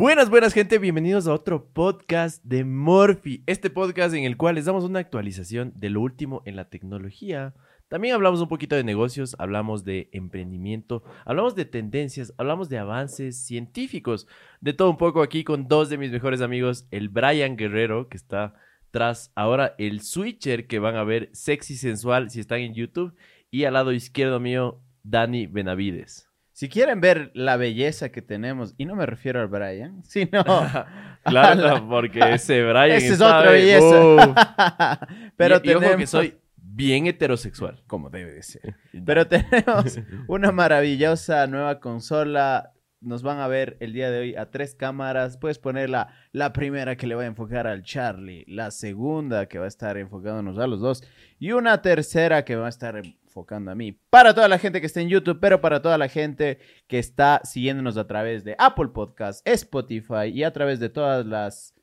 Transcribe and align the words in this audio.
Buenas, 0.00 0.30
buenas 0.30 0.54
gente, 0.54 0.78
bienvenidos 0.78 1.26
a 1.26 1.34
otro 1.34 1.66
podcast 1.74 2.42
de 2.42 2.64
Morphy, 2.64 3.42
este 3.44 3.68
podcast 3.68 4.14
en 4.14 4.24
el 4.24 4.38
cual 4.38 4.54
les 4.54 4.64
damos 4.64 4.84
una 4.84 4.98
actualización 4.98 5.74
de 5.76 5.90
lo 5.90 6.00
último 6.00 6.40
en 6.46 6.56
la 6.56 6.70
tecnología. 6.70 7.52
También 7.88 8.14
hablamos 8.14 8.40
un 8.40 8.48
poquito 8.48 8.76
de 8.76 8.82
negocios, 8.82 9.36
hablamos 9.38 9.84
de 9.84 10.08
emprendimiento, 10.12 11.04
hablamos 11.26 11.54
de 11.54 11.66
tendencias, 11.66 12.32
hablamos 12.38 12.70
de 12.70 12.78
avances 12.78 13.44
científicos, 13.44 14.26
de 14.62 14.72
todo 14.72 14.88
un 14.88 14.96
poco 14.96 15.20
aquí 15.20 15.44
con 15.44 15.68
dos 15.68 15.90
de 15.90 15.98
mis 15.98 16.10
mejores 16.10 16.40
amigos, 16.40 16.86
el 16.90 17.10
Brian 17.10 17.58
Guerrero, 17.58 18.08
que 18.08 18.16
está 18.16 18.54
tras 18.90 19.32
ahora 19.34 19.74
el 19.76 20.00
Switcher, 20.00 20.66
que 20.66 20.78
van 20.78 20.96
a 20.96 21.04
ver 21.04 21.28
sexy 21.34 21.76
sensual 21.76 22.30
si 22.30 22.40
están 22.40 22.60
en 22.60 22.72
YouTube, 22.72 23.14
y 23.50 23.64
al 23.64 23.74
lado 23.74 23.92
izquierdo 23.92 24.40
mío, 24.40 24.80
Dani 25.02 25.46
Benavides. 25.46 26.29
Si 26.60 26.68
quieren 26.68 27.00
ver 27.00 27.30
la 27.32 27.56
belleza 27.56 28.12
que 28.12 28.20
tenemos, 28.20 28.74
y 28.76 28.84
no 28.84 28.94
me 28.94 29.06
refiero 29.06 29.40
al 29.40 29.48
Brian, 29.48 30.02
sino. 30.04 30.44
claro, 31.24 31.88
porque 31.88 32.20
ese 32.34 32.62
Brian. 32.62 32.90
Esa 32.90 33.14
es 33.14 33.20
otra 33.22 33.50
belleza. 33.50 35.08
Pero 35.38 35.56
y, 35.56 35.60
tenemos... 35.60 35.96
que 35.96 36.06
soy 36.06 36.38
bien 36.56 37.06
heterosexual. 37.06 37.82
Como 37.86 38.10
debe 38.10 38.34
de 38.34 38.42
ser. 38.42 38.76
Pero 39.06 39.26
tenemos 39.26 40.00
una 40.28 40.52
maravillosa 40.52 41.46
nueva 41.46 41.80
consola. 41.80 42.74
Nos 43.00 43.22
van 43.22 43.38
a 43.38 43.48
ver 43.48 43.78
el 43.80 43.94
día 43.94 44.10
de 44.10 44.20
hoy 44.20 44.34
a 44.36 44.50
tres 44.50 44.74
cámaras. 44.74 45.38
Puedes 45.38 45.58
poner 45.58 45.88
la, 45.88 46.12
la 46.32 46.52
primera 46.52 46.94
que 46.94 47.06
le 47.06 47.14
va 47.14 47.22
a 47.22 47.26
enfocar 47.26 47.66
al 47.68 47.84
Charlie, 47.84 48.44
la 48.46 48.70
segunda 48.70 49.46
que 49.46 49.58
va 49.58 49.64
a 49.64 49.68
estar 49.68 49.96
enfocándonos 49.96 50.58
a 50.58 50.66
los 50.66 50.80
dos 50.80 51.02
y 51.38 51.52
una 51.52 51.80
tercera 51.80 52.44
que 52.44 52.56
va 52.56 52.66
a 52.66 52.68
estar 52.68 53.00
enfocando 53.30 53.70
a 53.70 53.76
mí. 53.76 53.96
Para 54.10 54.34
toda 54.34 54.48
la 54.48 54.58
gente 54.58 54.80
que 54.80 54.86
está 54.86 55.00
en 55.00 55.08
YouTube, 55.08 55.38
pero 55.40 55.60
para 55.60 55.80
toda 55.80 55.96
la 55.96 56.08
gente 56.08 56.58
que 56.88 56.98
está 56.98 57.40
siguiéndonos 57.44 57.96
a 57.96 58.08
través 58.08 58.42
de 58.42 58.56
Apple 58.58 58.88
Podcast, 58.88 59.46
Spotify 59.46 60.26
y 60.32 60.42
a 60.42 60.52
través 60.52 60.80
de 60.80 60.88
todas 60.88 61.24
las 61.24 61.74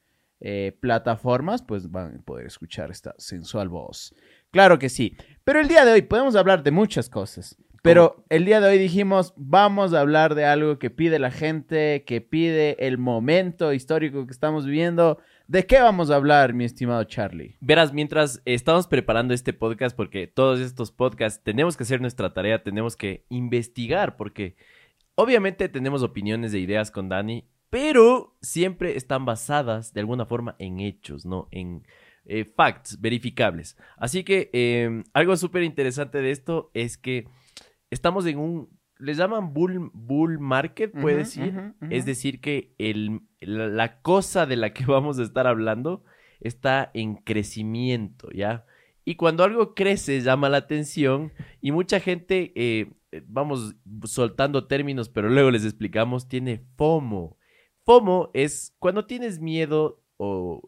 eh, 0.42 0.78
plataformas, 0.82 1.62
pues 1.62 1.90
van 1.90 2.18
a 2.18 2.22
poder 2.22 2.48
escuchar 2.48 2.92
esta 2.92 3.16
sensual 3.18 3.70
voz. 3.70 4.14
Claro 4.52 4.78
que 4.78 4.90
sí. 4.90 5.16
Pero 5.46 5.62
el 5.62 5.70
día 5.70 5.86
de 5.86 5.94
hoy 5.94 6.02
podemos 6.02 6.36
hablar 6.36 6.64
de 6.64 6.72
muchas 6.72 7.10
cosas. 7.10 7.56
Pero 7.82 8.26
el 8.28 8.44
día 8.44 8.60
de 8.60 8.68
hoy 8.68 8.78
dijimos, 8.78 9.34
vamos 9.38 9.94
a 9.94 10.02
hablar 10.02 10.36
de 10.36 10.44
algo 10.44 10.78
que 10.78 10.90
pide 10.90 11.20
la 11.20 11.32
gente, 11.32 12.04
que 12.06 12.20
pide 12.20 12.76
el 12.86 12.98
momento 12.98 13.72
histórico 13.72 14.26
que 14.26 14.34
estamos 14.34 14.66
viviendo. 14.66 15.20
¿De 15.48 15.66
qué 15.66 15.80
vamos 15.80 16.12
a 16.12 16.18
hablar, 16.18 16.54
mi 16.54 16.66
estimado 16.66 17.02
Charlie? 17.06 17.56
Verás, 17.62 17.94
mientras 17.94 18.42
estamos 18.44 18.86
preparando 18.86 19.34
este 19.34 19.54
podcast, 19.54 19.96
porque 19.96 20.28
todos 20.28 20.60
estos 20.60 20.92
podcasts 20.92 21.42
tenemos 21.42 21.78
que 21.78 21.84
hacer 21.84 22.02
nuestra 22.02 22.34
tarea, 22.34 22.64
tenemos 22.64 22.98
que 22.98 23.26
investigar, 23.30 24.18
porque 24.18 24.58
obviamente 25.16 25.70
tenemos 25.70 26.04
opiniones 26.04 26.54
e 26.54 26.60
ideas 26.60 26.92
con 26.92 27.08
Dani, 27.08 27.48
pero 27.70 28.36
siempre 28.42 28.98
están 28.98 29.24
basadas 29.24 29.94
de 29.94 30.02
alguna 30.02 30.26
forma 30.26 30.58
en 30.60 30.82
hechos, 30.82 31.26
¿no? 31.26 31.48
En 31.52 31.88
eh, 32.26 32.44
facts 32.44 33.00
verificables. 33.00 33.78
Así 33.96 34.26
que 34.26 34.50
em, 34.52 35.06
algo 35.14 35.38
súper 35.38 35.64
interesante 35.64 36.22
de 36.22 36.32
esto 36.32 36.72
es 36.74 36.98
que 36.98 37.26
estamos 37.90 38.26
en 38.26 38.38
un 38.38 38.77
les 39.00 39.18
llaman 39.18 39.54
bull, 39.54 39.92
bull 39.94 40.40
market, 40.40 40.92
puede 40.92 41.18
decir. 41.18 41.74
Es 41.90 42.06
decir, 42.06 42.42
que 42.42 42.74
el, 42.78 43.22
la, 43.40 44.02
cosa 44.02 44.46
de 44.46 44.56
la 44.56 44.74
que 44.74 44.86
vamos 44.88 45.20
a 45.20 45.24
estar 45.24 45.48
hablando 45.48 46.04
está 46.40 46.92
en 46.94 47.16
crecimiento, 47.16 48.30
¿ya? 48.32 48.66
Y 49.06 49.16
cuando 49.16 49.44
algo 49.44 49.74
crece, 49.74 50.22
llama 50.22 50.50
la 50.50 50.58
atención 50.58 51.32
y 51.62 51.72
mucha 51.72 52.00
gente, 52.00 52.52
eh, 52.56 52.92
vamos 53.26 53.76
soltando 54.04 54.68
términos, 54.68 55.08
pero 55.10 55.30
luego 55.30 55.50
les 55.50 55.64
explicamos, 55.64 56.28
tiene 56.28 56.62
FOMO. 56.76 57.38
FOMO 57.86 58.32
es 58.34 58.76
cuando 58.80 59.06
tienes 59.06 59.40
miedo 59.40 60.04
o... 60.18 60.62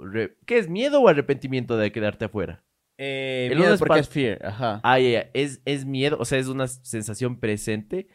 ¿Qué 0.46 0.58
es? 0.58 0.70
¿Miedo 0.70 1.02
o 1.02 1.10
arrepentimiento 1.10 1.76
de 1.76 1.92
quedarte 1.92 2.26
afuera? 2.26 2.64
Eh, 2.98 3.52
miedo 3.56 3.78
porque 3.78 4.00
es 4.00 4.10
fear, 4.10 4.46
ajá. 4.46 4.80
Ah, 4.84 5.00
Es, 5.00 5.62
es 5.66 5.86
miedo, 5.86 6.18
o 6.20 6.26
sea, 6.26 6.38
es 6.38 6.48
una 6.48 6.68
sensación 6.68 7.40
presente 7.40 8.08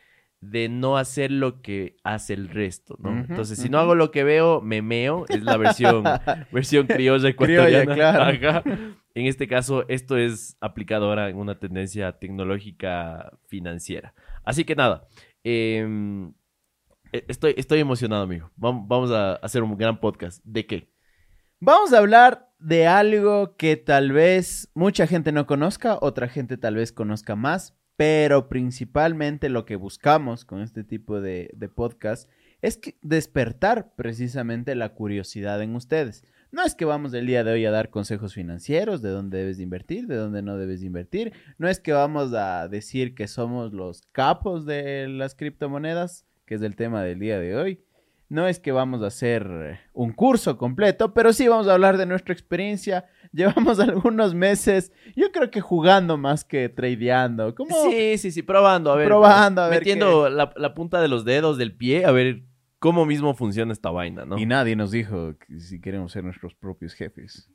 de 0.51 0.69
no 0.69 0.99
hacer 0.99 1.31
lo 1.31 1.63
que 1.63 1.97
hace 2.05 2.35
el 2.35 2.49
resto, 2.49 2.97
¿no? 2.99 3.11
Entonces, 3.11 3.59
si 3.59 3.69
no 3.69 3.79
hago 3.79 3.95
lo 3.95 4.11
que 4.11 4.25
veo, 4.25 4.61
me 4.61 4.83
meo, 4.83 5.25
es 5.29 5.43
la 5.43 5.57
versión, 5.57 6.05
versión 6.53 6.87
criolla 6.87 7.29
ecuatoriana. 7.29 7.95
claro. 8.39 8.63
En 9.15 9.27
este 9.27 9.47
caso, 9.47 9.85
esto 9.89 10.17
es 10.17 10.57
aplicado 10.61 11.07
ahora 11.07 11.31
en 11.31 11.37
una 11.37 11.59
tendencia 11.59 12.13
tecnológica 12.19 13.39
financiera. 13.47 14.13
Así 14.45 14.65
que 14.65 14.75
nada, 14.75 15.07
em, 15.45 16.33
e, 17.13 17.25
estoy, 17.29 17.55
estoy 17.57 17.81
emocionado, 17.81 18.25
amigo. 18.25 18.51
Vamos 18.57 19.11
a 19.13 19.35
hacer 19.37 19.63
un 19.63 19.77
gran 19.79 19.99
podcast. 19.99 20.43
¿De 20.45 20.67
qué? 20.67 20.93
Vamos 21.61 21.93
a 21.93 21.99
hablar 21.99 22.53
de 22.59 22.87
algo 22.87 23.57
que 23.57 23.77
tal 23.77 24.13
vez 24.13 24.71
mucha 24.75 25.07
gente 25.07 25.33
no 25.33 25.47
conozca, 25.47 25.97
otra 26.01 26.29
gente 26.29 26.57
tal 26.57 26.75
vez 26.75 26.93
conozca 26.93 27.37
más, 27.37 27.79
pero 27.97 28.49
principalmente 28.49 29.49
lo 29.49 29.65
que 29.65 29.77
buscamos 29.77 30.45
con 30.45 30.61
este 30.61 30.85
tipo 30.85 31.21
de, 31.21 31.51
podcast 31.75 32.29
es 32.63 32.81
despertar 33.03 33.95
precisamente 33.95 34.75
la 34.75 34.91
curiosidad 34.95 35.63
en 35.63 35.77
ustedes. 35.77 36.25
No 36.51 36.65
es 36.65 36.75
que 36.75 36.85
vamos 36.85 37.13
el 37.15 37.27
día 37.27 37.45
de 37.45 37.53
hoy 37.53 37.67
a 37.67 37.71
dar 37.71 37.91
consejos 37.91 38.35
financieros 38.35 39.03
de 39.03 39.11
dónde 39.11 39.39
debes 39.39 39.59
invertir, 39.59 40.07
de 40.07 40.17
dónde 40.17 40.41
no 40.41 40.57
debes 40.57 40.83
invertir. 40.83 41.33
No 41.59 41.69
es 41.69 41.81
que 41.81 41.93
vamos 41.93 42.33
a 42.33 42.69
decir 42.69 43.15
que 43.15 43.27
somos 43.27 43.73
los 43.73 44.03
capos 44.13 44.65
de 44.65 45.09
las 45.09 45.35
criptomonedas, 45.35 46.25
que 46.47 46.55
es 46.55 46.63
el 46.63 46.77
tema 46.77 47.03
del 47.03 47.19
día 47.19 47.41
de 47.41 47.57
hoy. 47.57 47.81
No 48.29 48.49
es 48.49 48.59
que 48.59 48.73
vamos 48.73 49.03
a 49.03 49.09
hacer 49.09 49.81
un 49.93 50.13
curso 50.13 50.57
completo, 50.57 51.13
pero 51.13 51.33
sí 51.33 51.47
vamos 51.49 51.69
a 51.69 51.75
hablar 51.75 51.99
de 51.99 52.07
nuestra 52.07 52.33
experiencia. 52.33 53.05
Llevamos 53.35 53.81
algunos 53.81 54.35
meses, 54.35 54.93
yo 55.17 55.33
creo 55.33 55.51
que 55.51 55.61
jugando 55.61 56.17
más 56.17 56.45
que 56.45 56.69
tradeando. 56.69 57.55
Sí, 57.91 58.17
sí, 58.19 58.31
sí, 58.31 58.43
probando, 58.43 58.93
a 58.93 58.97
ver. 58.97 59.09
Probando, 59.09 59.63
a 59.63 59.69
ver. 59.69 59.81
Metiendo 59.81 60.29
la, 60.29 60.53
la, 60.57 60.75
punta 60.75 61.01
de 61.01 61.09
los 61.09 61.25
dedos 61.25 61.59
del 61.59 61.77
pie, 61.77 62.05
a 62.05 62.13
ver 62.13 62.45
cómo 62.79 63.07
mismo 63.07 63.35
funciona 63.35 63.73
esta 63.73 63.91
vaina, 63.91 64.25
¿no? 64.25 64.39
Y 64.39 64.47
nadie 64.47 64.77
nos 64.77 64.91
dijo 64.91 65.35
si 65.59 65.81
queremos 65.81 66.13
ser 66.13 66.23
nuestros 66.23 66.55
propios 66.55 66.95
jefes. 66.95 67.51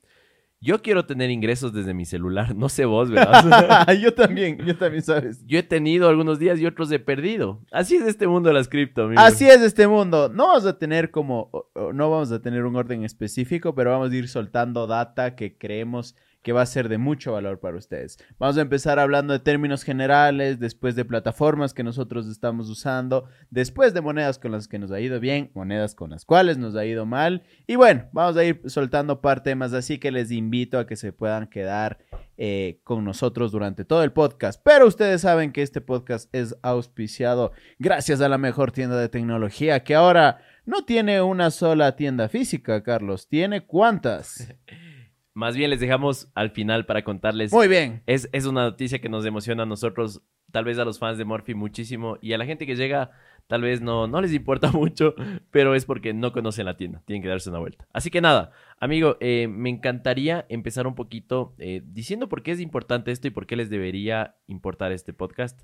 Yo 0.61 0.81
quiero 0.81 1.05
tener 1.05 1.29
ingresos 1.29 1.71
desde 1.71 1.93
mi 1.93 2.05
celular, 2.05 2.53
no 2.55 2.67
sé 2.69 2.85
vos, 2.85 3.09
¿verdad? 3.09 3.93
yo 4.01 4.13
también, 4.13 4.57
yo 4.65 4.75
también, 4.77 5.03
¿sabes? 5.03 5.45
Yo 5.45 5.59
he 5.59 5.63
tenido 5.63 6.09
algunos 6.09 6.37
días 6.37 6.59
y 6.59 6.65
otros 6.65 6.91
he 6.91 6.99
perdido. 6.99 7.61
Así 7.71 7.95
es 7.95 8.03
este 8.03 8.27
mundo 8.27 8.49
de 8.49 8.55
las 8.55 8.67
cripto, 8.67 9.03
amigo. 9.03 9.21
Así 9.21 9.47
es 9.47 9.61
este 9.61 9.87
mundo. 9.87 10.29
No 10.29 10.47
vamos 10.47 10.65
a 10.65 10.77
tener 10.77 11.11
como, 11.11 11.49
no 11.93 12.09
vamos 12.09 12.31
a 12.31 12.41
tener 12.41 12.65
un 12.65 12.75
orden 12.75 13.03
específico, 13.03 13.73
pero 13.73 13.91
vamos 13.91 14.11
a 14.11 14.15
ir 14.15 14.27
soltando 14.27 14.85
data 14.85 15.35
que 15.35 15.57
creemos 15.57 16.15
que 16.49 16.53
va 16.53 16.63
a 16.63 16.65
ser 16.65 16.89
de 16.89 16.97
mucho 16.97 17.33
valor 17.33 17.59
para 17.59 17.77
ustedes. 17.77 18.17
Vamos 18.39 18.57
a 18.57 18.61
empezar 18.61 18.97
hablando 18.97 19.33
de 19.33 19.39
términos 19.39 19.83
generales, 19.83 20.59
después 20.59 20.95
de 20.95 21.05
plataformas 21.05 21.75
que 21.75 21.83
nosotros 21.83 22.25
estamos 22.25 22.71
usando, 22.71 23.29
después 23.51 23.93
de 23.93 24.01
monedas 24.01 24.39
con 24.39 24.51
las 24.51 24.67
que 24.67 24.79
nos 24.79 24.89
ha 24.89 24.99
ido 24.99 25.19
bien, 25.19 25.51
monedas 25.53 25.93
con 25.93 26.09
las 26.09 26.25
cuales 26.25 26.57
nos 26.57 26.75
ha 26.75 26.87
ido 26.87 27.05
mal. 27.05 27.43
Y 27.67 27.75
bueno, 27.75 28.05
vamos 28.13 28.35
a 28.35 28.43
ir 28.43 28.63
soltando 28.65 29.21
par 29.21 29.43
temas, 29.43 29.73
así 29.73 29.99
que 29.99 30.09
les 30.09 30.31
invito 30.31 30.79
a 30.79 30.87
que 30.87 30.95
se 30.95 31.13
puedan 31.13 31.45
quedar 31.45 31.99
eh, 32.35 32.79
con 32.83 33.05
nosotros 33.05 33.51
durante 33.51 33.85
todo 33.85 34.01
el 34.01 34.11
podcast. 34.11 34.59
Pero 34.65 34.87
ustedes 34.87 35.21
saben 35.21 35.51
que 35.51 35.61
este 35.61 35.81
podcast 35.81 36.33
es 36.33 36.55
auspiciado 36.63 37.51
gracias 37.77 38.21
a 38.21 38.27
la 38.27 38.39
mejor 38.39 38.71
tienda 38.71 38.99
de 38.99 39.09
tecnología 39.09 39.83
que 39.83 39.93
ahora 39.93 40.39
no 40.65 40.83
tiene 40.83 41.21
una 41.21 41.51
sola 41.51 41.95
tienda 41.95 42.27
física, 42.27 42.81
Carlos. 42.81 43.27
¿Tiene 43.27 43.67
cuántas? 43.67 44.51
Más 45.39 45.55
bien 45.55 45.69
les 45.69 45.79
dejamos 45.79 46.29
al 46.35 46.49
final 46.49 46.85
para 46.85 47.05
contarles. 47.05 47.53
Muy 47.53 47.69
bien. 47.69 48.03
Es, 48.07 48.27
es 48.33 48.45
una 48.45 48.63
noticia 48.63 48.99
que 48.99 49.07
nos 49.07 49.25
emociona 49.25 49.63
a 49.63 49.65
nosotros, 49.65 50.21
tal 50.51 50.65
vez 50.65 50.77
a 50.79 50.83
los 50.83 50.99
fans 50.99 51.17
de 51.17 51.23
Morphy 51.23 51.53
muchísimo 51.53 52.17
y 52.21 52.33
a 52.33 52.37
la 52.37 52.45
gente 52.45 52.67
que 52.67 52.75
llega, 52.75 53.11
tal 53.47 53.61
vez 53.61 53.79
no, 53.79 54.05
no 54.05 54.19
les 54.19 54.33
importa 54.33 54.69
mucho, 54.73 55.15
pero 55.49 55.75
es 55.75 55.85
porque 55.85 56.13
no 56.13 56.33
conocen 56.33 56.65
la 56.65 56.75
tienda, 56.75 57.01
tienen 57.05 57.23
que 57.23 57.29
darse 57.29 57.49
una 57.49 57.59
vuelta. 57.59 57.87
Así 57.93 58.11
que 58.11 58.19
nada, 58.19 58.51
amigo, 58.81 59.15
eh, 59.21 59.47
me 59.47 59.69
encantaría 59.69 60.45
empezar 60.49 60.87
un 60.87 60.95
poquito 60.95 61.55
eh, 61.57 61.83
diciendo 61.85 62.27
por 62.27 62.43
qué 62.43 62.51
es 62.51 62.59
importante 62.59 63.13
esto 63.13 63.29
y 63.29 63.31
por 63.31 63.47
qué 63.47 63.55
les 63.55 63.69
debería 63.69 64.35
importar 64.47 64.91
este 64.91 65.13
podcast. 65.13 65.61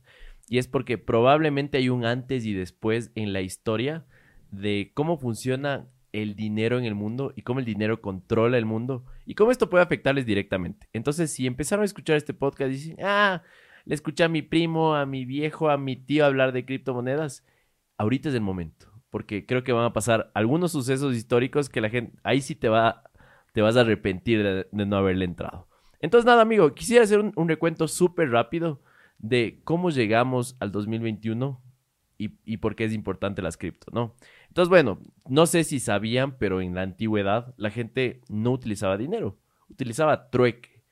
Y 0.47 0.57
es 0.57 0.69
porque 0.69 0.97
probablemente 0.97 1.79
hay 1.79 1.89
un 1.89 2.05
antes 2.05 2.45
y 2.45 2.53
después 2.53 3.11
en 3.15 3.33
la 3.33 3.41
historia 3.41 4.05
de 4.51 4.91
cómo 4.93 5.17
funciona 5.17 5.89
el 6.21 6.35
dinero 6.35 6.79
en 6.79 6.85
el 6.85 6.95
mundo 6.95 7.33
y 7.35 7.41
cómo 7.41 7.59
el 7.59 7.65
dinero 7.65 8.01
controla 8.01 8.57
el 8.57 8.65
mundo 8.65 9.03
y 9.25 9.35
cómo 9.35 9.51
esto 9.51 9.69
puede 9.69 9.83
afectarles 9.83 10.25
directamente. 10.25 10.87
Entonces, 10.93 11.31
si 11.31 11.45
empezaron 11.45 11.83
a 11.83 11.85
escuchar 11.85 12.15
este 12.15 12.33
podcast 12.33 12.71
y 12.71 12.73
dicen, 12.73 12.97
ah, 13.03 13.43
le 13.83 13.95
escuché 13.95 14.23
a 14.23 14.29
mi 14.29 14.41
primo, 14.41 14.95
a 14.95 15.05
mi 15.05 15.25
viejo, 15.25 15.69
a 15.69 15.77
mi 15.77 15.97
tío 15.97 16.25
hablar 16.25 16.53
de 16.53 16.65
criptomonedas, 16.65 17.45
ahorita 17.97 18.29
es 18.29 18.35
el 18.35 18.41
momento, 18.41 18.91
porque 19.09 19.45
creo 19.45 19.63
que 19.63 19.73
van 19.73 19.85
a 19.85 19.93
pasar 19.93 20.31
algunos 20.33 20.71
sucesos 20.71 21.15
históricos 21.15 21.69
que 21.69 21.81
la 21.81 21.89
gente, 21.89 22.17
ahí 22.23 22.41
sí 22.41 22.55
te 22.55 22.69
va, 22.69 23.03
te 23.53 23.61
vas 23.61 23.75
a 23.75 23.81
arrepentir 23.81 24.41
de, 24.41 24.67
no 24.71 24.95
haberle 24.95 25.25
entrado. 25.25 25.67
Entonces, 25.99 26.25
nada, 26.25 26.41
amigo, 26.41 26.73
quisiera 26.73 27.03
hacer 27.03 27.19
un, 27.19 27.33
un 27.35 27.49
recuento 27.49 27.87
súper 27.89 28.29
rápido 28.29 28.81
de 29.17 29.59
cómo 29.65 29.89
llegamos 29.89 30.55
al 30.59 30.71
2021 30.71 31.61
y, 32.17 32.31
y 32.45 32.57
por 32.57 32.75
qué 32.75 32.85
es 32.85 32.93
importante 32.93 33.41
las 33.41 33.57
cripto, 33.57 33.91
¿no? 33.93 34.15
Entonces, 34.47 34.69
bueno, 34.69 34.99
no 35.27 35.45
sé 35.45 35.63
si 35.63 35.79
sabían, 35.79 36.37
pero 36.37 36.61
en 36.61 36.75
la 36.75 36.81
antigüedad 36.81 37.53
la 37.57 37.69
gente 37.69 38.21
no 38.29 38.51
utilizaba 38.51 38.97
dinero, 38.97 39.37
utilizaba 39.69 40.29
trueque. 40.29 40.83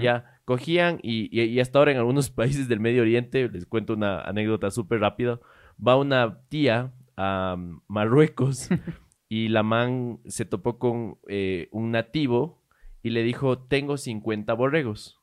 Ya, 0.00 0.40
cogían 0.44 0.98
y, 1.02 1.28
y- 1.36 1.44
y 1.44 1.60
hasta 1.60 1.78
ahora 1.78 1.92
en 1.92 1.98
algunos 1.98 2.30
países 2.40 2.68
del 2.68 2.80
Medio 2.80 3.02
Oriente, 3.02 3.48
les 3.48 3.64
cuento 3.66 3.94
una 3.94 4.20
anécdota 4.20 4.70
súper 4.70 5.00
rápida, 5.00 5.40
va 5.84 5.96
una 5.96 6.40
tía 6.48 6.92
a 7.16 7.56
Marruecos 7.88 8.68
y 9.28 9.48
la 9.48 9.62
man 9.62 10.18
se 10.26 10.44
topó 10.44 10.78
con 10.78 11.18
eh, 11.28 11.68
un 11.72 11.90
nativo 11.92 12.62
y 13.02 13.10
le 13.10 13.22
dijo, 13.22 13.58
tengo 13.58 13.96
50 13.96 14.52
borregos. 14.52 15.18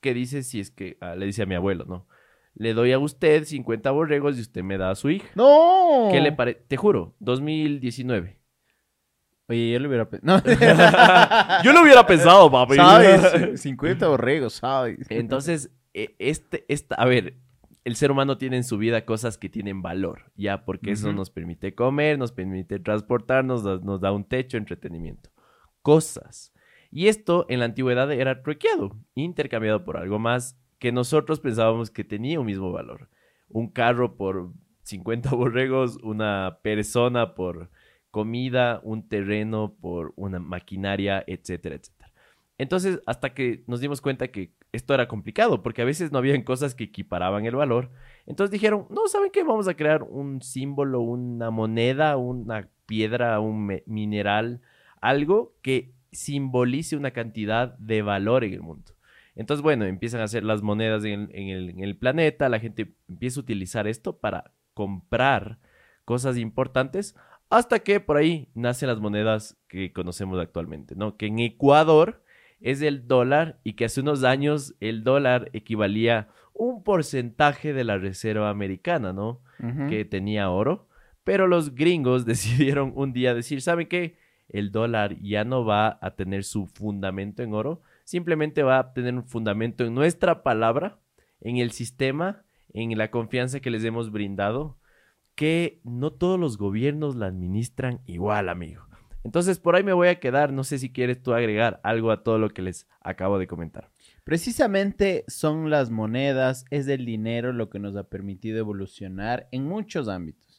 ¿Qué 0.00 0.14
dice 0.14 0.42
si 0.42 0.58
es 0.58 0.70
que, 0.70 0.96
ah, 1.00 1.14
le 1.14 1.26
dice 1.26 1.42
a 1.42 1.46
mi 1.46 1.54
abuelo, 1.54 1.84
¿no? 1.84 2.06
Le 2.54 2.74
doy 2.74 2.92
a 2.92 2.98
usted 2.98 3.44
50 3.44 3.90
borregos 3.90 4.36
y 4.38 4.42
usted 4.42 4.62
me 4.62 4.78
da 4.78 4.90
a 4.90 4.94
su 4.94 5.10
hija. 5.10 5.28
¡No! 5.34 6.08
¿Qué 6.12 6.20
le 6.20 6.32
parece? 6.32 6.60
Te 6.68 6.76
juro, 6.76 7.14
2019. 7.20 8.38
Oye, 9.48 9.72
yo 9.72 9.78
lo 9.80 9.88
hubiera 9.88 10.08
pensado. 10.08 10.42
Yo 11.64 11.72
lo 11.72 11.82
hubiera 11.82 12.06
pensado, 12.06 12.50
papi. 12.50 12.76
¿Sabes? 12.76 13.60
50 13.60 14.08
borregos, 14.08 14.54
¿sabes? 14.54 14.98
Entonces, 15.10 15.70
e- 15.92 16.14
este, 16.18 16.64
esta, 16.68 16.94
a 16.94 17.04
ver, 17.04 17.34
el 17.84 17.96
ser 17.96 18.10
humano 18.12 18.38
tiene 18.38 18.56
en 18.56 18.64
su 18.64 18.78
vida 18.78 19.04
cosas 19.04 19.38
que 19.38 19.48
tienen 19.48 19.82
valor, 19.82 20.30
ya, 20.36 20.64
porque 20.64 20.92
eso 20.92 21.12
nos 21.12 21.30
permite 21.30 21.74
comer, 21.74 22.18
nos 22.18 22.32
permite 22.32 22.78
transportarnos, 22.78 23.64
nos, 23.64 23.82
nos 23.82 24.00
da 24.00 24.12
un 24.12 24.24
techo, 24.24 24.56
entretenimiento. 24.56 25.30
Cosas. 25.82 26.52
Y 26.90 27.08
esto 27.08 27.44
en 27.48 27.58
la 27.58 27.64
antigüedad 27.64 28.10
era 28.12 28.42
truequeado, 28.42 28.96
intercambiado 29.14 29.84
por 29.84 29.96
algo 29.96 30.18
más 30.18 30.56
que 30.82 30.90
nosotros 30.90 31.38
pensábamos 31.38 31.92
que 31.92 32.02
tenía 32.02 32.40
un 32.40 32.46
mismo 32.46 32.72
valor. 32.72 33.08
Un 33.48 33.68
carro 33.68 34.16
por 34.16 34.50
50 34.82 35.30
borregos, 35.36 35.96
una 36.02 36.58
persona 36.60 37.36
por 37.36 37.70
comida, 38.10 38.80
un 38.82 39.08
terreno 39.08 39.76
por 39.80 40.12
una 40.16 40.40
maquinaria, 40.40 41.22
etcétera, 41.28 41.76
etcétera. 41.76 42.10
Entonces, 42.58 43.00
hasta 43.06 43.32
que 43.32 43.62
nos 43.68 43.78
dimos 43.78 44.00
cuenta 44.00 44.26
que 44.26 44.54
esto 44.72 44.92
era 44.92 45.06
complicado, 45.06 45.62
porque 45.62 45.82
a 45.82 45.84
veces 45.84 46.10
no 46.10 46.18
habían 46.18 46.42
cosas 46.42 46.74
que 46.74 46.82
equiparaban 46.82 47.46
el 47.46 47.54
valor. 47.54 47.92
Entonces 48.26 48.50
dijeron, 48.50 48.88
no, 48.90 49.06
¿saben 49.06 49.30
qué? 49.30 49.44
Vamos 49.44 49.68
a 49.68 49.74
crear 49.74 50.02
un 50.02 50.42
símbolo, 50.42 51.00
una 51.00 51.50
moneda, 51.50 52.16
una 52.16 52.68
piedra, 52.86 53.38
un 53.38 53.80
mineral, 53.86 54.62
algo 55.00 55.54
que 55.62 55.94
simbolice 56.10 56.96
una 56.96 57.12
cantidad 57.12 57.78
de 57.78 58.02
valor 58.02 58.42
en 58.42 58.54
el 58.54 58.62
mundo. 58.62 58.94
Entonces, 59.34 59.62
bueno, 59.62 59.84
empiezan 59.84 60.20
a 60.20 60.24
hacer 60.24 60.44
las 60.44 60.62
monedas 60.62 61.04
en 61.04 61.28
el, 61.30 61.36
en 61.36 61.48
el- 61.48 61.70
en 61.70 61.80
el 61.80 61.96
planeta, 61.96 62.48
la 62.48 62.58
gente 62.60 62.94
empieza 63.08 63.40
a 63.40 63.42
utilizar 63.42 63.86
esto 63.86 64.18
para 64.18 64.52
comprar 64.74 65.58
cosas 66.04 66.36
importantes, 66.36 67.16
hasta 67.48 67.78
que 67.80 68.00
por 68.00 68.16
ahí 68.16 68.48
nacen 68.54 68.88
las 68.88 69.00
monedas 69.00 69.58
que 69.68 69.92
conocemos 69.92 70.40
actualmente, 70.40 70.94
¿no? 70.96 71.16
Que 71.16 71.26
en 71.26 71.38
Ecuador 71.38 72.22
es 72.60 72.80
el 72.82 73.06
dólar 73.06 73.58
y 73.64 73.74
que 73.74 73.84
hace 73.86 74.00
unos 74.00 74.24
años 74.24 74.74
el 74.80 75.04
dólar 75.04 75.50
equivalía 75.52 76.28
un 76.54 76.82
porcentaje 76.82 77.72
de 77.72 77.84
la 77.84 77.98
reserva 77.98 78.50
americana, 78.50 79.12
¿no? 79.12 79.40
Que 79.88 80.04
tenía 80.04 80.50
oro, 80.50 80.88
pero 81.24 81.46
los 81.46 81.74
gringos 81.74 82.24
decidieron 82.26 82.92
un 82.96 83.12
día 83.12 83.34
decir, 83.34 83.60
¿saben 83.62 83.86
qué? 83.88 84.16
El 84.48 84.70
dólar 84.72 85.16
ya 85.20 85.44
no 85.44 85.64
va 85.64 85.98
a 86.02 86.14
tener 86.16 86.44
su 86.44 86.66
fundamento 86.66 87.42
en 87.42 87.54
oro, 87.54 87.82
simplemente 88.04 88.62
va 88.62 88.78
a 88.78 88.92
tener 88.92 89.14
un 89.14 89.24
fundamento 89.24 89.84
en 89.84 89.94
nuestra 89.94 90.42
palabra, 90.42 90.98
en 91.40 91.56
el 91.56 91.72
sistema, 91.72 92.44
en 92.72 92.96
la 92.96 93.10
confianza 93.10 93.60
que 93.60 93.70
les 93.70 93.84
hemos 93.84 94.10
brindado, 94.10 94.78
que 95.34 95.80
no 95.84 96.12
todos 96.12 96.38
los 96.38 96.58
gobiernos 96.58 97.16
la 97.16 97.26
administran 97.26 98.00
igual, 98.06 98.48
amigo. 98.48 98.86
Entonces, 99.24 99.60
por 99.60 99.76
ahí 99.76 99.84
me 99.84 99.92
voy 99.92 100.08
a 100.08 100.18
quedar, 100.18 100.52
no 100.52 100.64
sé 100.64 100.78
si 100.78 100.90
quieres 100.90 101.22
tú 101.22 101.32
agregar 101.32 101.80
algo 101.84 102.10
a 102.10 102.24
todo 102.24 102.38
lo 102.38 102.50
que 102.50 102.62
les 102.62 102.88
acabo 103.00 103.38
de 103.38 103.46
comentar. 103.46 103.90
Precisamente 104.24 105.24
son 105.28 105.70
las 105.70 105.90
monedas, 105.90 106.64
es 106.70 106.88
el 106.88 107.04
dinero 107.04 107.52
lo 107.52 107.70
que 107.70 107.78
nos 107.78 107.96
ha 107.96 108.04
permitido 108.04 108.58
evolucionar 108.58 109.48
en 109.52 109.64
muchos 109.64 110.08
ámbitos. 110.08 110.51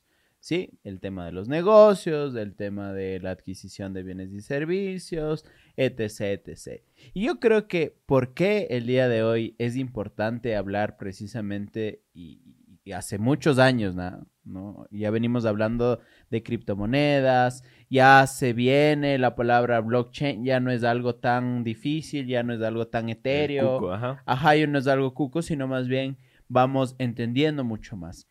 ¿Sí? 0.44 0.78
El 0.84 1.00
tema 1.00 1.26
de 1.26 1.32
los 1.32 1.48
negocios, 1.48 2.36
el 2.36 2.54
tema 2.54 2.92
de 2.92 3.18
la 3.22 3.32
adquisición 3.32 3.94
de 3.94 4.04
bienes 4.04 4.34
y 4.34 4.42
servicios, 4.42 5.46
etc, 5.78 6.20
etc. 6.46 6.84
Y 7.14 7.28
yo 7.28 7.40
creo 7.40 7.70
que 7.70 7.96
por 8.06 8.34
qué 8.34 8.68
el 8.70 8.86
día 8.86 9.08
de 9.08 9.24
hoy 9.24 9.56
es 9.58 9.78
importante 9.78 10.58
hablar 10.58 10.98
precisamente 10.98 12.04
y, 12.14 12.42
y 12.84 12.92
hace 12.92 13.20
muchos 13.20 13.58
años, 13.58 13.96
¿no? 13.96 14.28
¿no? 14.44 14.86
Ya 14.92 15.12
venimos 15.12 15.46
hablando 15.46 16.02
de 16.30 16.44
criptomonedas, 16.44 17.64
ya 17.90 18.28
se 18.28 18.52
viene 18.52 19.18
la 19.20 19.36
palabra 19.36 19.80
blockchain, 19.80 20.44
ya 20.44 20.60
no 20.60 20.72
es 20.72 20.84
algo 20.84 21.16
tan 21.16 21.64
difícil, 21.64 22.28
ya 22.28 22.44
no 22.44 22.54
es 22.54 22.62
algo 22.62 22.90
tan 22.90 23.08
etéreo. 23.08 23.76
cuco, 23.80 23.94
ajá. 23.94 24.22
Ajá, 24.26 24.58
ya 24.58 24.68
no 24.68 24.78
es 24.78 24.88
algo 24.88 25.14
cuco, 25.14 25.42
sino 25.42 25.70
más 25.70 25.88
bien 25.88 26.18
vamos 26.50 26.96
entendiendo 27.00 27.64
mucho 27.64 27.96
más. 27.96 28.28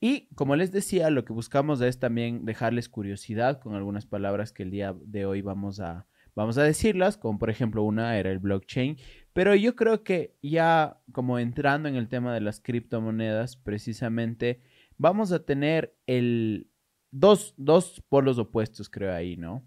Y 0.00 0.28
como 0.34 0.56
les 0.56 0.72
decía, 0.72 1.10
lo 1.10 1.24
que 1.24 1.32
buscamos 1.32 1.80
es 1.80 1.98
también 1.98 2.44
dejarles 2.44 2.88
curiosidad 2.88 3.60
con 3.60 3.74
algunas 3.74 4.06
palabras 4.06 4.52
que 4.52 4.62
el 4.62 4.70
día 4.70 4.94
de 5.00 5.24
hoy 5.24 5.40
vamos 5.40 5.80
a, 5.80 6.06
vamos 6.34 6.58
a 6.58 6.62
decirlas, 6.62 7.16
como 7.16 7.38
por 7.38 7.50
ejemplo 7.50 7.82
una 7.82 8.18
era 8.18 8.30
el 8.30 8.38
blockchain, 8.38 8.98
pero 9.32 9.54
yo 9.54 9.74
creo 9.74 10.02
que 10.02 10.36
ya 10.42 11.00
como 11.12 11.38
entrando 11.38 11.88
en 11.88 11.96
el 11.96 12.08
tema 12.08 12.34
de 12.34 12.40
las 12.40 12.60
criptomonedas, 12.60 13.56
precisamente 13.56 14.60
vamos 14.98 15.32
a 15.32 15.44
tener 15.44 15.96
el 16.06 16.70
dos, 17.10 17.54
dos 17.56 18.02
polos 18.08 18.38
opuestos, 18.38 18.90
creo 18.90 19.14
ahí, 19.14 19.36
¿no? 19.36 19.64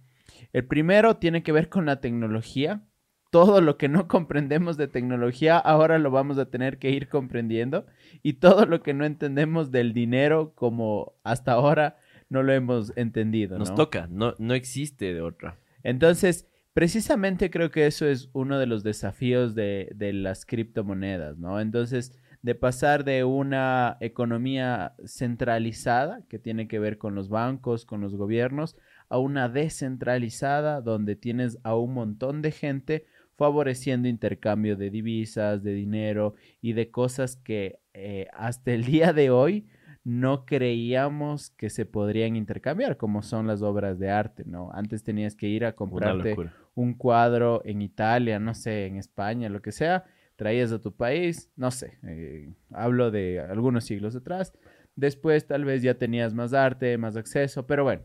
El 0.53 0.65
primero 0.65 1.17
tiene 1.17 1.43
que 1.43 1.51
ver 1.51 1.69
con 1.69 1.85
la 1.85 1.99
tecnología. 2.01 2.83
Todo 3.29 3.61
lo 3.61 3.77
que 3.77 3.89
no 3.89 4.07
comprendemos 4.07 4.77
de 4.77 4.87
tecnología, 4.87 5.57
ahora 5.57 5.99
lo 5.99 6.11
vamos 6.11 6.37
a 6.37 6.45
tener 6.45 6.79
que 6.79 6.91
ir 6.91 7.09
comprendiendo. 7.09 7.85
Y 8.23 8.33
todo 8.33 8.65
lo 8.65 8.81
que 8.81 8.93
no 8.93 9.05
entendemos 9.05 9.71
del 9.71 9.93
dinero, 9.93 10.53
como 10.55 11.13
hasta 11.23 11.53
ahora 11.53 11.97
no 12.29 12.43
lo 12.43 12.53
hemos 12.53 12.93
entendido. 12.95 13.57
Nos 13.57 13.71
¿no? 13.71 13.75
toca, 13.75 14.07
no, 14.09 14.35
no 14.37 14.53
existe 14.53 15.13
de 15.13 15.21
otra. 15.21 15.57
Entonces, 15.83 16.47
precisamente 16.73 17.49
creo 17.49 17.71
que 17.71 17.87
eso 17.87 18.05
es 18.05 18.29
uno 18.33 18.59
de 18.59 18.67
los 18.67 18.83
desafíos 18.83 19.55
de, 19.55 19.89
de 19.95 20.13
las 20.13 20.45
criptomonedas, 20.45 21.37
¿no? 21.37 21.59
Entonces, 21.59 22.19
de 22.41 22.55
pasar 22.55 23.03
de 23.03 23.23
una 23.23 23.97
economía 23.99 24.93
centralizada, 25.05 26.21
que 26.29 26.39
tiene 26.39 26.67
que 26.67 26.79
ver 26.79 26.97
con 26.97 27.15
los 27.15 27.29
bancos, 27.29 27.85
con 27.85 27.99
los 28.01 28.15
gobiernos, 28.15 28.77
a 29.09 29.17
una 29.17 29.49
descentralizada, 29.49 30.81
donde 30.81 31.15
tienes 31.15 31.57
a 31.63 31.75
un 31.75 31.93
montón 31.93 32.41
de 32.41 32.51
gente 32.51 33.05
favoreciendo 33.39 34.09
intercambio 34.09 34.75
de 34.75 34.89
divisas, 34.89 35.63
de 35.63 35.73
dinero 35.73 36.35
y 36.61 36.73
de 36.73 36.91
cosas 36.91 37.37
que 37.37 37.79
eh, 37.93 38.27
hasta 38.33 38.73
el 38.73 38.83
día 38.83 39.13
de 39.13 39.29
hoy 39.29 39.65
no 40.03 40.45
creíamos 40.45 41.49
que 41.51 41.69
se 41.69 41.85
podrían 41.85 42.35
intercambiar, 42.35 42.97
como 42.97 43.21
son 43.21 43.47
las 43.47 43.61
obras 43.61 43.97
de 43.97 44.11
arte, 44.11 44.43
¿no? 44.45 44.71
Antes 44.73 45.03
tenías 45.03 45.35
que 45.35 45.47
ir 45.47 45.63
a 45.63 45.73
comprarte 45.73 46.35
un 46.75 46.95
cuadro 46.95 47.61
en 47.63 47.81
Italia, 47.81 48.39
no 48.39 48.53
sé, 48.53 48.87
en 48.87 48.97
España, 48.97 49.47
lo 49.47 49.61
que 49.61 49.71
sea, 49.71 50.03
traías 50.35 50.73
a 50.73 50.81
tu 50.81 50.93
país, 50.93 51.49
no 51.55 51.71
sé, 51.71 51.97
eh, 52.03 52.53
hablo 52.71 53.09
de 53.09 53.39
algunos 53.39 53.85
siglos 53.85 54.17
atrás. 54.17 54.53
Después 54.97 55.47
tal 55.47 55.63
vez 55.63 55.81
ya 55.81 55.93
tenías 55.93 56.33
más 56.33 56.53
arte, 56.53 56.97
más 56.97 57.15
acceso, 57.15 57.67
pero 57.67 57.85
bueno, 57.85 58.01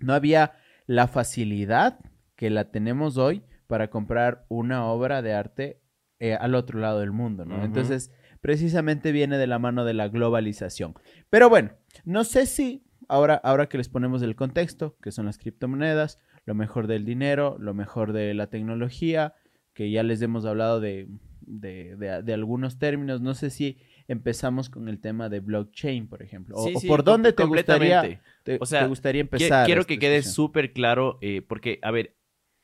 no 0.00 0.12
había 0.12 0.52
la 0.86 1.06
facilidad 1.06 1.98
que 2.36 2.50
la 2.50 2.70
tenemos 2.70 3.16
hoy 3.16 3.42
para 3.70 3.88
comprar 3.88 4.44
una 4.48 4.84
obra 4.84 5.22
de 5.22 5.32
arte 5.32 5.80
eh, 6.18 6.34
al 6.34 6.54
otro 6.54 6.78
lado 6.80 7.00
del 7.00 7.12
mundo. 7.12 7.44
Entonces, 7.62 8.12
precisamente 8.42 9.12
viene 9.12 9.38
de 9.38 9.46
la 9.46 9.58
mano 9.58 9.84
de 9.86 9.94
la 9.94 10.08
globalización. 10.08 10.94
Pero 11.30 11.48
bueno, 11.48 11.70
no 12.04 12.24
sé 12.24 12.44
si 12.44 12.84
ahora, 13.08 13.34
ahora 13.42 13.68
que 13.68 13.78
les 13.78 13.88
ponemos 13.88 14.20
el 14.22 14.36
contexto, 14.36 14.96
que 15.02 15.12
son 15.12 15.24
las 15.26 15.38
criptomonedas, 15.38 16.18
lo 16.44 16.54
mejor 16.54 16.86
del 16.86 17.04
dinero, 17.04 17.56
lo 17.58 17.72
mejor 17.74 18.12
de 18.12 18.34
la 18.34 18.48
tecnología, 18.48 19.34
que 19.72 19.90
ya 19.90 20.02
les 20.02 20.20
hemos 20.20 20.44
hablado 20.44 20.80
de, 20.80 21.08
de, 21.40 21.96
de- 21.96 22.22
de 22.22 22.34
algunos 22.34 22.78
términos, 22.78 23.20
no 23.20 23.34
sé 23.34 23.50
si 23.50 23.78
empezamos 24.08 24.68
con 24.68 24.88
el 24.88 25.00
tema 25.00 25.28
de 25.28 25.40
blockchain, 25.40 26.08
por 26.08 26.22
ejemplo, 26.22 26.56
o, 26.56 26.66
Sí, 26.66 26.72
o 26.74 26.80
sí, 26.80 26.86
por 26.88 27.04
dónde 27.04 27.32
te 27.32 27.44
gustaría, 27.44 28.20
te, 28.42 28.58
O 28.60 28.66
sea, 28.66 28.82
te 28.82 28.88
gustaría 28.88 29.20
empezar. 29.20 29.64
Quiero 29.66 29.84
que 29.86 29.98
quede 29.98 30.22
súper 30.22 30.72
claro, 30.72 31.18
eh, 31.20 31.42
porque, 31.42 31.78
a 31.82 31.90
ver, 31.92 32.16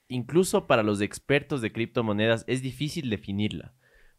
incluso 0.08 0.66
para 0.66 0.82
los 0.82 1.00
expertos 1.00 1.60
de 1.60 1.72
criptomonedas 1.72 2.44
es 2.46 2.62
difícil 2.62 3.10
definirla, 3.10 3.75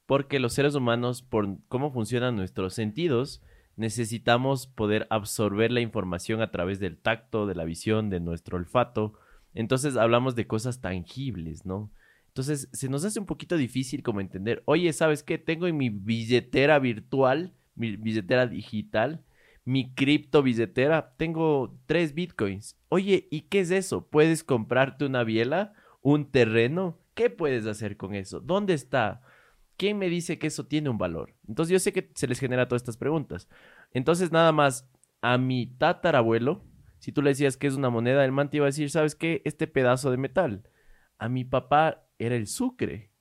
porque 0.05 0.39
los 0.39 0.53
seres 0.53 0.75
humanos, 0.75 1.21
por 1.21 1.57
cómo 1.67 1.91
funcionan 1.91 2.35
nuestros 2.35 2.73
sentidos, 2.73 3.41
necesitamos 3.75 4.67
poder 4.67 5.07
absorber 5.09 5.71
la 5.71 5.81
información 5.81 6.41
a 6.41 6.51
través 6.51 6.79
del 6.79 6.97
tacto, 6.97 7.45
de 7.45 7.55
la 7.55 7.63
visión, 7.63 8.09
de 8.09 8.19
nuestro 8.19 8.57
olfato. 8.57 9.13
Entonces 9.53 9.95
hablamos 9.97 10.35
de 10.35 10.47
cosas 10.47 10.81
tangibles, 10.81 11.65
¿no? 11.65 11.91
Entonces 12.27 12.69
se 12.71 12.89
nos 12.89 13.05
hace 13.05 13.19
un 13.19 13.25
poquito 13.25 13.55
difícil 13.55 14.03
como 14.03 14.21
entender, 14.21 14.61
oye, 14.65 14.91
¿sabes 14.93 15.23
qué? 15.23 15.37
Tengo 15.37 15.67
en 15.67 15.77
mi 15.77 15.89
billetera 15.89 16.79
virtual, 16.79 17.53
mi 17.75 17.95
billetera 17.95 18.47
digital, 18.47 19.23
mi 19.67 19.93
cripto 19.93 20.43
billetera, 20.43 21.13
tengo 21.17 21.77
tres 21.87 22.13
bitcoins. 22.13 22.77
Oye, 22.87 23.27
¿y 23.29 23.41
qué 23.41 23.59
es 23.59 23.71
eso? 23.71 24.07
¿Puedes 24.07 24.45
comprarte 24.45 25.03
una 25.03 25.25
biela? 25.25 25.73
¿Un 25.99 26.31
terreno? 26.31 27.01
¿Qué 27.15 27.29
puedes 27.29 27.65
hacer 27.65 27.97
con 27.97 28.15
eso? 28.15 28.39
¿Dónde 28.39 28.73
está? 28.73 29.19
¿Quién 29.75 29.97
me 29.97 30.07
dice 30.07 30.39
que 30.39 30.47
eso 30.47 30.67
tiene 30.67 30.87
un 30.87 30.97
valor? 30.97 31.33
Entonces 31.49 31.73
yo 31.73 31.79
sé 31.79 31.91
que 31.91 32.09
se 32.15 32.27
les 32.27 32.39
genera 32.39 32.69
todas 32.69 32.81
estas 32.81 32.95
preguntas. 32.95 33.49
Entonces 33.91 34.31
nada 34.31 34.53
más, 34.53 34.89
a 35.21 35.37
mi 35.37 35.65
tatarabuelo, 35.65 36.63
si 36.99 37.11
tú 37.11 37.21
le 37.21 37.31
decías 37.31 37.57
que 37.57 37.67
es 37.67 37.75
una 37.75 37.89
moneda, 37.89 38.23
el 38.23 38.31
man 38.31 38.49
te 38.49 38.57
iba 38.57 38.67
a 38.67 38.71
decir, 38.71 38.89
¿sabes 38.89 39.15
qué? 39.15 39.41
Este 39.43 39.67
pedazo 39.67 40.11
de 40.11 40.17
metal. 40.17 40.63
A 41.17 41.27
mi 41.27 41.43
papá 41.43 42.05
era 42.19 42.37
el 42.37 42.47
sucre. 42.47 43.11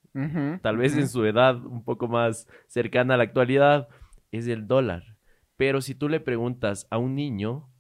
Tal 0.63 0.77
vez 0.77 0.97
en 0.97 1.09
su 1.09 1.25
edad 1.25 1.57
un 1.57 1.83
poco 1.83 2.07
más 2.07 2.47
cercana 2.69 3.15
a 3.15 3.17
la 3.17 3.25
actualidad 3.25 3.89
es 4.31 4.47
el 4.47 4.69
dólar. 4.69 5.16
Pero 5.57 5.81
si 5.81 5.95
tú 5.95 6.09
le 6.09 6.21
preguntas 6.21 6.87
a 6.91 6.99
un 6.99 7.15
niño, 7.15 7.71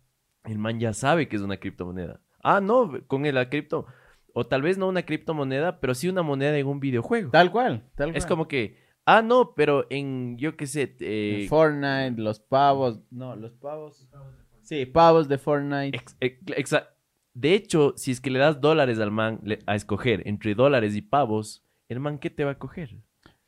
el 0.44 0.58
man 0.58 0.80
ya 0.80 0.92
sabe 0.92 1.28
que 1.28 1.36
es 1.36 1.42
una 1.42 1.58
criptomoneda. 1.58 2.20
Ah, 2.42 2.60
no, 2.60 2.92
con 3.06 3.22
la 3.22 3.48
cripto. 3.48 3.86
O 4.32 4.46
tal 4.46 4.62
vez 4.62 4.78
no 4.78 4.88
una 4.88 5.04
criptomoneda, 5.04 5.80
pero 5.80 5.94
sí 5.94 6.08
una 6.08 6.22
moneda 6.22 6.56
en 6.56 6.66
un 6.66 6.80
videojuego. 6.80 7.30
Tal 7.30 7.50
cual, 7.50 7.90
tal 7.94 8.10
cual. 8.10 8.16
Es 8.16 8.26
como 8.26 8.46
que, 8.48 8.78
ah, 9.04 9.22
no, 9.22 9.54
pero 9.54 9.86
en, 9.90 10.36
yo 10.38 10.56
qué 10.56 10.66
sé. 10.66 10.94
Eh, 11.00 11.46
Fortnite, 11.48 12.20
los 12.20 12.40
pavos. 12.40 13.00
No, 13.10 13.34
los 13.34 13.52
pavos. 13.54 14.08
Sí, 14.62 14.84
pavos 14.86 15.28
de 15.28 15.38
Fortnite. 15.38 15.98
de 17.34 17.54
hecho, 17.54 17.94
si 17.96 18.10
es 18.10 18.20
que 18.20 18.30
le 18.30 18.38
das 18.38 18.60
dólares 18.60 18.98
al 19.00 19.10
man 19.10 19.40
a 19.66 19.74
escoger 19.74 20.22
entre 20.26 20.54
dólares 20.54 20.96
y 20.96 21.02
pavos, 21.02 21.64
el 21.88 22.00
man, 22.00 22.18
¿qué 22.18 22.30
te 22.30 22.44
va 22.44 22.52
a 22.52 22.58
coger? 22.58 22.96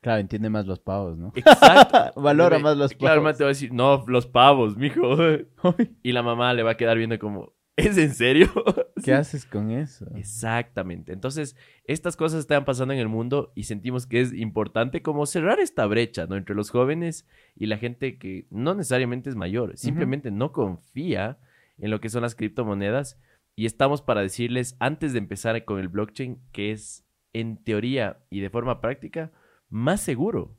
Claro, 0.01 0.21
entiende 0.21 0.49
más 0.49 0.67
los 0.67 0.79
pavos, 0.79 1.19
¿no? 1.19 1.33
Exacto. 1.35 2.21
Valora 2.21 2.59
más 2.59 2.77
los 2.77 2.95
pavos. 2.95 3.01
Claro, 3.01 3.23
man 3.23 3.37
te 3.37 3.43
va 3.43 3.49
a 3.49 3.53
decir, 3.53 3.73
no, 3.73 4.05
los 4.07 4.27
pavos, 4.27 4.77
mijo. 4.77 5.17
y 6.03 6.13
la 6.13 6.23
mamá 6.23 6.55
le 6.55 6.63
va 6.63 6.73
a 6.73 6.77
quedar 6.77 6.97
viendo 6.97 7.19
como, 7.19 7.53
¿es 7.77 7.99
en 7.99 8.15
serio? 8.15 8.49
¿Qué 9.05 9.13
haces 9.13 9.45
con 9.45 9.73
eso? 9.73 10.07
Exactamente. 10.15 11.13
Entonces, 11.13 11.57
estas 11.85 12.17
cosas 12.17 12.41
están 12.41 12.65
pasando 12.65 12.95
en 12.95 13.01
el 13.01 13.09
mundo 13.09 13.53
y 13.57 13.65
sentimos 13.65 14.07
que 14.07 14.21
es 14.21 14.33
importante 14.33 15.03
como 15.03 15.27
cerrar 15.27 15.59
esta 15.59 15.85
brecha, 15.87 16.27
¿no? 16.27 16.37
Entre 16.37 16.55
los 16.55 16.71
jóvenes 16.71 17.27
y 17.57 17.67
la 17.67 17.79
gente 17.79 18.19
que 18.19 18.47
no 18.51 18.75
necesariamente 18.75 19.31
es 19.31 19.37
mayor, 19.37 19.77
simplemente 19.77 20.31
no 20.31 20.53
confía 20.53 21.39
en 21.77 21.91
lo 21.91 22.01
que 22.01 22.09
son 22.09 22.23
las 22.23 22.37
criptomonedas. 22.37 23.21
Y 23.57 23.67
estamos 23.67 24.03
para 24.03 24.21
decirles, 24.21 24.77
antes 24.79 25.13
de 25.13 25.19
empezar 25.19 25.65
con 25.65 25.81
el 25.81 25.89
blockchain, 25.89 26.41
que 26.53 26.71
es 26.71 27.05
en 27.33 27.57
teoría 27.57 28.19
y 28.31 28.39
de 28.39 28.51
forma 28.51 28.81
práctica 28.81 29.33
más 29.69 30.01
seguro 30.01 30.57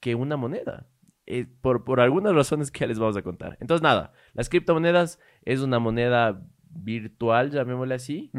que 0.00 0.14
una 0.14 0.36
moneda. 0.36 0.88
Eh, 1.26 1.46
por, 1.60 1.84
por 1.84 2.00
algunas 2.00 2.34
razones 2.34 2.70
que 2.70 2.80
ya 2.80 2.86
les 2.88 2.98
vamos 2.98 3.16
a 3.16 3.22
contar. 3.22 3.56
Entonces, 3.60 3.82
nada, 3.82 4.12
las 4.32 4.48
criptomonedas 4.48 5.20
es 5.44 5.60
una 5.60 5.78
moneda 5.78 6.44
virtual, 6.68 7.50
llamémosle 7.50 7.94
así, 7.94 8.32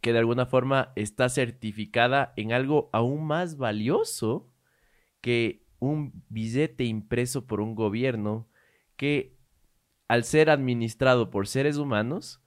que 0.00 0.12
de 0.12 0.18
alguna 0.18 0.46
forma 0.46 0.92
está 0.94 1.28
certificada 1.28 2.32
en 2.36 2.52
algo 2.52 2.90
aún 2.92 3.26
más 3.26 3.56
valioso 3.56 4.48
que 5.20 5.66
un 5.80 6.22
billete 6.28 6.84
impreso 6.84 7.46
por 7.46 7.60
un 7.60 7.74
gobierno 7.74 8.48
que 8.96 9.36
al 10.06 10.24
ser 10.24 10.50
administrado 10.50 11.30
por 11.30 11.48
seres 11.48 11.76
humanos, 11.76 12.42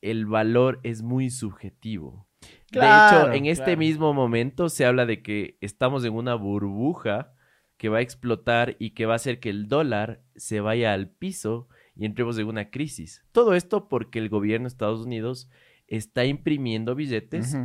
el 0.00 0.26
valor 0.26 0.80
es 0.82 1.02
muy 1.02 1.30
subjetivo 1.30 2.27
de 2.70 2.80
hecho, 2.80 3.32
en 3.32 3.46
este 3.46 3.76
mismo 3.76 4.12
momento 4.12 4.68
se 4.68 4.84
habla 4.84 5.06
de 5.06 5.22
que 5.22 5.56
estamos 5.60 6.04
en 6.04 6.14
una 6.14 6.34
burbuja 6.34 7.32
que 7.76 7.88
va 7.88 7.98
a 7.98 8.02
explotar 8.02 8.76
y 8.78 8.90
que 8.90 9.06
va 9.06 9.14
a 9.14 9.16
hacer 9.16 9.40
que 9.40 9.50
el 9.50 9.68
dólar 9.68 10.20
se 10.36 10.60
vaya 10.60 10.92
al 10.92 11.08
piso 11.08 11.68
y 11.94 12.04
entremos 12.04 12.38
en 12.38 12.46
una 12.46 12.70
crisis. 12.70 13.24
Todo 13.32 13.54
esto 13.54 13.88
porque 13.88 14.18
el 14.18 14.28
gobierno 14.28 14.64
de 14.64 14.68
Estados 14.68 15.06
Unidos 15.06 15.48
está 15.86 16.24
imprimiendo 16.24 16.94
billetes 16.94 17.56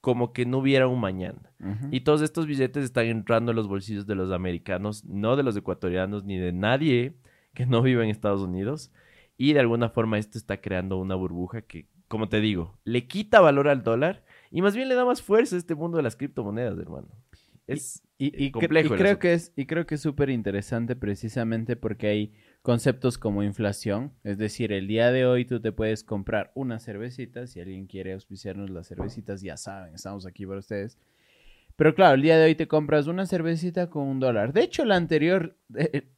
como 0.00 0.32
que 0.32 0.46
no 0.46 0.58
hubiera 0.58 0.86
un 0.86 1.00
mañana. 1.00 1.52
Y 1.90 2.00
todos 2.00 2.22
estos 2.22 2.46
billetes 2.46 2.84
están 2.84 3.06
entrando 3.06 3.50
en 3.50 3.56
los 3.56 3.66
bolsillos 3.66 4.06
de 4.06 4.14
los 4.14 4.30
americanos, 4.30 5.04
no 5.04 5.36
de 5.36 5.42
los 5.42 5.56
ecuatorianos 5.56 6.24
ni 6.24 6.38
de 6.38 6.52
nadie 6.52 7.14
que 7.54 7.66
no 7.66 7.82
viva 7.82 8.04
en 8.04 8.10
Estados 8.10 8.42
Unidos. 8.42 8.92
Y 9.36 9.54
de 9.54 9.60
alguna 9.60 9.88
forma 9.88 10.18
esto 10.18 10.38
está 10.38 10.60
creando 10.60 10.98
una 10.98 11.14
burbuja 11.14 11.62
que 11.62 11.86
como 12.08 12.28
te 12.28 12.40
digo, 12.40 12.78
le 12.84 13.06
quita 13.06 13.40
valor 13.40 13.68
al 13.68 13.82
dólar 13.82 14.24
y 14.50 14.62
más 14.62 14.74
bien 14.74 14.88
le 14.88 14.94
da 14.94 15.04
más 15.04 15.22
fuerza 15.22 15.56
a 15.56 15.58
este 15.58 15.74
mundo 15.74 15.98
de 15.98 16.02
las 16.02 16.16
criptomonedas, 16.16 16.78
hermano. 16.78 17.08
Es 17.66 18.02
y, 18.16 18.50
complejo. 18.50 18.94
Y, 18.94 18.98
creo 18.98 19.18
que 19.18 19.34
es, 19.34 19.52
y 19.54 19.66
creo 19.66 19.86
que 19.86 19.96
es 19.96 20.00
súper 20.00 20.30
interesante 20.30 20.96
precisamente 20.96 21.76
porque 21.76 22.08
hay 22.08 22.32
conceptos 22.62 23.18
como 23.18 23.42
inflación. 23.42 24.12
Es 24.24 24.38
decir, 24.38 24.72
el 24.72 24.88
día 24.88 25.12
de 25.12 25.26
hoy 25.26 25.44
tú 25.44 25.60
te 25.60 25.70
puedes 25.70 26.02
comprar 26.02 26.50
una 26.54 26.80
cervecita. 26.80 27.46
Si 27.46 27.60
alguien 27.60 27.86
quiere 27.86 28.14
auspiciarnos 28.14 28.70
las 28.70 28.88
cervecitas, 28.88 29.42
ya 29.42 29.56
saben, 29.58 29.94
estamos 29.94 30.26
aquí 30.26 30.46
para 30.46 30.60
ustedes. 30.60 30.98
Pero 31.76 31.94
claro, 31.94 32.16
el 32.16 32.22
día 32.22 32.36
de 32.38 32.46
hoy 32.46 32.54
te 32.56 32.66
compras 32.66 33.06
una 33.06 33.26
cervecita 33.26 33.88
con 33.88 34.08
un 34.08 34.18
dólar. 34.18 34.52
De 34.52 34.62
hecho, 34.62 34.84
la 34.84 34.96
anterior, 34.96 35.56
eh, 35.76 36.08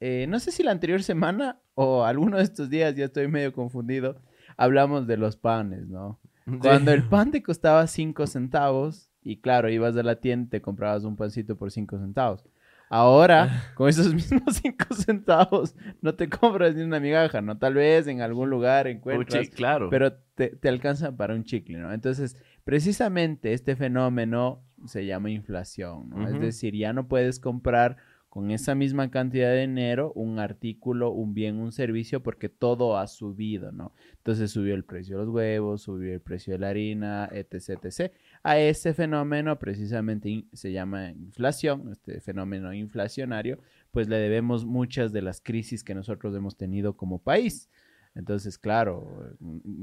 eh, 0.00 0.26
no 0.28 0.40
sé 0.40 0.50
si 0.50 0.64
la 0.64 0.72
anterior 0.72 1.02
semana 1.04 1.60
o 1.74 2.04
alguno 2.04 2.38
de 2.38 2.42
estos 2.42 2.70
días, 2.70 2.96
ya 2.96 3.04
estoy 3.04 3.28
medio 3.28 3.52
confundido 3.52 4.20
hablamos 4.56 5.06
de 5.06 5.16
los 5.16 5.36
panes, 5.36 5.88
¿no? 5.88 6.20
Cuando 6.60 6.92
el 6.92 7.02
pan 7.02 7.32
te 7.32 7.42
costaba 7.42 7.86
5 7.86 8.26
centavos 8.26 9.10
y 9.22 9.40
claro, 9.40 9.68
ibas 9.68 9.96
a 9.96 10.02
la 10.04 10.20
tienda 10.20 10.46
y 10.46 10.50
te 10.50 10.62
comprabas 10.62 11.02
un 11.04 11.16
pancito 11.16 11.56
por 11.56 11.72
5 11.72 11.98
centavos. 11.98 12.44
Ahora, 12.88 13.64
con 13.74 13.88
esos 13.88 14.14
mismos 14.14 14.60
5 14.62 14.94
centavos, 14.94 15.74
no 16.00 16.14
te 16.14 16.28
compras 16.28 16.76
ni 16.76 16.82
una 16.82 17.00
migaja, 17.00 17.42
¿no? 17.42 17.58
Tal 17.58 17.74
vez 17.74 18.06
en 18.06 18.20
algún 18.20 18.48
lugar 18.48 18.86
encuentras, 18.86 19.48
claro. 19.50 19.90
pero 19.90 20.12
te, 20.12 20.50
te 20.50 20.68
alcanza 20.68 21.16
para 21.16 21.34
un 21.34 21.42
chicle, 21.42 21.78
¿no? 21.78 21.92
Entonces, 21.92 22.36
precisamente 22.62 23.52
este 23.52 23.74
fenómeno 23.74 24.62
se 24.84 25.04
llama 25.04 25.30
inflación, 25.30 26.10
¿no? 26.10 26.28
Es 26.28 26.40
decir, 26.40 26.74
ya 26.76 26.92
no 26.92 27.08
puedes 27.08 27.40
comprar 27.40 27.96
con 28.28 28.50
esa 28.50 28.74
misma 28.74 29.10
cantidad 29.10 29.50
de 29.50 29.62
dinero 29.62 30.12
un 30.14 30.38
artículo, 30.38 31.10
un 31.10 31.32
bien, 31.32 31.56
un 31.56 31.72
servicio, 31.72 32.22
porque 32.22 32.48
todo 32.48 32.98
ha 32.98 33.06
subido, 33.06 33.72
¿no? 33.72 33.92
Entonces 34.18 34.50
subió 34.50 34.74
el 34.74 34.84
precio 34.84 35.18
de 35.18 35.24
los 35.24 35.34
huevos, 35.34 35.82
subió 35.82 36.12
el 36.12 36.20
precio 36.20 36.52
de 36.52 36.58
la 36.58 36.68
harina, 36.68 37.28
etc. 37.32 38.12
A 38.42 38.58
ese 38.58 38.92
fenómeno 38.92 39.58
precisamente 39.58 40.44
se 40.52 40.72
llama 40.72 41.10
inflación, 41.10 41.90
este 41.92 42.20
fenómeno 42.20 42.74
inflacionario, 42.74 43.58
pues 43.90 44.08
le 44.08 44.16
debemos 44.18 44.66
muchas 44.66 45.12
de 45.12 45.22
las 45.22 45.40
crisis 45.40 45.82
que 45.82 45.94
nosotros 45.94 46.34
hemos 46.34 46.56
tenido 46.56 46.96
como 46.96 47.18
país. 47.18 47.70
Entonces, 48.14 48.58
claro, 48.58 49.36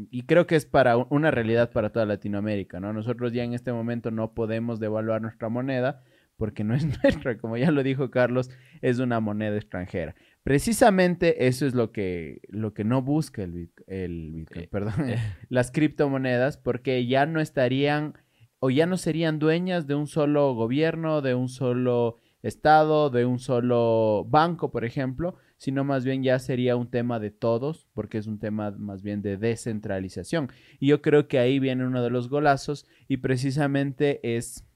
y 0.10 0.24
creo 0.24 0.48
que 0.48 0.56
es 0.56 0.66
para 0.66 0.98
una 0.98 1.30
realidad 1.30 1.72
para 1.72 1.92
toda 1.92 2.08
Latinoamérica, 2.08 2.80
¿no? 2.80 2.92
Nosotros 2.92 3.32
ya 3.32 3.44
en 3.44 3.54
este 3.54 3.72
momento 3.72 4.10
no 4.10 4.34
podemos 4.34 4.80
devaluar 4.80 5.22
nuestra 5.22 5.50
moneda 5.50 6.02
porque 6.44 6.66
no 6.66 6.76
es 6.76 6.84
nuestra, 7.04 7.38
como 7.38 7.56
ya 7.56 7.72
lo 7.72 7.84
dijo 7.84 8.12
Carlos, 8.12 8.50
es 8.82 9.00
una 9.00 9.22
moneda 9.22 9.56
extranjera. 9.56 10.14
Precisamente 10.44 11.48
eso 11.48 11.66
es 11.66 11.74
lo 11.74 11.94
que, 11.94 12.42
lo 12.50 12.74
que 12.74 12.84
no 12.84 13.02
busca 13.02 13.44
el, 13.44 13.72
el 13.88 14.46
eh, 14.54 14.68
perdón, 14.70 15.10
eh. 15.10 15.20
las 15.50 15.72
criptomonedas, 15.72 16.58
porque 16.58 17.08
ya 17.08 17.26
no 17.26 17.40
estarían 17.40 18.16
o 18.60 18.72
ya 18.72 18.86
no 18.88 18.98
serían 18.98 19.40
dueñas 19.40 19.88
de 19.88 19.96
un 19.96 20.06
solo 20.06 20.54
gobierno, 20.54 21.22
de 21.22 21.34
un 21.34 21.48
solo 21.48 22.18
estado, 22.42 23.10
de 23.10 23.24
un 23.24 23.40
solo 23.40 24.26
banco, 24.28 24.70
por 24.70 24.84
ejemplo, 24.84 25.38
sino 25.56 25.86
más 25.86 26.04
bien 26.04 26.24
ya 26.24 26.40
sería 26.40 26.76
un 26.76 26.90
tema 26.90 27.22
de 27.22 27.32
todos, 27.32 27.88
porque 27.94 28.18
es 28.18 28.28
un 28.28 28.40
tema 28.40 28.72
más 28.72 29.02
bien 29.02 29.22
de 29.22 29.38
descentralización. 29.38 30.52
Y 30.78 30.88
yo 30.88 31.02
creo 31.02 31.30
que 31.30 31.40
ahí 31.40 31.60
viene 31.60 31.86
uno 31.86 32.04
de 32.04 32.10
los 32.10 32.28
golazos 32.28 32.86
y 33.08 33.16
precisamente 33.16 34.36
es 34.36 34.68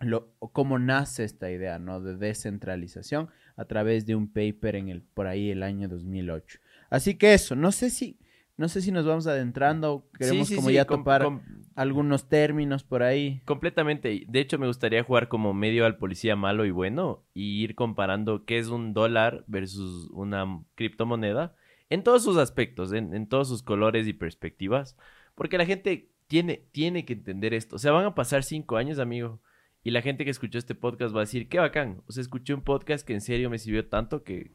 lo, 0.00 0.34
cómo 0.52 0.78
nace 0.78 1.24
esta 1.24 1.50
idea, 1.50 1.78
¿no? 1.78 2.00
De 2.00 2.16
descentralización 2.16 3.28
a 3.56 3.64
través 3.64 4.06
de 4.06 4.14
un 4.14 4.28
paper 4.28 4.76
en 4.76 4.88
el, 4.88 5.02
por 5.02 5.26
ahí 5.26 5.50
el 5.50 5.62
año 5.62 5.88
2008. 5.88 6.58
Así 6.90 7.16
que 7.16 7.34
eso, 7.34 7.54
no 7.54 7.72
sé 7.72 7.90
si, 7.90 8.18
no 8.56 8.68
sé 8.68 8.82
si 8.82 8.92
nos 8.92 9.06
vamos 9.06 9.26
adentrando, 9.26 10.08
queremos 10.18 10.50
como 10.50 10.70
ya 10.70 10.84
topar 10.84 11.28
algunos 11.74 12.28
términos 12.28 12.84
por 12.84 13.02
ahí. 13.02 13.40
Completamente, 13.44 14.24
de 14.28 14.40
hecho 14.40 14.58
me 14.58 14.66
gustaría 14.66 15.02
jugar 15.02 15.28
como 15.28 15.54
medio 15.54 15.86
al 15.86 15.96
policía 15.96 16.36
malo 16.36 16.64
y 16.64 16.70
bueno 16.70 17.24
y 17.32 17.62
ir 17.62 17.74
comparando 17.74 18.44
qué 18.44 18.58
es 18.58 18.68
un 18.68 18.92
dólar 18.92 19.44
versus 19.46 20.10
una 20.10 20.62
criptomoneda 20.74 21.54
en 21.90 22.02
todos 22.02 22.24
sus 22.24 22.36
aspectos, 22.36 22.92
en, 22.92 23.14
en 23.14 23.28
todos 23.28 23.48
sus 23.48 23.62
colores 23.62 24.06
y 24.08 24.12
perspectivas, 24.12 24.96
porque 25.34 25.58
la 25.58 25.66
gente 25.66 26.10
tiene, 26.26 26.64
tiene 26.72 27.04
que 27.04 27.12
entender 27.12 27.54
esto, 27.54 27.76
o 27.76 27.78
sea, 27.78 27.92
van 27.92 28.06
a 28.06 28.14
pasar 28.14 28.42
cinco 28.42 28.76
años, 28.76 28.98
amigo 28.98 29.40
y 29.84 29.90
la 29.90 30.00
gente 30.00 30.24
que 30.24 30.30
escuchó 30.30 30.58
este 30.58 30.74
podcast 30.74 31.14
va 31.14 31.20
a 31.20 31.28
decir, 31.28 31.46
qué 31.48 31.58
bacán. 31.58 32.02
O 32.06 32.12
sea, 32.12 32.22
escuché 32.22 32.54
un 32.54 32.62
podcast 32.62 33.06
que 33.06 33.12
en 33.12 33.20
serio 33.20 33.50
me 33.50 33.58
sirvió 33.58 33.86
tanto 33.86 34.24
que 34.24 34.50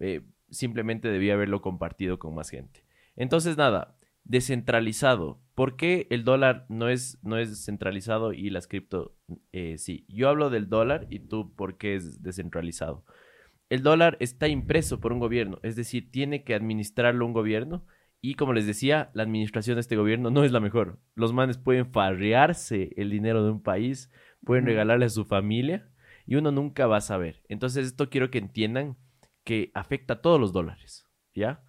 eh, 0.00 0.22
simplemente 0.50 1.08
debía 1.08 1.34
haberlo 1.34 1.62
compartido 1.62 2.18
con 2.18 2.34
más 2.34 2.50
gente. 2.50 2.84
Entonces, 3.14 3.56
nada, 3.56 3.96
descentralizado. 4.24 5.40
¿Por 5.54 5.76
qué 5.76 6.08
el 6.10 6.24
dólar 6.24 6.66
no 6.68 6.88
es, 6.88 7.20
no 7.22 7.38
es 7.38 7.50
descentralizado 7.50 8.32
y 8.32 8.50
las 8.50 8.66
cripto 8.66 9.14
eh, 9.52 9.78
sí? 9.78 10.04
Yo 10.08 10.28
hablo 10.28 10.50
del 10.50 10.68
dólar 10.68 11.06
y 11.10 11.20
tú 11.20 11.54
por 11.54 11.78
qué 11.78 11.94
es 11.94 12.20
descentralizado. 12.20 13.04
el 13.70 13.84
dólar 13.84 14.16
está 14.18 14.48
impreso 14.48 14.98
por 15.00 15.12
un 15.12 15.20
gobierno, 15.20 15.58
es 15.62 15.76
decir, 15.76 16.10
tiene 16.10 16.42
que 16.42 16.54
administrarlo 16.54 17.24
un 17.24 17.32
gobierno. 17.32 17.86
Y 18.20 18.34
como 18.34 18.52
les 18.52 18.66
decía, 18.66 19.10
la 19.14 19.22
administración 19.22 19.76
de 19.76 19.80
este 19.80 19.96
gobierno 19.96 20.30
no 20.30 20.44
es 20.44 20.52
la 20.52 20.60
mejor. 20.60 21.00
Los 21.14 21.32
manes 21.32 21.58
pueden 21.58 21.90
farrearse 21.90 22.90
el 22.96 23.10
dinero 23.10 23.44
de 23.44 23.50
un 23.50 23.62
país, 23.62 24.10
pueden 24.44 24.66
regalarle 24.66 25.06
a 25.06 25.10
su 25.10 25.24
familia 25.24 25.90
y 26.26 26.36
uno 26.36 26.52
nunca 26.52 26.86
va 26.86 26.98
a 26.98 27.02
saber. 27.02 27.42
Entonces 27.48 27.86
esto 27.86 28.10
quiero 28.10 28.30
que 28.30 28.38
entiendan 28.38 28.96
que 29.44 29.70
afecta 29.74 30.14
a 30.14 30.22
todos 30.22 30.40
los 30.40 30.52
dólares, 30.52 31.06
¿ya? 31.34 31.64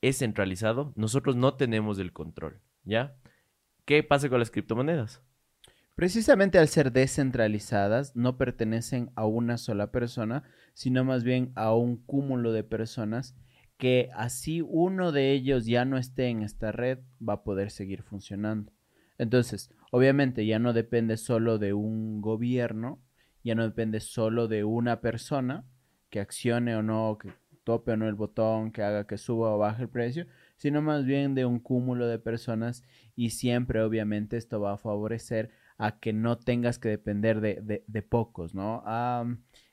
Es 0.00 0.18
centralizado, 0.18 0.92
nosotros 0.96 1.36
no 1.36 1.54
tenemos 1.54 1.98
el 1.98 2.12
control, 2.12 2.60
¿ya? 2.84 3.16
¿Qué 3.84 4.02
pasa 4.02 4.28
con 4.28 4.38
las 4.38 4.50
criptomonedas? 4.50 5.22
Precisamente 5.94 6.58
al 6.58 6.68
ser 6.68 6.92
descentralizadas, 6.92 8.14
no 8.14 8.38
pertenecen 8.38 9.10
a 9.16 9.26
una 9.26 9.58
sola 9.58 9.90
persona, 9.90 10.44
sino 10.72 11.02
más 11.04 11.24
bien 11.24 11.50
a 11.56 11.74
un 11.74 11.96
cúmulo 11.96 12.52
de 12.52 12.62
personas 12.62 13.34
que 13.78 14.08
así 14.14 14.60
uno 14.60 15.10
de 15.10 15.32
ellos 15.32 15.66
ya 15.66 15.84
no 15.84 15.98
esté 15.98 16.28
en 16.28 16.42
esta 16.42 16.70
red, 16.70 17.00
va 17.26 17.34
a 17.34 17.42
poder 17.42 17.72
seguir 17.72 18.02
funcionando. 18.02 18.72
Entonces, 19.18 19.70
obviamente 19.90 20.46
ya 20.46 20.58
no 20.58 20.72
depende 20.72 21.16
solo 21.16 21.58
de 21.58 21.74
un 21.74 22.20
gobierno, 22.20 23.02
ya 23.44 23.54
no 23.54 23.64
depende 23.64 24.00
solo 24.00 24.48
de 24.48 24.64
una 24.64 25.00
persona 25.00 25.64
que 26.10 26.20
accione 26.20 26.76
o 26.76 26.82
no, 26.82 27.18
que 27.20 27.30
tope 27.64 27.92
o 27.92 27.96
no 27.96 28.08
el 28.08 28.14
botón, 28.14 28.72
que 28.72 28.82
haga 28.82 29.06
que 29.06 29.18
suba 29.18 29.54
o 29.54 29.58
baje 29.58 29.82
el 29.82 29.88
precio, 29.88 30.26
sino 30.56 30.80
más 30.80 31.04
bien 31.04 31.34
de 31.34 31.44
un 31.44 31.58
cúmulo 31.58 32.06
de 32.06 32.18
personas 32.18 32.82
y 33.14 33.30
siempre 33.30 33.82
obviamente 33.82 34.36
esto 34.36 34.60
va 34.60 34.74
a 34.74 34.78
favorecer 34.78 35.50
a 35.76 36.00
que 36.00 36.12
no 36.12 36.38
tengas 36.38 36.78
que 36.78 36.88
depender 36.88 37.40
de, 37.40 38.02
pocos, 38.02 38.54
¿no? 38.54 38.82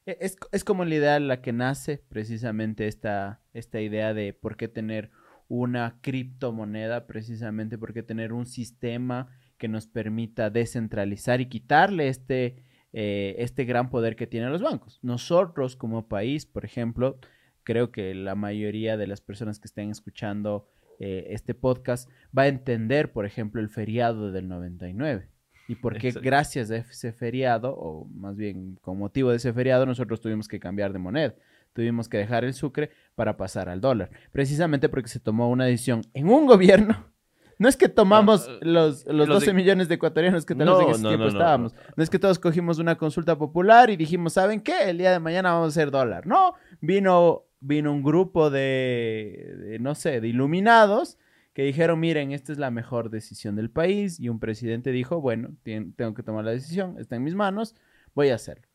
E, 0.05 0.17
es, 0.19 0.63
como 0.63 0.85
la 0.85 0.95
idea 0.95 1.19
la 1.19 1.41
que 1.41 1.53
nace 1.53 2.03
precisamente 2.09 2.87
esta, 2.87 3.41
esta 3.53 3.81
idea 3.81 4.13
de 4.13 4.33
por 4.33 4.55
qué 4.57 4.67
tener 4.67 5.09
una 5.47 5.99
criptomoneda, 6.01 7.07
precisamente 7.07 7.77
por 7.77 7.93
qué 7.93 8.03
tener 8.03 8.33
un 8.33 8.45
sistema 8.45 9.29
que 9.57 9.67
nos 9.67 9.87
permita 9.87 10.49
descentralizar 10.49 11.41
y 11.41 11.47
quitarle 11.47 12.07
este, 12.07 12.63
eh, 12.93 13.35
este 13.39 13.65
gran 13.65 13.89
poder 13.89 14.15
que 14.15 14.27
tienen 14.27 14.51
los 14.51 14.61
bancos. 14.61 14.99
Nosotros 15.01 15.75
como 15.75 16.07
país, 16.07 16.45
por 16.45 16.65
ejemplo, 16.65 17.19
creo 17.63 17.91
que 17.91 18.13
la 18.15 18.35
mayoría 18.35 18.97
de 18.97 19.07
las 19.07 19.21
personas 19.21 19.59
que 19.59 19.67
estén 19.67 19.89
escuchando 19.89 20.67
eh, 20.99 21.27
este 21.29 21.53
podcast 21.53 22.09
va 22.37 22.43
a 22.43 22.47
entender, 22.47 23.11
por 23.11 23.25
ejemplo, 23.25 23.61
el 23.61 23.69
feriado 23.69 24.31
del 24.31 24.47
99 24.47 25.29
y 25.67 25.75
por 25.75 25.97
qué 25.97 26.11
gracias 26.11 26.69
a 26.69 26.77
ese 26.77 27.11
feriado, 27.11 27.75
o 27.75 28.05
más 28.05 28.35
bien 28.35 28.75
con 28.81 28.97
motivo 28.97 29.31
de 29.31 29.37
ese 29.37 29.51
feriado, 29.51 29.85
nosotros 29.85 30.21
tuvimos 30.21 30.47
que 30.47 30.59
cambiar 30.59 30.93
de 30.93 30.99
moneda. 30.99 31.35
Tuvimos 31.75 32.07
que 32.07 32.17
dejar 32.17 32.45
el 32.45 32.53
sucre 32.53 32.89
para 33.15 33.35
pasar 33.35 33.67
al 33.67 33.81
dólar. 33.81 34.09
Precisamente 34.31 34.87
porque 34.87 35.09
se 35.09 35.19
tomó 35.19 35.49
una 35.49 35.65
decisión 35.65 36.03
en 36.13 36.29
un 36.29 36.45
gobierno. 36.47 37.13
No 37.59 37.67
es 37.67 37.75
que 37.75 37.89
tomamos 37.89 38.47
ah, 38.49 38.59
los, 38.61 39.05
los, 39.05 39.27
12 39.27 39.53
millones 39.53 39.89
de 39.89 39.95
ecuatorianos 39.95 40.45
que 40.45 40.55
tenemos 40.55 40.81
en 40.81 40.89
ese 40.89 41.01
tiempo 41.01 41.27
estábamos. 41.27 41.73
No, 41.97 42.03
es 42.03 42.09
que 42.09 42.17
todos 42.17 42.39
cogimos 42.39 42.79
una 42.79 42.97
consulta 42.97 43.37
popular 43.37 43.89
y 43.89 43.97
dijimos, 43.97 44.33
¿saben 44.33 44.61
qué? 44.61 44.89
El 44.89 44.99
día 44.99 45.11
de 45.11 45.19
mañana 45.19 45.51
vamos 45.51 45.65
a 45.65 45.69
hacer 45.69 45.91
dólar. 45.91 46.25
No, 46.25 46.53
vino, 46.79 47.43
vino 47.59 47.91
un 47.91 48.03
grupo 48.03 48.49
de 48.49 49.77
no 49.81 49.95
sé, 49.95 50.21
de 50.21 50.29
iluminados 50.29 51.17
que 51.53 51.63
dijeron, 51.63 51.99
miren, 51.99 52.31
esta 52.31 52.53
es 52.53 52.57
la 52.57 52.71
mejor 52.71 53.09
decisión 53.09 53.57
del 53.57 53.69
país 53.69 54.17
y 54.17 54.29
un 54.29 54.39
presidente 54.39 54.91
dijo, 54.91 55.19
bueno, 55.19 55.55
tengo 55.63 56.13
que 56.13 56.23
tomar 56.23 56.45
la 56.45 56.51
decisión, 56.51 56.95
está 56.99 57.17
en 57.17 57.23
mis 57.23 57.35
manos, 57.35 57.75
voy 58.13 58.29
a 58.29 58.35
hacerlo. 58.35 58.67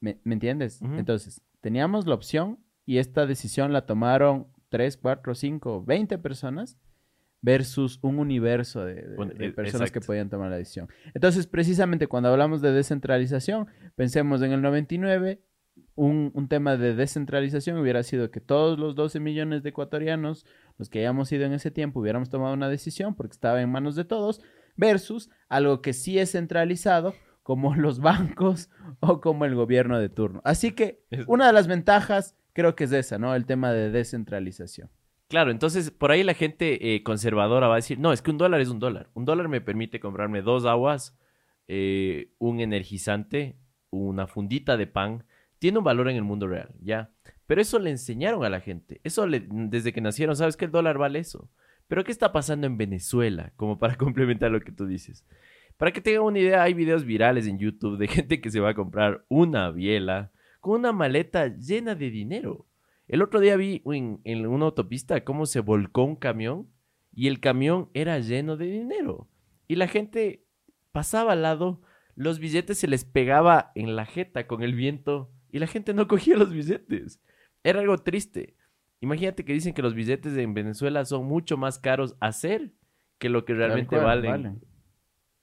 ¿Me, 0.00 0.18
entiendes? 0.24 0.80
Entonces, 0.82 1.42
teníamos 1.62 2.06
la 2.06 2.14
opción 2.14 2.58
y 2.84 2.98
esta 2.98 3.24
decisión 3.24 3.72
la 3.72 3.86
tomaron 3.86 4.48
3, 4.68 4.98
4, 4.98 5.34
5, 5.34 5.84
20 5.84 6.18
personas 6.18 6.78
versus 7.40 7.98
un 8.02 8.18
universo 8.18 8.84
de, 8.84 9.16
e, 9.38 9.52
personas 9.52 9.90
que 9.90 10.00
podían 10.00 10.28
tomar 10.28 10.50
la 10.50 10.58
decisión. 10.58 10.88
Entonces, 11.14 11.46
precisamente 11.46 12.06
cuando 12.06 12.28
hablamos 12.28 12.60
de 12.60 12.72
descentralización, 12.72 13.68
pensemos 13.96 14.42
en 14.42 14.52
el 14.52 14.60
99, 14.62 15.42
un, 15.94 16.48
tema 16.48 16.76
de 16.76 16.94
descentralización 16.94 17.78
hubiera 17.78 18.02
sido 18.02 18.30
que 18.30 18.40
todos 18.40 18.78
los 18.78 18.94
12 18.94 19.20
millones 19.20 19.62
de 19.62 19.70
ecuatorianos, 19.70 20.46
los 20.78 20.88
que 20.88 21.00
hayamos 21.00 21.30
ido 21.32 21.44
en 21.44 21.52
ese 21.52 21.70
tiempo, 21.70 22.00
hubiéramos 22.00 22.30
tomado 22.30 22.54
una 22.54 22.68
decisión 22.68 23.14
porque 23.14 23.32
estaba 23.32 23.60
en 23.60 23.70
manos 23.70 23.96
de 23.96 24.04
todos, 24.04 24.40
versus 24.76 25.30
algo 25.48 25.82
que 25.82 25.92
sí 25.92 26.18
es 26.18 26.32
centralizado, 26.32 27.14
como 27.42 27.74
los 27.74 28.00
bancos 28.00 28.70
o 29.00 29.20
como 29.20 29.44
el 29.44 29.54
gobierno 29.54 29.98
de 29.98 30.08
turno. 30.08 30.40
Así 30.44 30.72
que 30.72 31.04
una 31.26 31.46
de 31.46 31.52
las 31.52 31.66
ventajas 31.66 32.36
creo 32.52 32.74
que 32.74 32.84
es 32.84 32.92
esa, 32.92 33.18
¿no? 33.18 33.34
El 33.34 33.46
tema 33.46 33.72
de 33.72 33.90
descentralización. 33.90 34.90
Claro, 35.28 35.50
entonces 35.50 35.90
por 35.90 36.10
ahí 36.10 36.22
la 36.22 36.34
gente 36.34 36.94
eh, 36.94 37.02
conservadora 37.02 37.66
va 37.66 37.74
a 37.74 37.76
decir, 37.76 37.98
no, 37.98 38.12
es 38.12 38.20
que 38.20 38.30
un 38.30 38.38
dólar 38.38 38.60
es 38.60 38.68
un 38.68 38.78
dólar. 38.78 39.08
Un 39.14 39.24
dólar 39.24 39.48
me 39.48 39.62
permite 39.62 39.98
comprarme 39.98 40.42
dos 40.42 40.66
aguas, 40.66 41.16
eh, 41.68 42.32
un 42.38 42.60
energizante, 42.60 43.56
una 43.88 44.26
fundita 44.26 44.76
de 44.76 44.86
pan, 44.86 45.24
tiene 45.58 45.78
un 45.78 45.84
valor 45.84 46.10
en 46.10 46.16
el 46.16 46.22
mundo 46.22 46.48
real, 46.48 46.74
¿ya? 46.80 47.12
Pero 47.46 47.62
eso 47.62 47.78
le 47.78 47.90
enseñaron 47.90 48.44
a 48.44 48.50
la 48.50 48.60
gente. 48.60 49.00
Eso 49.04 49.26
desde 49.28 49.92
que 49.92 50.00
nacieron, 50.00 50.36
¿sabes 50.36 50.56
que 50.56 50.66
el 50.66 50.70
dólar 50.70 50.98
vale 50.98 51.20
eso? 51.20 51.50
Pero 51.88 52.04
¿qué 52.04 52.12
está 52.12 52.32
pasando 52.32 52.66
en 52.66 52.76
Venezuela? 52.76 53.52
Como 53.56 53.78
para 53.78 53.96
complementar 53.96 54.50
lo 54.50 54.60
que 54.60 54.72
tú 54.72 54.86
dices. 54.86 55.24
Para 55.82 55.90
que 55.90 56.00
tengan 56.00 56.22
una 56.22 56.38
idea, 56.38 56.62
hay 56.62 56.74
videos 56.74 57.04
virales 57.04 57.48
en 57.48 57.58
YouTube 57.58 57.98
de 57.98 58.06
gente 58.06 58.40
que 58.40 58.52
se 58.52 58.60
va 58.60 58.70
a 58.70 58.74
comprar 58.74 59.24
una 59.28 59.72
biela 59.72 60.30
con 60.60 60.78
una 60.78 60.92
maleta 60.92 61.48
llena 61.48 61.96
de 61.96 62.08
dinero. 62.08 62.68
El 63.08 63.20
otro 63.20 63.40
día 63.40 63.56
vi 63.56 63.82
en, 63.86 64.20
en 64.22 64.46
una 64.46 64.66
autopista 64.66 65.24
cómo 65.24 65.44
se 65.44 65.58
volcó 65.58 66.04
un 66.04 66.14
camión 66.14 66.68
y 67.12 67.26
el 67.26 67.40
camión 67.40 67.90
era 67.94 68.20
lleno 68.20 68.56
de 68.56 68.66
dinero. 68.66 69.28
Y 69.66 69.74
la 69.74 69.88
gente 69.88 70.46
pasaba 70.92 71.32
al 71.32 71.42
lado, 71.42 71.82
los 72.14 72.38
billetes 72.38 72.78
se 72.78 72.86
les 72.86 73.04
pegaba 73.04 73.72
en 73.74 73.96
la 73.96 74.06
jeta 74.06 74.46
con 74.46 74.62
el 74.62 74.76
viento 74.76 75.32
y 75.50 75.58
la 75.58 75.66
gente 75.66 75.94
no 75.94 76.06
cogía 76.06 76.36
los 76.36 76.52
billetes. 76.52 77.20
Era 77.64 77.80
algo 77.80 77.98
triste. 77.98 78.54
Imagínate 79.00 79.44
que 79.44 79.52
dicen 79.52 79.74
que 79.74 79.82
los 79.82 79.94
billetes 79.94 80.36
en 80.36 80.54
Venezuela 80.54 81.04
son 81.04 81.26
mucho 81.26 81.56
más 81.56 81.80
caros 81.80 82.14
a 82.20 82.28
hacer 82.28 82.72
que 83.18 83.28
lo 83.28 83.44
que 83.44 83.54
realmente 83.54 83.96
valen. 83.96 84.62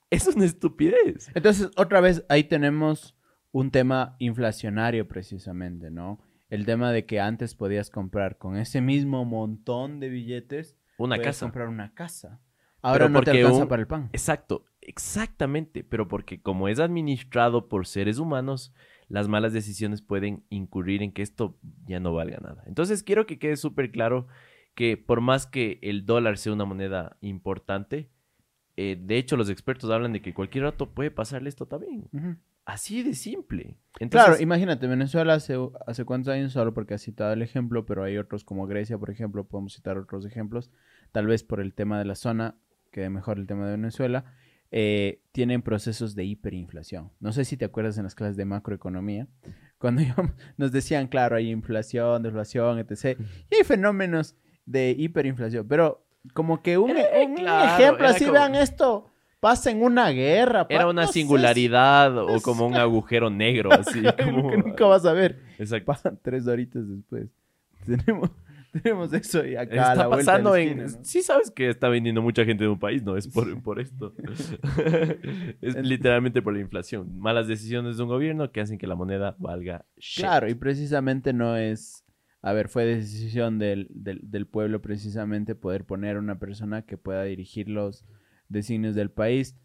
Es 0.10 0.28
una 0.28 0.46
estupidez. 0.46 1.30
Entonces, 1.34 1.70
otra 1.76 2.02
vez, 2.02 2.26
ahí 2.30 2.44
tenemos 2.44 3.16
un 3.52 3.72
tema 3.72 4.16
inflacionario 4.20 5.08
precisamente, 5.08 5.90
¿no? 5.92 6.20
El 6.50 6.66
tema 6.66 6.92
de 6.92 7.06
que 7.06 7.20
antes 7.20 7.56
podías 7.56 7.90
comprar 7.90 8.38
con 8.38 8.58
ese 8.58 8.82
mismo 8.82 9.26
montón 9.26 10.00
de 10.00 10.10
billetes 10.10 10.78
una 10.98 11.20
casa. 11.20 11.46
comprar 11.46 11.68
una 11.68 11.94
casa. 11.94 12.40
Ahora 12.82 13.10
no 13.10 13.22
te 13.22 13.32
alcanza 13.32 13.68
para 13.68 13.82
el 13.82 13.88
pan. 13.88 14.10
Exacto, 14.14 14.66
exactamente, 14.82 15.84
pero 15.84 16.08
porque 16.08 16.42
como 16.42 16.68
es 16.68 16.80
administrado 16.80 17.68
por 17.68 17.86
seres 17.86 18.20
humanos, 18.20 18.74
las 19.10 19.28
malas 19.28 19.54
decisiones 19.54 20.02
pueden 20.02 20.44
incurrir 20.50 21.04
en 21.04 21.12
que 21.12 21.22
esto 21.22 21.58
ya 21.86 22.00
no 22.00 22.14
valga 22.14 22.38
nada. 22.38 22.64
Entonces 22.68 23.04
quiero 23.04 23.26
que 23.26 23.38
quede 23.38 23.58
súper 23.58 23.92
claro 23.92 24.28
que 24.76 24.98
por 24.98 25.20
más 25.20 25.46
que 25.46 25.80
el 25.82 26.06
dólar 26.06 26.38
sea 26.38 26.54
una 26.54 26.66
moneda 26.66 27.18
importante, 27.22 28.10
eh, 28.82 28.98
de 28.98 29.18
hecho 29.18 29.36
los 29.36 29.50
expertos 29.50 29.90
hablan 29.90 30.14
de 30.14 30.22
que 30.22 30.34
cualquier 30.34 30.64
rato 30.64 30.90
puede 30.90 31.12
pasarle 31.12 31.50
esto 31.50 31.66
también. 31.66 32.08
Así 32.64 33.04
de 33.04 33.14
simple. 33.14 33.76
Claro, 34.10 34.40
imagínate, 34.40 34.88
Venezuela 34.88 35.34
hace, 35.34 35.58
hace 35.86 36.06
cuántos 36.06 36.34
años, 36.34 36.54
solo 36.54 36.74
porque 36.74 36.94
has 36.94 37.02
citado 37.02 37.34
el 37.34 37.42
ejemplo, 37.42 37.86
pero 37.86 38.06
hay 38.06 38.18
otros 38.18 38.46
como 38.46 38.68
Grecia, 38.68 38.98
por 38.98 39.10
ejemplo, 39.10 39.44
podemos 39.44 39.74
citar 39.74 39.98
otros 39.98 40.26
ejemplos, 40.26 40.72
tal 41.12 41.28
vez 41.28 41.44
por 41.44 41.60
el 41.60 41.74
tema 41.74 42.00
de 42.00 42.06
la 42.06 42.16
zona, 42.16 42.56
que 42.94 43.10
mejor 43.10 43.38
el 43.38 43.48
tema 43.48 43.66
de 43.66 43.72
Venezuela, 43.72 44.34
eh, 44.72 45.24
tienen 45.34 45.62
procesos 45.62 46.16
de 46.16 46.24
hiperinflación. 46.24 47.12
No 47.20 47.34
sé 47.34 47.44
si 47.44 47.58
te 47.58 47.66
acuerdas 47.66 47.98
en 47.98 48.06
las 48.06 48.16
clases 48.16 48.38
de 48.38 48.46
macroeconomía, 48.46 49.28
cuando 49.78 50.04
nos 50.56 50.72
decían, 50.72 51.08
claro, 51.10 51.36
hay 51.36 51.52
inflación, 51.52 52.24
deflación, 52.24 52.80
etc. 52.80 53.20
Y 53.52 53.56
hay 53.56 53.64
fenómenos 53.66 54.38
de 54.66 54.96
hiperinflación, 54.98 55.68
pero 55.68 56.06
como 56.34 56.62
que 56.62 56.78
un, 56.78 56.92
ejemplo 56.92 58.08
así, 58.08 58.30
vean 58.30 58.56
esto, 58.56 59.10
pasa 59.40 59.72
en 59.72 59.84
una 59.84 60.10
guerra. 60.10 60.66
Era 60.70 60.88
una 60.88 61.08
singularidad 61.08 62.18
o 62.18 62.42
como 62.42 62.68
un 62.68 62.76
agujero 62.76 63.30
negro, 63.30 63.72
así. 63.74 64.04
Como... 64.24 64.50
que 64.50 64.58
nunca 64.58 64.86
vas 64.86 65.06
a 65.06 65.14
ver. 65.14 65.40
Exacto. 65.58 66.18
tres 66.22 66.48
horitas 66.48 66.88
después. 66.88 67.28
Tenemos 67.86 68.30
Tenemos 68.72 69.12
eso 69.14 69.46
y 69.46 69.56
acá. 69.56 69.94
Está 69.94 70.10
pasando 70.10 70.56
en. 70.56 71.04
Sí, 71.04 71.22
sabes 71.22 71.50
que 71.50 71.70
está 71.70 71.90
vendiendo 71.90 72.22
mucha 72.22 72.46
gente 72.46 72.64
de 72.64 72.70
un 72.70 72.80
país, 72.80 73.04
no 73.04 73.18
es 73.18 73.28
por, 73.28 73.62
por 73.64 73.80
esto. 73.80 74.14
es 75.62 75.76
literalmente 75.76 76.42
por 76.42 76.54
la 76.54 76.60
inflación. 76.60 77.18
Malas 77.18 77.48
decisiones 77.48 77.98
de 77.98 78.04
un 78.04 78.10
gobierno 78.10 78.52
que 78.52 78.62
hacen 78.62 78.78
que 78.78 78.88
la 78.88 78.96
moneda 78.96 79.36
valga 79.40 79.86
Claro, 80.16 80.50
y 80.50 80.54
precisamente 80.54 81.34
no 81.34 81.58
es. 81.58 82.04
A 82.42 82.54
ver, 82.54 82.70
fue 82.70 82.86
decisión 82.86 83.60
del, 83.60 83.88
del, 83.90 84.48
pueblo 84.48 84.82
precisamente 84.82 85.56
poder 85.56 85.86
poner 85.86 86.18
una 86.18 86.40
persona 86.40 86.84
que 86.84 86.98
pueda 86.98 87.24
dirigir 87.24 87.68
los 87.70 88.06
designios 88.48 88.96
del 88.96 89.12
país, 89.12 89.58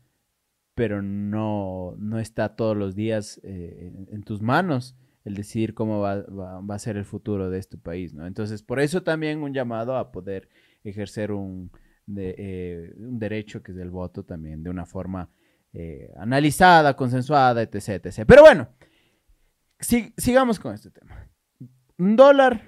pero 0.74 1.00
no, 1.00 1.94
no 1.98 2.18
está 2.18 2.56
todos 2.56 2.76
los 2.76 2.96
días 2.96 3.40
eh, 3.44 3.92
en 4.10 4.22
tus 4.24 4.42
manos 4.42 4.96
el 5.24 5.34
decidir 5.34 5.74
cómo 5.74 6.00
va, 6.00 6.22
va, 6.22 6.74
a 6.74 6.78
ser 6.78 6.96
el 6.96 7.04
futuro 7.04 7.48
de 7.48 7.58
este 7.58 7.78
país, 7.78 8.12
¿no? 8.12 8.26
Entonces, 8.26 8.62
por 8.62 8.80
eso 8.80 9.02
también 9.02 9.42
un 9.42 9.54
llamado 9.54 9.96
a 9.96 10.12
poder 10.12 10.48
ejercer 10.82 11.32
un, 11.32 11.70
de, 12.06 12.34
eh, 12.37 12.94
un 12.98 13.18
derecho 13.18 13.62
que 13.62 13.72
es 13.72 13.78
el 13.78 13.90
voto 13.90 14.24
también 14.24 14.62
de 14.62 14.70
una 14.70 14.84
forma 14.84 15.30
eh, 15.72 16.12
analizada, 16.16 16.94
consensuada, 16.94 17.62
etc, 17.62 18.04
etc. 18.04 18.24
Pero 18.26 18.42
bueno, 18.42 18.68
sigamos 19.80 20.60
con 20.60 20.74
este 20.74 20.90
tema. 20.90 21.23
Un 21.98 22.16
dólar 22.16 22.62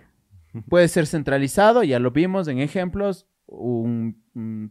puede 0.68 0.88
ser 0.88 1.06
centralizado, 1.06 1.82
ya 1.82 1.98
lo 1.98 2.10
vimos 2.10 2.48
en 2.48 2.58
ejemplos, 2.58 3.26
un, 3.46 4.22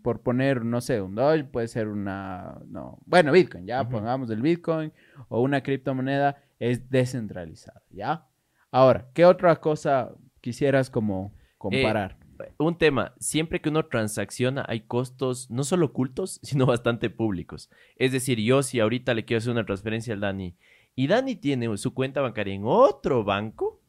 por 0.03 0.21
poner, 0.21 0.65
no 0.65 0.81
sé, 0.81 1.01
un 1.01 1.15
dólar 1.15 1.49
puede 1.51 1.67
ser 1.67 1.87
una, 1.87 2.59
no, 2.67 2.99
bueno, 3.05 3.31
Bitcoin, 3.31 3.65
ya 3.65 3.87
pongamos 3.87 4.29
el 4.29 4.41
Bitcoin 4.41 4.91
o 5.29 5.41
una 5.41 5.61
criptomoneda 5.61 6.41
es 6.59 6.89
descentralizada, 6.89 7.81
¿ya? 7.89 8.27
Ahora, 8.71 9.09
¿qué 9.13 9.25
otra 9.25 9.55
cosa 9.57 10.13
quisieras 10.41 10.89
como 10.89 11.33
comparar? 11.57 12.17
Eh, 12.39 12.53
un 12.57 12.77
tema, 12.77 13.13
siempre 13.19 13.61
que 13.61 13.69
uno 13.69 13.85
transacciona 13.85 14.65
hay 14.67 14.81
costos 14.81 15.49
no 15.49 15.63
solo 15.63 15.87
ocultos, 15.87 16.39
sino 16.43 16.65
bastante 16.65 17.09
públicos. 17.09 17.69
Es 17.95 18.11
decir, 18.11 18.39
yo 18.39 18.63
si 18.63 18.79
ahorita 18.79 19.13
le 19.13 19.25
quiero 19.25 19.39
hacer 19.39 19.51
una 19.51 19.65
transferencia 19.65 20.13
al 20.13 20.19
Dani 20.19 20.57
y 20.95 21.07
Dani 21.07 21.35
tiene 21.35 21.75
su 21.77 21.93
cuenta 21.93 22.21
bancaria 22.21 22.53
en 22.53 22.63
otro 22.65 23.23
banco, 23.23 23.81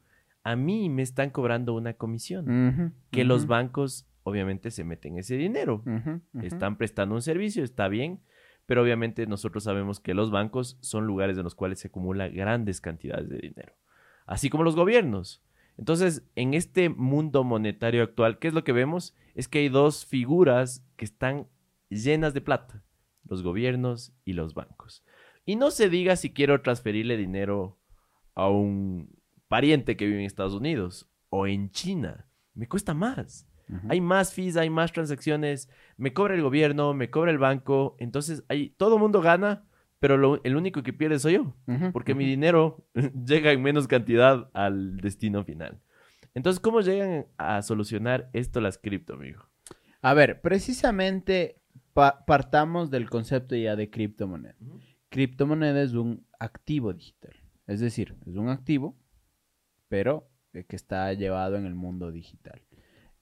a 0.47 0.55
mí 0.55 0.89
me 0.89 1.03
están 1.03 1.31
cobrando 1.31 1.75
una 1.75 1.95
comisión. 1.95 2.95
que 3.11 3.25
los 3.25 3.49
bancos 3.49 4.07
obviamente 4.23 4.71
se 4.71 4.85
meten 4.85 5.19
ese 5.19 5.37
dinero. 5.37 5.83
Están 6.41 6.79
prestando 6.79 7.17
un 7.17 7.23
servicio, 7.23 7.65
está 7.65 7.89
bien, 7.89 8.21
pero 8.65 8.81
obviamente 8.81 9.27
nosotros 9.27 9.65
sabemos 9.65 9.99
que 9.99 10.15
los 10.15 10.31
bancos 10.31 10.79
son 10.81 11.05
lugares 11.05 11.37
en 11.37 11.43
los 11.43 11.57
cuales 11.57 11.81
se 11.81 11.89
acumulan 11.89 12.33
grandes 12.33 12.81
cantidades 12.81 13.29
de 13.29 13.39
dinero, 13.39 13.73
así 14.25 14.49
como 14.49 14.63
los 14.63 14.77
gobiernos. 14.77 15.43
Entonces, 15.79 16.23
en 16.37 16.55
este 16.55 16.91
mundo 16.91 17.43
monetario 17.43 18.05
actual, 18.05 18.39
¿qué 18.39 18.47
es 18.47 18.55
lo 18.55 18.63
que 18.63 18.73
vemos? 18.73 19.17
Es 19.35 19.49
que 19.49 19.59
hay 19.59 19.69
dos 19.69 20.07
figuras 20.07 20.87
que 20.97 21.05
están 21.05 21.49
llenas 21.89 22.35
de 22.35 22.41
plata, 22.41 22.85
los 23.29 23.43
gobiernos 23.43 24.13
y 24.25 24.35
los 24.35 24.55
bancos. 24.55 25.05
Y 25.45 25.57
no 25.57 25.73
se 25.73 25.89
diga 25.89 26.15
si 26.15 26.33
quiero 26.33 26.63
transferirle 26.63 27.17
dinero 27.17 27.79
a 28.37 28.49
un 28.49 29.16
pariente 29.49 29.97
que 29.97 30.07
vive 30.07 30.21
en 30.21 30.27
Estados 30.27 30.55
Unidos 30.55 31.09
o 31.29 31.47
en 31.47 31.71
China. 31.71 32.29
Me 32.55 32.69
cuesta 32.69 32.95
más. 32.95 33.49
Hay 33.89 34.01
más 34.01 34.33
fees, 34.33 34.57
hay 34.57 34.71
más 34.71 34.93
transacciones, 34.93 35.69
me 35.97 36.13
cobra 36.13 36.35
el 36.35 36.43
gobierno, 36.43 36.95
me 36.95 37.11
cobra 37.11 37.33
el 37.33 37.39
banco, 37.39 37.97
entonces 37.99 38.45
hay, 38.49 38.71
todo 38.71 38.95
el 38.95 39.01
mundo 39.01 39.21
gana, 39.21 39.65
pero 39.99 40.41
el 40.45 40.57
único 40.57 40.85
que 40.85 40.93
pierde 40.93 41.19
soy 41.19 41.35
yo, 41.35 41.57
porque 41.93 42.15
mi 42.15 42.25
dinero 42.25 42.87
llega 43.27 43.51
en 43.51 43.63
menos 43.63 43.89
cantidad 43.89 44.51
al 44.55 44.99
destino 44.99 45.43
final. 45.43 45.81
Entonces, 46.35 46.61
¿cómo 46.61 46.81
llegan 46.81 47.27
a 47.39 47.63
solucionar 47.63 48.31
esto 48.33 48.61
las 48.61 48.79
cripto, 48.79 49.15
amigo? 49.15 49.49
A 50.01 50.15
ver, 50.15 50.43
precisamente 50.43 51.61
partamos 51.93 52.91
del 52.91 53.11
concepto 53.11 53.57
ya 53.57 53.75
de 53.75 53.91
criptomoneda. 53.91 54.55
Criptomoneda 55.09 55.83
es 55.83 55.95
un 55.95 56.25
activo 56.39 56.93
digital, 56.93 57.35
es 57.67 57.81
decir, 57.81 58.15
es 58.27 58.37
un 58.37 58.49
activo, 58.49 58.97
pero 59.89 60.29
que 60.69 60.77
está 60.77 61.13
llevado 61.13 61.57
en 61.57 61.67
el 61.67 61.75
mundo 61.75 62.13
digital. 62.13 62.63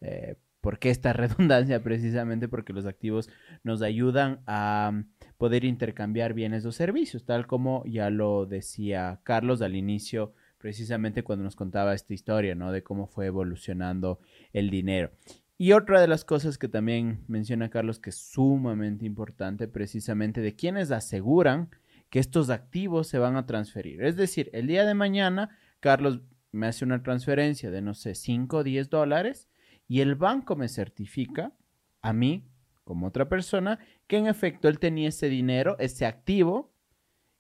Eh, 0.01 0.37
¿Por 0.61 0.79
qué 0.79 0.91
esta 0.91 1.13
redundancia? 1.13 1.83
Precisamente 1.83 2.49
porque 2.49 2.73
los 2.73 2.87
activos 2.87 3.29
nos 3.63 3.83
ayudan 3.83 4.41
a 4.47 4.93
mm, 4.93 5.05
poder 5.37 5.65
intercambiar 5.65 6.33
bienes 6.33 6.65
o 6.65 6.73
servicios, 6.73 7.25
tal 7.25 7.47
como 7.47 7.85
ya 7.87 8.11
lo 8.11 8.47
decía 8.47 9.21
Carlos 9.25 9.63
al 9.63 9.77
inicio, 9.77 10.33
precisamente 10.59 11.23
cuando 11.23 11.45
nos 11.45 11.57
contaba 11.57 11.93
esta 11.93 12.15
historia, 12.15 12.55
¿no? 12.55 12.73
De 12.73 12.83
cómo 12.83 13.07
fue 13.07 13.27
evolucionando 13.27 14.21
el 14.53 14.71
dinero. 14.71 15.11
Y 15.59 15.73
otra 15.73 16.01
de 16.01 16.09
las 16.09 16.25
cosas 16.25 16.59
que 16.59 16.69
también 16.69 17.25
menciona 17.29 17.69
Carlos 17.69 18.01
que 18.01 18.11
es 18.11 18.17
sumamente 18.17 19.05
importante, 19.05 19.69
precisamente 19.69 20.41
de 20.41 20.57
quienes 20.57 20.91
aseguran 20.91 21.69
que 22.11 22.19
estos 22.19 22.51
activos 22.51 23.07
se 23.07 23.19
van 23.19 23.37
a 23.37 23.47
transferir. 23.47 24.03
Es 24.03 24.17
decir, 24.17 24.51
el 24.53 24.67
día 24.67 24.85
de 24.85 24.95
mañana, 24.95 25.51
Carlos 25.81 26.23
me 26.55 26.67
hace 26.67 26.85
una 26.85 27.03
transferencia 27.03 27.71
de, 27.71 27.83
no 27.83 27.95
sé, 27.95 28.15
5 28.15 28.59
o 28.59 28.65
10 28.65 28.89
dólares 28.91 29.49
y 29.89 30.01
el 30.01 30.15
banco 30.15 30.57
me 30.57 30.69
certifica 30.69 31.53
a 32.01 32.13
mí, 32.13 32.47
como 32.85 33.07
otra 33.07 33.29
persona, 33.29 33.79
que 34.07 34.17
en 34.17 34.27
efecto 34.27 34.69
él 34.69 34.79
tenía 34.79 35.09
ese 35.09 35.29
dinero, 35.29 35.77
ese 35.79 36.07
activo, 36.07 36.73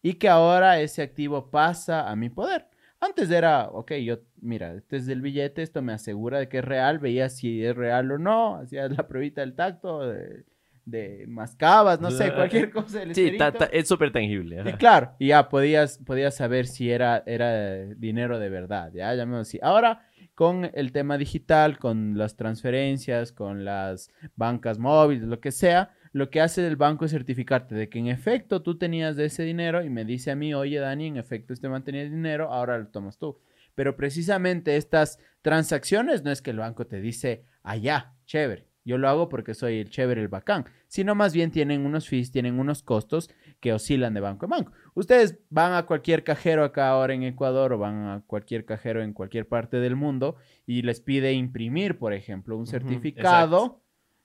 y 0.02 0.14
que 0.14 0.28
ahora 0.28 0.80
ese 0.80 1.02
activo 1.02 1.50
pasa 1.50 2.10
a 2.10 2.16
mi 2.16 2.28
poder. 2.28 2.68
Antes 3.00 3.30
era, 3.30 3.68
ok, 3.68 3.92
yo, 3.94 4.18
mira, 4.40 4.74
este 4.74 4.96
es 4.96 5.08
el 5.08 5.22
billete, 5.22 5.62
esto 5.62 5.82
me 5.82 5.92
asegura 5.92 6.38
de 6.38 6.48
que 6.48 6.58
es 6.58 6.64
real, 6.64 6.98
veía 6.98 7.28
si 7.28 7.64
es 7.64 7.74
real 7.76 8.10
o 8.12 8.18
no, 8.18 8.56
hacías 8.56 8.90
la 8.96 9.06
pruebita 9.06 9.40
del 9.42 9.54
tacto, 9.54 10.00
de, 10.06 10.44
de 10.84 11.24
mascabas, 11.28 12.00
no 12.00 12.10
sé, 12.10 12.32
cualquier 12.32 12.70
cosa. 12.70 13.02
sí, 13.12 13.36
es 13.72 13.88
súper 13.88 14.12
tangible. 14.12 14.62
Y 14.66 14.72
claro, 14.74 15.12
y 15.18 15.28
ya 15.28 15.48
podías, 15.48 15.98
podías 15.98 16.36
saber 16.36 16.66
si 16.66 16.90
era, 16.90 17.22
era 17.26 17.84
dinero 17.94 18.38
de 18.38 18.48
verdad, 18.48 18.92
ya, 18.94 19.14
me 19.26 19.38
así. 19.38 19.58
Ahora, 19.62 20.06
con 20.34 20.70
el 20.74 20.92
tema 20.92 21.16
digital, 21.16 21.78
con 21.78 22.18
las 22.18 22.36
transferencias, 22.36 23.32
con 23.32 23.64
las 23.64 24.10
bancas 24.36 24.78
móviles, 24.78 25.24
lo 25.24 25.40
que 25.40 25.52
sea, 25.52 25.94
lo 26.12 26.30
que 26.30 26.40
hace 26.40 26.66
el 26.66 26.76
banco 26.76 27.04
es 27.04 27.10
certificarte 27.10 27.74
de 27.74 27.88
que 27.88 27.98
en 27.98 28.08
efecto 28.08 28.62
tú 28.62 28.78
tenías 28.78 29.16
de 29.16 29.26
ese 29.26 29.42
dinero 29.42 29.82
y 29.84 29.90
me 29.90 30.04
dice 30.04 30.30
a 30.30 30.36
mí, 30.36 30.54
oye 30.54 30.78
Dani, 30.78 31.08
en 31.08 31.16
efecto 31.16 31.52
este 31.52 31.68
mantenía 31.68 32.02
el 32.02 32.10
dinero, 32.10 32.52
ahora 32.52 32.78
lo 32.78 32.86
tomas 32.88 33.18
tú. 33.18 33.38
Pero 33.74 33.96
precisamente 33.96 34.76
estas 34.76 35.18
transacciones 35.42 36.22
no 36.22 36.30
es 36.30 36.40
que 36.40 36.50
el 36.50 36.58
banco 36.58 36.86
te 36.86 37.00
dice, 37.00 37.44
allá, 37.62 38.14
chévere, 38.26 38.68
yo 38.84 38.98
lo 38.98 39.08
hago 39.08 39.28
porque 39.28 39.54
soy 39.54 39.78
el 39.78 39.88
chévere, 39.90 40.20
el 40.20 40.28
bacán, 40.28 40.66
sino 40.88 41.14
más 41.14 41.32
bien 41.32 41.50
tienen 41.50 41.86
unos 41.86 42.08
fees, 42.08 42.30
tienen 42.30 42.58
unos 42.58 42.82
costos 42.82 43.30
que 43.60 43.72
oscilan 43.72 44.12
de 44.14 44.20
banco 44.20 44.46
a 44.46 44.48
banco. 44.48 44.72
Ustedes 44.94 45.38
van 45.48 45.72
a 45.72 45.86
cualquier 45.86 46.22
cajero 46.22 46.64
acá 46.64 46.90
ahora 46.90 47.14
en 47.14 47.22
Ecuador 47.22 47.72
o 47.72 47.78
van 47.78 48.06
a 48.08 48.22
cualquier 48.26 48.64
cajero 48.64 49.02
en 49.02 49.12
cualquier 49.12 49.48
parte 49.48 49.78
del 49.78 49.96
mundo 49.96 50.36
y 50.66 50.82
les 50.82 51.00
pide 51.00 51.32
imprimir, 51.32 51.98
por 51.98 52.12
ejemplo, 52.12 52.56
un 52.56 52.66
certificado. 52.66 53.82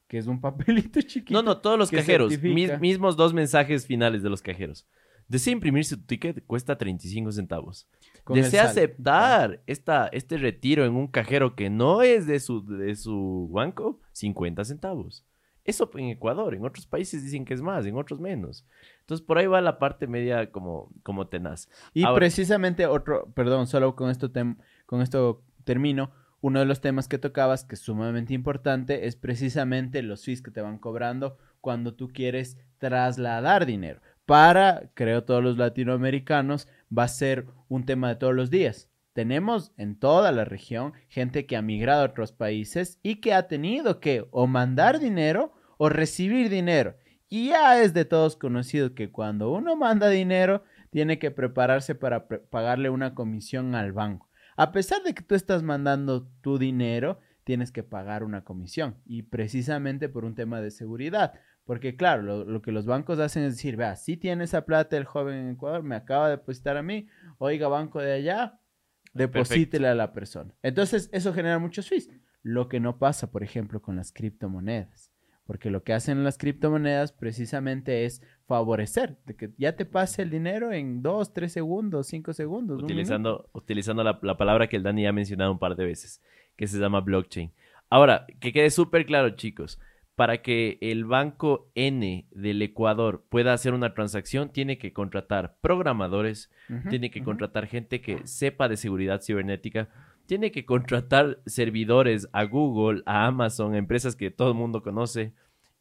que 0.08 0.18
es 0.18 0.28
un 0.28 0.42
papelito 0.42 1.02
chiquito. 1.04 1.34
No, 1.34 1.42
no, 1.42 1.60
todos 1.60 1.80
los 1.80 1.90
cajeros. 1.90 2.42
mismos 2.42 3.16
dos 3.16 3.34
mensajes 3.34 3.86
finales 3.86 4.24
de 4.24 4.30
los 4.30 4.42
cajeros. 4.42 4.86
Desea 5.30 5.54
imprimir 5.54 5.86
su 5.86 6.02
ticket, 6.02 6.44
cuesta 6.48 6.76
35 6.76 7.32
centavos. 7.32 7.88
Desea 8.34 8.64
aceptar 8.64 9.62
esta, 9.68 10.08
este 10.08 10.38
retiro 10.38 10.86
en 10.86 10.96
un 10.96 11.08
cajero 11.08 11.56
que 11.56 11.70
no 11.70 12.02
es 12.02 12.28
de 12.28 12.40
su, 12.40 12.66
de 12.66 12.96
su 12.96 13.50
banco, 13.52 14.00
50 14.14 14.64
centavos. 14.66 15.26
Eso 15.64 15.90
en 15.96 16.06
Ecuador, 16.10 16.56
en 16.56 16.66
otros 16.66 16.88
países 16.88 17.24
dicen 17.24 17.46
que 17.46 17.54
es 17.54 17.62
más, 17.62 17.86
en 17.86 17.96
otros 17.96 18.20
menos. 18.20 18.66
Entonces 19.02 19.26
por 19.26 19.38
ahí 19.38 19.46
va 19.46 19.62
la 19.62 19.78
parte 19.78 20.08
media 20.08 20.52
como, 20.52 20.92
como 21.04 21.28
tenaz. 21.28 21.70
Y 21.94 22.06
precisamente 22.16 22.88
otro, 22.88 23.32
perdón, 23.36 23.68
solo 23.68 23.96
con 23.96 24.10
esto, 24.10 24.32
con 24.86 25.02
esto 25.02 25.44
termino. 25.66 26.12
Uno 26.42 26.60
de 26.60 26.66
los 26.66 26.80
temas 26.80 27.08
que 27.08 27.18
tocabas, 27.18 27.66
que 27.66 27.76
es 27.76 27.82
sumamente 27.82 28.34
importante, 28.34 29.06
es 29.08 29.16
precisamente 29.16 30.02
los 30.02 30.24
fees 30.24 30.42
que 30.42 30.52
te 30.52 30.62
van 30.62 30.80
cobrando 30.80 31.38
cuando 31.62 31.94
tú 31.94 32.08
quieres 32.08 32.58
trasladar 32.78 33.66
dinero 33.66 34.00
para, 34.30 34.92
creo, 34.94 35.24
todos 35.24 35.44
los 35.44 35.58
latinoamericanos, 35.58 36.68
va 36.96 37.06
a 37.06 37.08
ser 37.08 37.48
un 37.68 37.88
tema 37.88 38.10
de 38.10 38.16
todos 38.16 38.36
los 38.36 38.52
días. 38.52 38.88
Tenemos 39.14 39.74
en 39.76 39.98
toda 39.98 40.32
la 40.32 40.46
región 40.46 40.94
gente 41.08 41.48
que 41.48 41.58
ha 41.58 41.64
migrado 41.64 42.04
a 42.04 42.06
otros 42.06 42.32
países 42.32 43.00
y 43.02 43.22
que 43.22 43.34
ha 43.34 43.48
tenido 43.48 44.00
que 44.00 44.28
o 44.30 44.46
mandar 44.46 45.00
dinero 45.00 45.54
o 45.80 45.90
recibir 45.90 46.52
dinero. 46.52 46.96
Y 47.28 47.48
ya 47.48 47.82
es 47.82 47.96
de 47.96 48.06
todos 48.06 48.36
conocido 48.36 48.94
que 48.94 49.10
cuando 49.10 49.50
uno 49.50 49.76
manda 49.76 50.10
dinero, 50.10 50.64
tiene 50.92 51.18
que 51.18 51.32
prepararse 51.32 51.96
para 51.96 52.28
pagarle 52.28 52.92
una 52.92 53.16
comisión 53.16 53.74
al 53.74 53.94
banco. 53.94 54.30
A 54.56 54.72
pesar 54.72 55.02
de 55.02 55.16
que 55.16 55.24
tú 55.24 55.34
estás 55.34 55.64
mandando 55.64 56.28
tu 56.42 56.60
dinero, 56.60 57.20
tienes 57.46 57.72
que 57.72 57.82
pagar 57.82 58.24
una 58.24 58.44
comisión. 58.44 58.98
Y 59.08 59.24
precisamente 59.24 60.08
por 60.08 60.24
un 60.24 60.36
tema 60.36 60.62
de 60.62 60.70
seguridad. 60.70 61.34
Porque 61.70 61.96
claro, 61.96 62.46
lo, 62.46 62.62
que 62.64 62.72
los 62.72 62.88
bancos 62.88 63.20
hacen 63.20 63.44
es 63.44 63.58
decir, 63.58 63.78
vea, 63.78 63.96
si 63.96 64.18
tiene 64.18 64.46
esa 64.46 64.66
plata 64.66 64.98
el 64.98 65.06
joven 65.06 65.36
en 65.36 65.50
Ecuador, 65.52 65.84
me 65.84 65.96
acaba 65.96 66.26
de 66.28 66.38
depositar 66.38 66.78
a 66.78 66.82
mí, 66.82 67.06
oiga, 67.38 67.68
banco 67.68 68.00
de 68.00 68.12
allá, 68.12 68.60
deposítele 69.14 69.88
a 69.88 69.94
la 69.94 70.12
persona. 70.12 70.52
Entonces, 70.64 71.12
eso 71.12 71.32
genera 71.32 71.60
muchos 71.60 71.88
fees. 71.88 72.10
Lo 72.42 72.70
que 72.70 72.80
no 72.80 72.98
pasa, 72.98 73.30
por 73.30 73.44
ejemplo, 73.44 73.84
con 73.84 73.98
las 73.98 74.12
criptomonedas. 74.12 75.12
Porque 75.46 75.70
lo 75.70 75.84
que 75.84 75.94
hacen 75.94 76.24
las 76.24 76.40
criptomonedas 76.40 77.12
precisamente 77.12 78.04
es 78.06 78.24
favorecer, 78.48 79.20
de 79.28 79.36
que 79.36 79.52
ya 79.60 79.76
te 79.76 79.86
pase 79.86 80.24
el 80.24 80.32
dinero 80.32 80.72
en 80.72 81.04
dos, 81.04 81.34
tres 81.34 81.54
segundos, 81.54 82.08
cinco 82.08 82.34
segundos. 82.34 82.82
Utilizando, 82.82 83.48
utilizando 83.54 84.04
la, 84.04 84.18
la 84.24 84.38
palabra 84.38 84.70
que 84.70 84.78
el 84.78 84.82
Dani 84.82 85.04
ya 85.04 85.10
ha 85.10 85.14
mencionado 85.14 85.52
un 85.52 85.60
par 85.60 85.76
de 85.76 85.86
veces, 85.86 86.20
que 86.56 86.66
se 86.66 86.80
llama 86.80 87.02
blockchain. 87.02 87.54
Ahora, 87.92 88.26
que 88.40 88.52
quede 88.54 88.72
súper 88.72 89.06
claro, 89.06 89.30
chicos 89.36 89.80
para 90.20 90.42
que 90.42 90.78
el 90.82 91.06
banco 91.06 91.72
N 91.76 92.28
del 92.32 92.62
Ecuador 92.62 93.24
pueda 93.30 93.54
hacer 93.54 93.74
una 93.74 93.94
transacción, 93.94 94.50
tiene 94.50 94.78
que 94.78 94.92
contratar 94.92 95.56
programadores, 95.62 96.52
tiene 96.90 97.10
que 97.10 97.24
contratar 97.24 97.68
gente 97.68 98.02
que 98.02 98.28
sepa 98.28 98.68
de 98.68 98.76
seguridad 98.76 99.22
cibernética, 99.22 99.88
tiene 100.26 100.52
que 100.52 100.66
contratar 100.66 101.40
servidores 101.46 102.28
a 102.34 102.44
Google, 102.44 103.02
a 103.06 103.28
Amazon, 103.28 103.76
empresas 103.76 104.18
que 104.18 104.30
todo 104.30 104.50
el 104.50 104.56
mundo 104.56 104.84
conoce. 104.84 105.32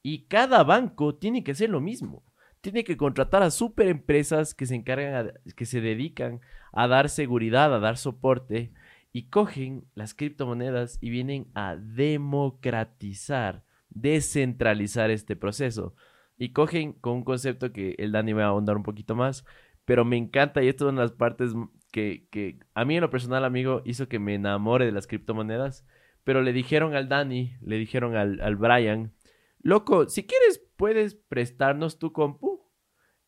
Y 0.04 0.26
cada 0.26 0.62
banco 0.62 1.16
tiene 1.16 1.42
que 1.42 1.50
hacer 1.50 1.70
lo 1.70 1.80
mismo. 1.80 2.22
Tiene 2.60 2.84
que 2.84 2.96
contratar 2.96 3.42
a 3.42 3.50
super 3.50 3.88
empresas 3.88 4.54
que 4.54 4.66
se 4.66 4.76
encargan, 4.76 5.32
que 5.56 5.66
se 5.66 5.80
dedican 5.80 6.42
a 6.72 6.86
dar 6.86 7.08
seguridad, 7.08 7.74
a 7.74 7.80
dar 7.80 7.96
soporte. 7.96 8.70
Y 9.12 9.30
cogen 9.30 9.86
las 9.96 10.14
criptomonedas 10.14 10.98
y 11.00 11.10
vienen 11.10 11.48
a 11.54 11.74
democratizar 11.74 13.64
descentralizar 13.90 15.10
este 15.10 15.36
proceso. 15.36 15.94
Y 16.36 16.52
cogen 16.52 16.92
con 16.92 17.14
un 17.14 17.24
concepto 17.24 17.72
que 17.72 17.94
el 17.98 18.12
Dani 18.12 18.32
va 18.32 18.44
a 18.44 18.48
ahondar 18.48 18.76
un 18.76 18.84
poquito 18.84 19.14
más, 19.14 19.44
pero 19.84 20.04
me 20.04 20.16
encanta 20.16 20.62
y 20.62 20.68
esto 20.68 20.86
es 20.86 20.92
una 20.92 21.02
de 21.02 21.08
las 21.08 21.16
partes 21.16 21.52
que, 21.90 22.28
que 22.30 22.58
a 22.74 22.84
mí 22.84 22.96
en 22.96 23.00
lo 23.00 23.10
personal, 23.10 23.44
amigo, 23.44 23.82
hizo 23.84 24.08
que 24.08 24.18
me 24.18 24.34
enamore 24.34 24.86
de 24.86 24.92
las 24.92 25.06
criptomonedas. 25.06 25.86
Pero 26.24 26.42
le 26.42 26.52
dijeron 26.52 26.94
al 26.94 27.08
Dani, 27.08 27.56
le 27.62 27.76
dijeron 27.76 28.14
al, 28.14 28.40
al 28.40 28.56
Brian, 28.56 29.14
loco, 29.60 30.08
si 30.08 30.26
quieres 30.26 30.62
puedes 30.76 31.14
prestarnos 31.14 31.98
tu 31.98 32.12
compu 32.12 32.70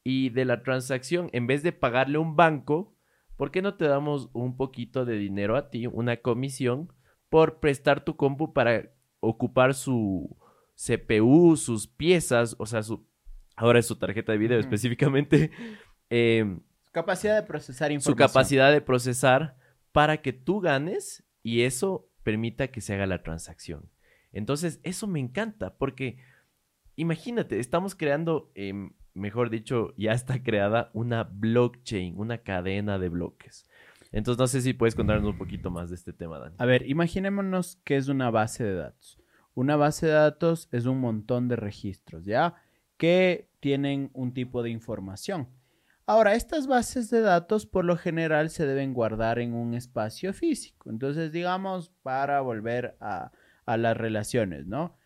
y 0.05 0.31
de 0.31 0.45
la 0.45 0.63
transacción, 0.63 1.31
en 1.33 1.47
vez 1.47 1.63
de 1.63 1.73
pagarle 1.73 2.19
un 2.19 2.37
banco, 2.37 2.97
¿por 3.37 3.51
qué 3.51 3.63
no 3.63 3.75
te 3.75 3.87
damos 3.87 4.31
un 4.35 4.57
poquito 4.57 5.05
de 5.05 5.17
dinero 5.17 5.57
a 5.57 5.71
ti, 5.71 5.87
una 5.87 6.19
comisión, 6.19 6.93
por 7.29 7.59
prestar 7.61 8.05
tu 8.05 8.17
compu 8.17 8.53
para 8.53 8.91
ocupar 9.21 9.75
su, 9.75 10.37
CPU, 10.87 11.57
sus 11.57 11.87
piezas, 11.87 12.57
o 12.59 12.67
sea, 12.67 12.83
su, 12.83 13.07
ahora 13.55 13.79
es 13.79 13.87
su 13.87 13.97
tarjeta 13.97 14.33
de 14.33 14.39
video 14.39 14.59
específicamente. 14.59 15.51
Em, 16.13 16.61
capacidad 16.91 17.37
de 17.37 17.47
procesar 17.47 17.93
información. 17.93 18.29
Su 18.29 18.33
capacidad 18.33 18.73
de 18.73 18.81
procesar 18.81 19.57
para 19.93 20.23
que 20.23 20.33
tú 20.33 20.61
ganes 20.61 21.23
y 21.45 21.63
eso 21.63 22.11
permita 22.25 22.69
que 22.69 22.81
se 22.81 22.95
haga 22.95 23.07
la 23.07 23.23
transacción. 23.23 23.89
Entonces, 24.33 24.81
eso 24.83 25.07
me 25.07 25.21
encanta 25.21 25.77
porque 25.77 26.19
imagínate, 26.97 27.61
estamos 27.61 27.95
creando, 27.95 28.51
em, 28.57 28.93
mejor 29.15 29.51
dicho, 29.51 29.95
ya 29.97 30.13
está 30.13 30.43
creada 30.43 30.91
una 30.95 31.23
blockchain, 31.25 32.19
una 32.19 32.39
cadena 32.39 32.99
de 32.99 33.09
bloques. 33.09 33.69
Entonces, 34.11 34.41
no 34.41 34.49
sé 34.49 34.61
si 34.63 34.73
puedes 34.73 34.97
contarnos 34.97 35.31
un 35.31 35.39
poquito 35.39 35.71
más 35.71 35.91
de 35.91 35.95
este 35.95 36.13
tema, 36.13 36.41
Dani. 36.41 36.57
A 36.59 36.67
ver, 36.67 36.89
imaginémonos 36.89 37.77
que 37.85 37.97
es 37.97 38.09
una 38.09 38.31
base 38.31 38.65
de 38.65 38.75
datos. 38.75 39.20
Una 39.61 39.77
base 39.77 40.07
de 40.07 40.13
datos 40.13 40.71
es 40.73 40.87
un 40.87 41.01
montón 41.01 41.49
de 41.49 41.57
registros, 41.57 42.25
¿ya? 42.25 42.55
Que 42.97 43.51
tienen 43.61 44.11
un 44.15 44.33
tipo 44.33 44.63
de 44.63 44.71
información. 44.71 45.51
Ahora, 46.07 46.35
estas 46.35 46.67
bases 46.67 47.11
de 47.11 47.21
datos 47.21 47.67
por 47.67 47.85
lo 47.85 47.99
general 47.99 48.49
se 48.49 48.65
deben 48.65 48.95
guardar 48.95 49.39
en 49.39 49.53
un 49.53 49.75
espacio 49.75 50.33
físico. 50.33 50.89
Entonces, 50.89 51.31
digamos, 51.31 51.91
para 52.03 52.41
volver 52.41 52.97
a, 53.01 53.33
las 53.67 53.99
relaciones, 53.99 54.67
¿no? 54.67 54.97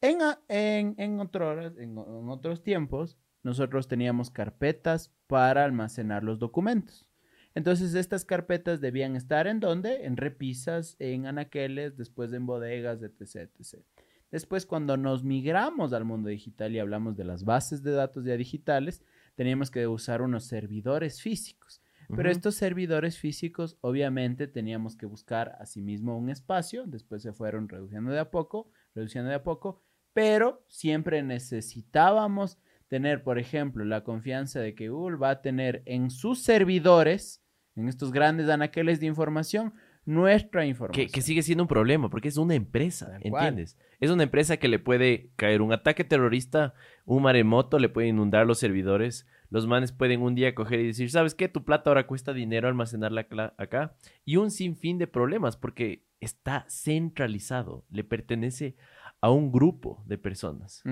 En, 0.00 0.18
en, 0.48 0.96
en 0.98 1.20
otros 1.20 2.64
tiempos, 2.64 3.16
nosotros 3.44 3.86
teníamos 3.86 4.28
carpetas 4.28 5.14
para 5.28 5.64
almacenar 5.64 6.24
los 6.24 6.40
documentos. 6.40 7.06
Entonces 7.54 7.94
estas 7.94 8.24
carpetas 8.24 8.80
debían 8.80 9.14
estar 9.14 9.46
en 9.46 9.60
dónde? 9.60 10.04
En 10.04 10.16
repisas, 10.16 10.96
en 10.98 11.26
anaqueles, 11.26 11.96
después 11.96 12.32
en 12.32 12.46
bodegas, 12.46 13.02
etc, 13.02 13.50
etc. 13.58 13.84
Después 14.30 14.66
cuando 14.66 14.96
nos 14.96 15.24
migramos 15.24 15.92
al 15.92 16.04
mundo 16.04 16.28
digital 16.28 16.72
y 16.72 16.78
hablamos 16.78 17.16
de 17.16 17.24
las 17.24 17.44
bases 17.44 17.82
de 17.82 17.92
datos 17.92 18.24
ya 18.24 18.36
digitales, 18.36 19.02
teníamos 19.34 19.70
que 19.70 19.86
usar 19.86 20.22
unos 20.22 20.44
servidores 20.44 21.20
físicos. 21.20 21.82
Pero 22.14 22.28
estos 22.28 22.56
servidores 22.56 23.18
físicos 23.18 23.76
obviamente 23.80 24.48
teníamos 24.48 24.96
que 24.96 25.06
buscar 25.06 25.56
asimismo 25.60 26.18
un 26.18 26.28
espacio, 26.28 26.84
después 26.86 27.22
se 27.22 27.32
fueron 27.32 27.68
reduciendo 27.68 28.10
de 28.10 28.18
a 28.18 28.30
poco, 28.32 28.68
reduciendo 28.96 29.30
de 29.30 29.36
a 29.36 29.44
poco, 29.44 29.80
pero 30.12 30.64
siempre 30.66 31.22
necesitábamos 31.22 32.58
tener, 32.88 33.22
por 33.22 33.38
ejemplo, 33.38 33.84
la 33.84 34.02
confianza 34.02 34.58
de 34.58 34.74
que 34.74 34.88
Google 34.88 35.18
va 35.18 35.30
a 35.30 35.42
tener 35.42 35.82
en 35.86 36.10
sus 36.10 36.42
servidores, 36.42 37.44
en 37.76 37.88
estos 37.88 38.10
grandes 38.10 38.48
anaqueles 38.48 38.98
de 38.98 39.06
información, 39.06 39.74
nuestra 40.10 40.66
información. 40.66 41.08
Que, 41.08 41.22
sigue 41.22 41.42
siendo 41.42 41.64
un 41.64 41.68
problema, 41.68 42.10
porque 42.10 42.28
es 42.28 42.36
una 42.36 42.54
empresa, 42.54 43.18
¿entiendes? 43.20 43.78
Es 44.00 44.10
una 44.10 44.24
empresa 44.24 44.56
que 44.56 44.68
le 44.68 44.78
puede 44.78 45.30
caer 45.36 45.62
un 45.62 45.72
ataque 45.72 46.04
terrorista, 46.04 46.74
un 47.04 47.22
maremoto, 47.22 47.78
le 47.78 47.88
puede 47.88 48.08
inundar 48.08 48.46
los 48.46 48.58
servidores. 48.58 49.26
Los 49.50 49.66
manes 49.66 49.92
pueden 49.92 50.20
un 50.20 50.34
día 50.34 50.54
coger 50.54 50.80
y 50.80 50.86
decir, 50.88 51.10
¿sabes 51.10 51.34
qué? 51.34 51.48
Tu 51.48 51.64
plata 51.64 51.90
ahora 51.90 52.06
cuesta 52.06 52.32
dinero 52.32 52.68
almacenarla 52.68 53.26
acá. 53.56 53.94
Y 54.24 54.36
un 54.36 54.50
sinfín 54.50 54.98
de 54.98 55.06
problemas, 55.06 55.56
porque 55.56 56.04
está 56.20 56.66
centralizado, 56.68 57.84
le 57.90 58.04
pertenece 58.04 58.76
a 59.20 59.30
un 59.30 59.52
grupo 59.52 60.02
de 60.06 60.18
personas. 60.18 60.82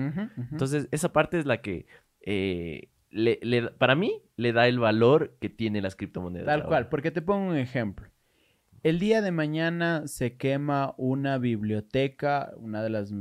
Entonces, 0.51 0.87
esa 0.91 1.11
parte 1.11 1.39
es 1.39 1.45
la 1.45 1.61
que, 1.61 1.87
eh, 2.21 2.89
le, 3.09 3.71
para 3.77 3.95
mí, 3.95 4.21
le 4.35 4.53
da 4.53 4.67
el 4.67 4.79
valor 4.79 5.35
que 5.39 5.49
tiene 5.49 5.81
las 5.81 5.95
criptomonedas. 5.95 6.45
Tal 6.45 6.65
cual, 6.65 6.89
porque 6.89 7.11
te 7.11 7.21
pongo 7.21 7.49
un 7.49 7.57
ejemplo. 7.57 8.07
El 8.83 8.99
día 8.99 9.21
de 9.21 9.31
mañana 9.31 10.07
se 10.07 10.37
quema 10.37 10.93
una 10.97 11.37
biblioteca, 11.37 12.53
una 12.57 12.81
de 12.81 12.89
las 12.89 13.13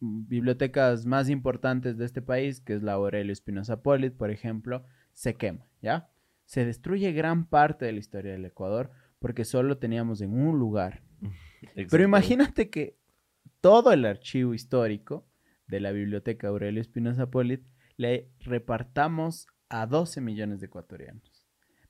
bibliotecas 0.00 1.04
más 1.06 1.28
importantes 1.28 1.98
de 1.98 2.04
este 2.04 2.22
país, 2.22 2.60
que 2.60 2.74
es 2.74 2.82
la 2.82 2.92
Aurelio 2.92 3.32
Espinosa 3.32 3.82
Polit, 3.82 4.14
por 4.14 4.30
ejemplo, 4.30 4.84
se 5.12 5.34
quema, 5.34 5.66
¿ya? 5.80 6.10
Se 6.44 6.64
destruye 6.64 7.12
gran 7.12 7.46
parte 7.46 7.86
de 7.86 7.92
la 7.92 7.98
historia 7.98 8.32
del 8.32 8.44
Ecuador 8.44 8.90
porque 9.18 9.44
solo 9.44 9.78
teníamos 9.78 10.20
en 10.20 10.34
un 10.34 10.58
lugar. 10.58 11.02
Pero 11.90 12.02
imagínate 12.02 12.70
que 12.70 12.98
todo 13.60 13.92
el 13.92 14.04
archivo 14.04 14.54
histórico 14.54 15.26
de 15.66 15.80
la 15.80 15.92
Biblioteca 15.92 16.48
Aurelio 16.48 16.80
Espinosa 16.80 17.30
Polit 17.30 17.62
le 17.96 18.30
repartamos 18.40 19.46
a 19.68 19.86
12 19.86 20.20
millones 20.20 20.60
de 20.60 20.66
ecuatorianos. 20.66 21.31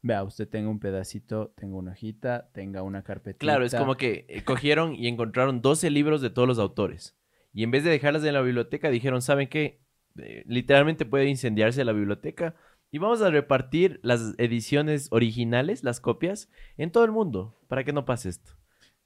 Vea, 0.03 0.25
usted 0.25 0.49
tenga 0.49 0.69
un 0.69 0.81
pedacito, 0.81 1.53
tenga 1.57 1.77
una 1.77 1.93
hojita, 1.93 2.51
tenga 2.53 2.83
una 2.83 3.03
carpetita. 3.03 3.39
Claro, 3.39 3.65
es 3.65 3.75
como 3.75 3.97
que 3.97 4.27
eh, 4.29 4.43
cogieron 4.43 4.97
y 4.97 5.07
encontraron 5.07 5.63
12 5.63 5.91
libros 5.91 6.21
de 6.21 6.31
todos 6.31 6.49
los 6.49 6.59
autores. 6.59 7.17
Y 7.53 7.63
en 7.63 7.71
vez 7.71 7.85
de 7.85 7.91
dejarlas 7.91 8.25
en 8.25 8.35
la 8.35 8.41
biblioteca, 8.41 8.91
dijeron, 8.91 9.23
¿saben 9.23 9.49
qué? 9.49 9.81
Eh, 10.19 10.43
literalmente 10.47 11.07
puede 11.07 11.27
incendiarse 11.27 11.85
la 11.85 11.93
biblioteca 11.93 12.57
y 12.91 12.99
vamos 12.99 13.23
a 13.23 13.31
repartir 13.31 14.01
las 14.03 14.35
ediciones 14.39 15.09
originales, 15.13 15.85
las 15.85 16.01
copias, 16.01 16.51
en 16.77 16.91
todo 16.91 17.05
el 17.05 17.13
mundo, 17.13 17.59
para 17.69 17.85
que 17.85 17.93
no 17.93 18.05
pase 18.05 18.29
esto. 18.29 18.53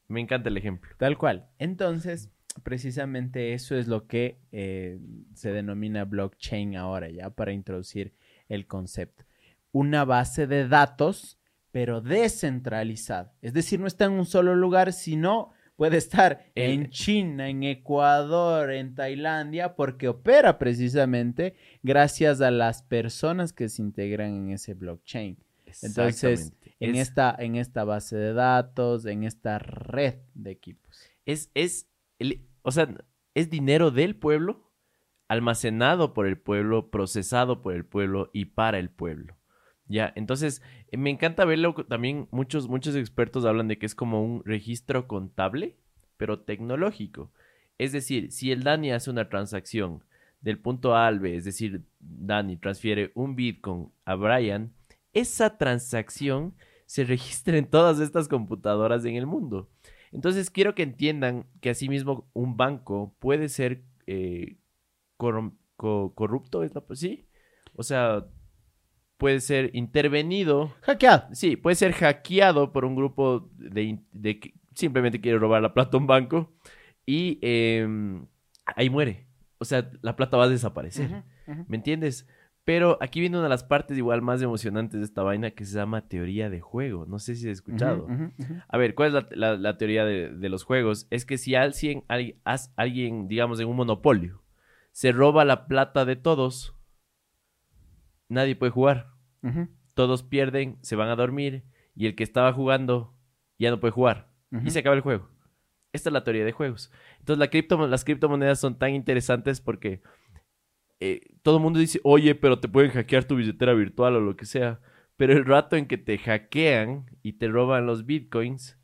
Me 0.09 0.21
encanta 0.21 0.49
el 0.49 0.57
ejemplo. 0.57 0.91
Tal 0.97 1.19
cual. 1.19 1.51
Entonces, 1.59 2.33
precisamente 2.63 3.53
eso 3.53 3.77
es 3.77 3.87
lo 3.87 4.07
que 4.07 4.41
eh, 4.51 4.99
se 5.35 5.53
denomina 5.53 6.05
blockchain 6.05 6.77
ahora, 6.77 7.11
ya 7.11 7.31
para 7.31 7.53
introducir 7.53 8.15
el 8.49 8.67
concepto. 8.67 9.25
Una 9.77 10.07
base 10.07 10.47
de 10.47 10.67
datos, 10.67 11.39
pero 11.71 12.01
descentralizada. 12.01 13.35
Es 13.43 13.53
decir, 13.53 13.79
no 13.79 13.87
está 13.87 14.07
en 14.07 14.13
un 14.13 14.25
solo 14.25 14.55
lugar, 14.55 14.95
sino 14.95 15.53
puede 15.77 15.99
estar 15.99 16.47
en 16.55 16.89
China, 16.89 17.51
en 17.51 17.63
Ecuador, 17.63 18.73
en 18.73 18.95
Tailandia, 18.95 19.77
porque 19.77 20.09
opera 20.09 20.57
precisamente 20.57 21.57
gracias 21.83 22.41
a 22.41 22.51
las 22.51 22.83
personas 22.85 23.53
que 23.53 23.69
se 23.69 23.83
integran 23.83 24.35
en 24.35 24.51
ese 24.53 24.73
blockchain. 24.73 25.37
Entonces, 25.83 26.55
en, 26.81 26.95
esta, 26.95 27.37
en 27.39 27.57
esta 27.57 27.85
base 27.85 28.17
de 28.17 28.33
datos, 28.33 29.05
en 29.05 29.25
esta 29.25 29.59
red 29.59 30.15
de 30.33 30.53
equipos. 30.53 31.11
Es, 31.27 31.51
es 31.53 31.87
o 32.63 32.73
sea, 32.73 32.89
es 33.35 33.51
dinero 33.51 33.91
del 33.91 34.17
pueblo, 34.17 34.73
almacenado 35.29 36.15
por 36.15 36.27
el 36.27 36.39
pueblo, 36.39 36.91
procesado 36.91 37.61
por 37.61 37.75
el 37.75 37.85
pueblo 37.85 38.31
y 38.33 38.47
para 38.47 38.79
el 38.79 38.89
pueblo. 38.89 39.36
Ya, 39.89 40.13
entonces 40.17 40.63
eh, 40.91 40.97
me 40.97 41.11
encanta 41.11 41.45
verlo 41.45 41.75
también. 41.75 42.29
Muchos, 42.31 42.69
muchos 42.69 42.97
expertos 42.97 43.45
hablan 43.45 43.69
de 43.69 43.79
que 43.79 43.87
es 43.87 43.95
como 43.95 44.23
un 44.25 44.43
registro 44.45 45.07
contable, 45.07 45.77
pero 46.17 46.41
tecnológico. 46.41 47.31
Es 47.79 47.93
decir, 47.93 48.33
si 48.33 48.53
el 48.53 48.63
Dani 48.63 48.93
hace 48.93 49.11
una 49.11 49.29
transacción 49.29 50.03
del 50.41 50.59
punto 50.59 50.97
A 50.97 51.11
B, 51.11 51.37
es 51.37 51.45
decir, 51.45 51.83
Dani 52.01 52.57
transfiere 52.57 53.13
un 53.15 53.37
Bitcoin 53.37 53.91
a 54.05 54.15
Brian, 54.15 54.73
esa 55.13 55.57
transacción 55.59 56.55
se 56.87 57.05
registra 57.05 57.57
en 57.59 57.67
todas 57.67 58.01
estas 58.01 58.29
computadoras 58.29 59.05
en 59.05 59.17
el 59.17 59.27
mundo. 59.27 59.69
Entonces 60.13 60.51
quiero 60.51 60.75
que 60.75 60.83
entiendan 60.83 61.47
que 61.61 61.71
asimismo 61.71 62.29
un 62.33 62.57
banco 62.57 63.15
puede 63.19 63.49
ser 63.49 63.83
eh, 64.07 64.57
corrupto, 65.17 66.63
¿es 66.63 66.75
la 66.75 66.83
sí? 66.95 67.27
O 67.75 67.83
sea, 67.83 68.27
puede 69.19 69.41
ser 69.41 69.71
intervenido. 69.75 70.75
Hackeado. 70.83 71.29
Sí, 71.33 71.57
puede 71.57 71.77
ser 71.77 71.93
hackeado 71.93 72.73
por 72.73 72.85
un 72.85 72.95
grupo 72.95 73.51
de, 73.57 74.01
que 74.41 74.55
simplemente 74.75 75.21
quiere 75.21 75.39
robar 75.39 75.63
la 75.63 75.75
plata 75.75 75.97
a 75.97 76.01
un 76.01 76.07
banco 76.07 76.53
y 77.05 77.39
em, 77.43 78.27
ahí 78.65 78.91
muere. 78.91 79.27
o 79.59 79.65
sea, 79.65 79.91
la 80.03 80.17
plata 80.17 80.37
va 80.37 80.45
a 80.45 80.49
desaparecer. 80.49 81.25
¿Me 81.69 81.77
entiendes? 81.77 82.27
Pero 82.67 82.99
aquí 83.01 83.21
viene 83.21 83.37
una 83.37 83.45
de 83.45 83.51
las 83.51 83.63
partes 83.63 83.97
igual 83.97 84.23
más 84.23 84.43
emocionantes 84.43 84.99
de 84.99 85.07
esta 85.07 85.23
vaina 85.23 85.53
que 85.53 85.65
se 85.65 85.77
llama 85.77 86.09
teoría 86.09 86.51
de 86.51 86.61
juego. 86.61 87.07
No 87.07 87.21
sé 87.21 87.37
si 87.37 87.47
has 87.49 87.53
escuchado. 87.53 88.09
A 88.67 88.77
ver, 88.77 88.97
¿cuál 88.97 89.17
es 89.17 89.39
la, 89.39 89.79
teoría 89.79 90.05
de, 90.05 90.49
los 90.49 90.65
juegos? 90.65 91.07
Es 91.11 91.25
que 91.25 91.39
si 91.39 91.55
alguien, 91.55 92.03
alguien, 92.09 93.29
digamos, 93.29 93.61
en 93.61 93.69
un 93.69 93.77
monopolio, 93.77 94.43
se 94.91 95.13
roba 95.13 95.45
la 95.45 95.69
plata 95.69 96.05
de 96.05 96.17
todos, 96.17 96.76
nadie 98.29 98.57
puede 98.57 98.73
jugar. 98.73 99.13
Todos 99.95 100.25
pierden, 100.25 100.79
se 100.83 100.97
van 100.97 101.09
a 101.09 101.17
dormir 101.17 101.65
y 101.95 102.07
el 102.07 102.17
que 102.17 102.25
estaba 102.25 102.53
jugando 102.53 103.15
ya 103.59 103.71
no 103.71 103.81
puede 103.81 103.93
jugar. 103.93 104.29
Y 104.65 104.71
se 104.71 104.81
acaba 104.81 104.97
el 104.97 105.03
juego. 105.03 105.29
Esta 105.93 106.11
es 106.11 106.13
la 106.13 106.25
teoría 106.25 106.45
de 106.45 106.53
juegos. 106.53 106.91
Entonces 107.21 107.39
la 107.39 107.87
las 107.87 108.05
criptomonedas 108.05 108.61
son 108.61 108.79
tan 108.79 108.95
interesantes 108.95 109.61
porque 109.61 110.03
eh, 111.01 111.21
todo 111.43 111.57
el 111.57 111.63
mundo 111.63 111.79
dice, 111.79 112.01
oye, 112.05 112.35
pero 112.35 112.59
te 112.59 112.69
pueden 112.69 112.91
hackear 112.91 113.25
tu 113.25 113.37
billetera 113.37 113.75
virtual 113.75 114.17
o 114.17 114.21
lo 114.21 114.37
que 114.37 114.47
sea. 114.47 114.81
Pero 115.17 115.33
el 115.33 115.45
rato 115.45 115.77
en 115.77 115.87
que 115.87 115.99
te 115.99 116.19
hackean 116.19 117.07
y 117.23 117.35
te 117.35 117.49
roban 117.49 117.87
los 117.87 118.05
bitcoins, 118.07 118.79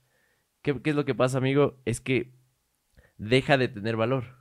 ¿qué, 0.62 0.80
es 0.82 0.94
lo 0.94 1.04
que 1.04 1.14
pasa, 1.14 1.38
amigo? 1.38 1.80
Es 1.84 2.00
que 2.00 2.34
deja 3.18 3.58
de 3.58 3.68
tener 3.68 3.96
valor. 3.96 4.36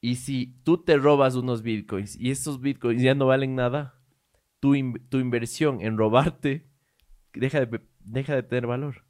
Y 0.00 0.16
si 0.16 0.60
tú 0.64 0.84
te 0.84 0.96
robas 0.96 1.34
unos 1.34 1.62
bitcoins 1.62 2.16
y 2.16 2.30
esos 2.30 2.60
bitcoins 2.60 3.02
ya 3.02 3.14
no 3.14 3.26
valen 3.26 3.54
nada, 3.54 3.93
tu, 4.64 4.72
tu 5.10 5.18
inversión 5.18 5.82
en 5.82 5.98
robarte 5.98 6.64
deja 7.34 7.66
de, 7.66 7.82
deja 8.00 8.34
de 8.34 8.42
tener 8.42 8.66
valor. 8.66 9.04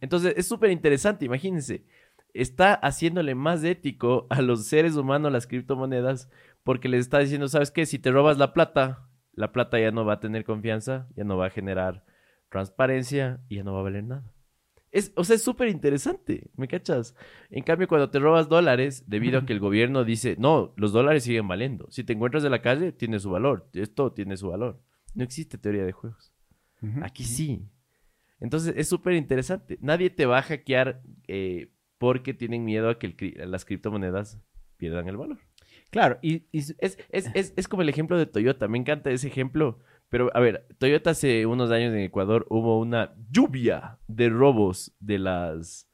Entonces 0.00 0.32
es 0.38 0.48
súper 0.48 0.70
interesante, 0.70 1.26
imagínense. 1.26 1.84
Está 2.32 2.72
haciéndole 2.72 3.34
más 3.34 3.62
ético 3.62 4.26
a 4.30 4.40
los 4.40 4.66
seres 4.68 4.96
humanos 4.96 5.30
las 5.30 5.46
criptomonedas 5.46 6.30
porque 6.64 6.88
les 6.88 7.00
está 7.00 7.18
diciendo, 7.18 7.46
¿sabes 7.46 7.70
qué? 7.70 7.84
Si 7.84 7.98
te 7.98 8.10
robas 8.10 8.38
la 8.38 8.54
plata, 8.54 9.06
la 9.32 9.52
plata 9.52 9.78
ya 9.78 9.90
no 9.90 10.06
va 10.06 10.14
a 10.14 10.20
tener 10.20 10.44
confianza, 10.44 11.08
ya 11.14 11.24
no 11.24 11.36
va 11.36 11.48
a 11.48 11.50
generar 11.50 12.02
transparencia 12.48 13.40
y 13.50 13.56
ya 13.56 13.64
no 13.64 13.74
va 13.74 13.80
a 13.80 13.82
valer 13.82 14.04
nada. 14.04 14.32
Es, 14.96 15.12
o 15.14 15.24
sea, 15.24 15.36
es 15.36 15.42
súper 15.42 15.68
interesante, 15.68 16.48
¿me 16.56 16.68
cachas? 16.68 17.14
En 17.50 17.62
cambio, 17.62 17.86
cuando 17.86 18.08
te 18.08 18.18
robas 18.18 18.48
dólares, 18.48 19.04
debido 19.06 19.40
a 19.40 19.44
que 19.44 19.52
el 19.52 19.60
gobierno 19.60 20.04
dice, 20.04 20.36
no, 20.38 20.72
los 20.76 20.92
dólares 20.92 21.24
siguen 21.24 21.46
valiendo. 21.46 21.86
Si 21.90 22.02
te 22.02 22.14
encuentras 22.14 22.44
en 22.44 22.50
la 22.50 22.62
calle, 22.62 22.92
tiene 22.92 23.18
su 23.18 23.30
valor. 23.30 23.68
Esto 23.74 24.12
tiene 24.14 24.38
su 24.38 24.48
valor. 24.48 24.80
No 25.14 25.22
existe 25.22 25.58
teoría 25.58 25.84
de 25.84 25.92
juegos. 25.92 26.32
Aquí 27.02 27.24
sí. 27.24 27.68
Entonces, 28.40 28.72
es 28.74 28.88
súper 28.88 29.12
interesante. 29.12 29.76
Nadie 29.82 30.08
te 30.08 30.24
va 30.24 30.38
a 30.38 30.42
hackear 30.42 31.02
eh, 31.28 31.72
porque 31.98 32.32
tienen 32.32 32.64
miedo 32.64 32.88
a 32.88 32.98
que 32.98 33.34
las 33.46 33.66
criptomonedas 33.66 34.40
pierdan 34.78 35.08
el 35.08 35.18
valor. 35.18 35.40
Claro, 35.90 36.18
y, 36.22 36.46
es, 36.52 37.68
como 37.68 37.82
el 37.82 37.90
ejemplo 37.90 38.16
de 38.16 38.24
Toyota. 38.24 38.66
Me 38.66 38.78
encanta 38.78 39.10
ese 39.10 39.28
ejemplo. 39.28 39.78
Pero, 40.08 40.30
a 40.34 40.40
ver, 40.40 40.66
Toyota 40.78 41.10
hace 41.10 41.46
unos 41.46 41.70
años 41.70 41.92
en 41.92 42.00
Ecuador 42.00 42.46
hubo 42.48 42.78
una 42.78 43.14
lluvia 43.30 43.98
de 44.06 44.28
robos 44.28 44.94
de 45.00 45.18
las 45.18 45.90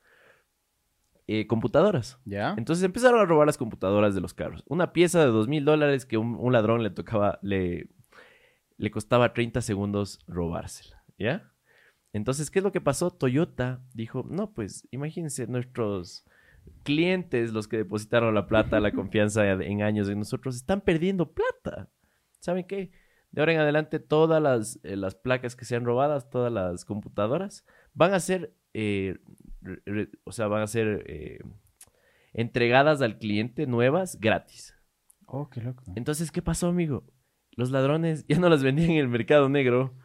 eh, 1.26 1.46
computadoras. 1.46 2.20
¿Ya? 2.24 2.54
Entonces 2.58 2.84
empezaron 2.84 3.20
a 3.20 3.24
robar 3.24 3.46
las 3.46 3.56
computadoras 3.56 4.14
de 4.14 4.20
los 4.20 4.34
carros. 4.34 4.62
Una 4.66 4.92
pieza 4.92 5.20
de 5.20 5.26
dos 5.26 5.48
mil 5.48 5.64
dólares 5.64 6.04
que 6.04 6.18
un, 6.18 6.52
ladrón 6.52 6.82
le 6.82 6.90
tocaba, 6.90 7.38
le, 7.42 7.88
le 8.76 8.90
costaba 8.90 9.32
30 9.32 9.62
segundos 9.62 10.18
robársela. 10.26 11.02
¿Ya? 11.18 11.52
Entonces, 12.12 12.50
¿qué 12.50 12.58
es 12.58 12.62
lo 12.62 12.72
que 12.72 12.80
pasó? 12.80 13.10
Toyota 13.10 13.82
dijo, 13.94 14.26
no, 14.28 14.52
pues 14.52 14.86
imagínense 14.90 15.46
nuestros 15.46 16.26
clientes, 16.82 17.52
los 17.52 17.68
que 17.68 17.78
depositaron 17.78 18.34
la 18.34 18.46
plata, 18.46 18.80
la 18.80 18.92
confianza 18.92 19.50
en 19.50 19.82
años 19.82 20.08
de 20.08 20.16
nosotros, 20.16 20.56
están 20.56 20.82
perdiendo 20.82 21.32
plata. 21.32 21.88
¿Saben 22.40 22.66
qué? 22.66 22.90
De 23.32 23.40
ahora 23.40 23.54
en 23.54 23.60
adelante, 23.60 23.98
todas 23.98 24.42
las, 24.42 24.78
eh, 24.82 24.94
las 24.94 25.14
placas 25.14 25.56
que 25.56 25.64
sean 25.64 25.86
robadas, 25.86 26.28
todas 26.28 26.52
las 26.52 26.84
computadoras, 26.84 27.64
van 27.94 28.12
a 28.12 28.20
ser, 28.20 28.54
eh, 28.74 29.18
o 30.24 30.32
sea, 30.32 30.48
van 30.48 30.62
a 30.62 30.66
ser 30.66 31.02
eh, 31.06 31.40
entregadas 32.34 33.00
al 33.00 33.18
cliente 33.18 33.66
nuevas 33.66 34.20
gratis. 34.20 34.76
Oh, 35.26 35.48
qué 35.48 35.62
loco. 35.62 35.82
Entonces, 35.96 36.30
¿qué 36.30 36.42
pasó, 36.42 36.68
amigo? 36.68 37.04
Los 37.56 37.70
ladrones 37.70 38.26
ya 38.28 38.38
no 38.38 38.50
las 38.50 38.62
vendían 38.62 38.90
en 38.90 38.98
el 38.98 39.08
mercado 39.08 39.48
negro 39.48 39.96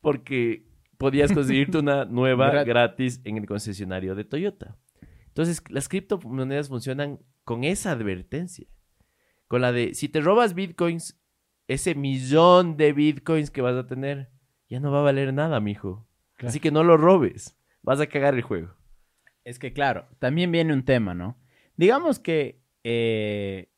porque 0.00 0.66
podías 0.96 1.32
conseguirte 1.32 1.76
una 1.78 2.06
nueva 2.06 2.64
gratis 2.64 3.20
en 3.24 3.36
el 3.36 3.46
concesionario 3.46 4.14
de 4.14 4.24
Toyota. 4.24 4.78
Entonces, 5.26 5.62
las 5.68 5.88
criptomonedas 5.88 6.68
funcionan 6.68 7.20
con 7.44 7.64
esa 7.64 7.92
advertencia. 7.92 8.66
Con 9.48 9.60
la 9.60 9.72
de, 9.72 9.92
si 9.94 10.08
te 10.08 10.20
robas 10.20 10.54
bitcoins, 10.54 11.19
ese 11.70 11.94
millón 11.94 12.76
de 12.76 12.92
bitcoins 12.92 13.52
que 13.52 13.62
vas 13.62 13.76
a 13.76 13.86
tener, 13.86 14.28
ya 14.68 14.80
no 14.80 14.90
va 14.90 14.98
a 14.98 15.04
valer 15.04 15.32
nada, 15.32 15.60
mijo. 15.60 16.04
Así 16.40 16.58
que 16.58 16.72
no 16.72 16.82
lo 16.82 16.96
robes. 16.96 17.56
Vas 17.82 18.00
a 18.00 18.08
cagar 18.08 18.34
el 18.34 18.42
juego. 18.42 18.74
Es 19.44 19.60
que, 19.60 19.72
claro, 19.72 20.06
también 20.18 20.50
viene 20.50 20.72
un 20.72 20.84
tema, 20.84 21.14
¿no? 21.14 21.38
Digamos 21.76 22.18
que. 22.18 22.60
Eh, 22.82 23.68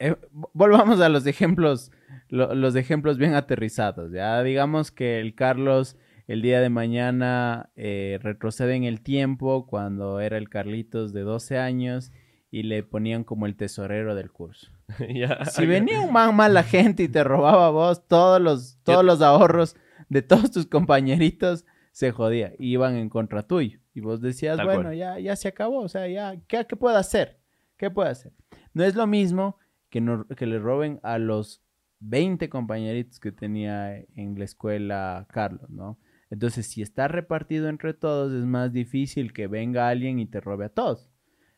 eh, 0.00 0.16
volvamos 0.52 1.00
a 1.00 1.08
los 1.08 1.24
ejemplos. 1.26 1.92
los 2.30 2.74
ejemplos 2.74 3.16
bien 3.16 3.34
aterrizados. 3.34 4.10
Ya 4.10 4.42
digamos 4.42 4.90
que 4.90 5.20
el 5.20 5.36
Carlos 5.36 5.96
el 6.26 6.42
día 6.42 6.60
de 6.60 6.68
mañana 6.68 7.70
eh, 7.76 8.18
retrocede 8.22 8.74
en 8.74 8.84
el 8.84 9.02
tiempo 9.02 9.66
cuando 9.66 10.20
era 10.20 10.36
el 10.36 10.48
Carlitos 10.48 11.12
de 11.12 11.22
12 11.22 11.58
años 11.58 12.12
y 12.50 12.64
le 12.64 12.82
ponían 12.82 13.22
como 13.22 13.46
el 13.46 13.56
tesorero 13.56 14.14
del 14.14 14.30
curso. 14.30 14.70
si 15.50 15.66
venía 15.66 16.00
un 16.00 16.12
man 16.12 16.34
mala 16.34 16.62
gente 16.62 17.02
y 17.04 17.08
te 17.08 17.24
robaba 17.24 17.70
vos 17.70 18.06
todos 18.06 18.40
los, 18.40 18.78
todos 18.82 19.04
los 19.04 19.22
ahorros 19.22 19.76
de 20.08 20.22
todos 20.22 20.50
tus 20.50 20.66
compañeritos, 20.66 21.64
se 21.92 22.10
jodía. 22.12 22.52
Iban 22.58 22.96
en 22.96 23.08
contra 23.08 23.42
tuyo. 23.42 23.78
Y 23.94 24.00
vos 24.00 24.20
decías, 24.20 24.62
bueno, 24.62 24.92
ya, 24.92 25.18
ya 25.18 25.36
se 25.36 25.48
acabó. 25.48 25.80
O 25.80 25.88
sea, 25.88 26.08
ya, 26.08 26.36
¿qué, 26.46 26.66
¿qué 26.66 26.76
puedo 26.76 26.96
hacer? 26.96 27.40
¿Qué 27.76 27.90
puedo 27.90 28.08
hacer? 28.08 28.32
No 28.74 28.84
es 28.84 28.94
lo 28.94 29.06
mismo 29.06 29.58
que, 29.88 30.04
que 30.36 30.46
le 30.46 30.58
roben 30.58 31.00
a 31.02 31.18
los 31.18 31.62
20 32.00 32.48
compañeritos 32.48 33.20
que 33.20 33.32
tenía 33.32 33.96
en 33.96 34.38
la 34.38 34.44
escuela 34.44 35.26
Carlos, 35.30 35.68
¿no? 35.70 35.98
Entonces, 36.30 36.66
si 36.66 36.80
está 36.80 37.08
repartido 37.08 37.68
entre 37.68 37.92
todos, 37.92 38.32
es 38.32 38.44
más 38.46 38.72
difícil 38.72 39.32
que 39.32 39.48
venga 39.48 39.88
alguien 39.88 40.20
y 40.20 40.26
te 40.26 40.40
robe 40.40 40.66
a 40.66 40.68
todos. 40.68 41.10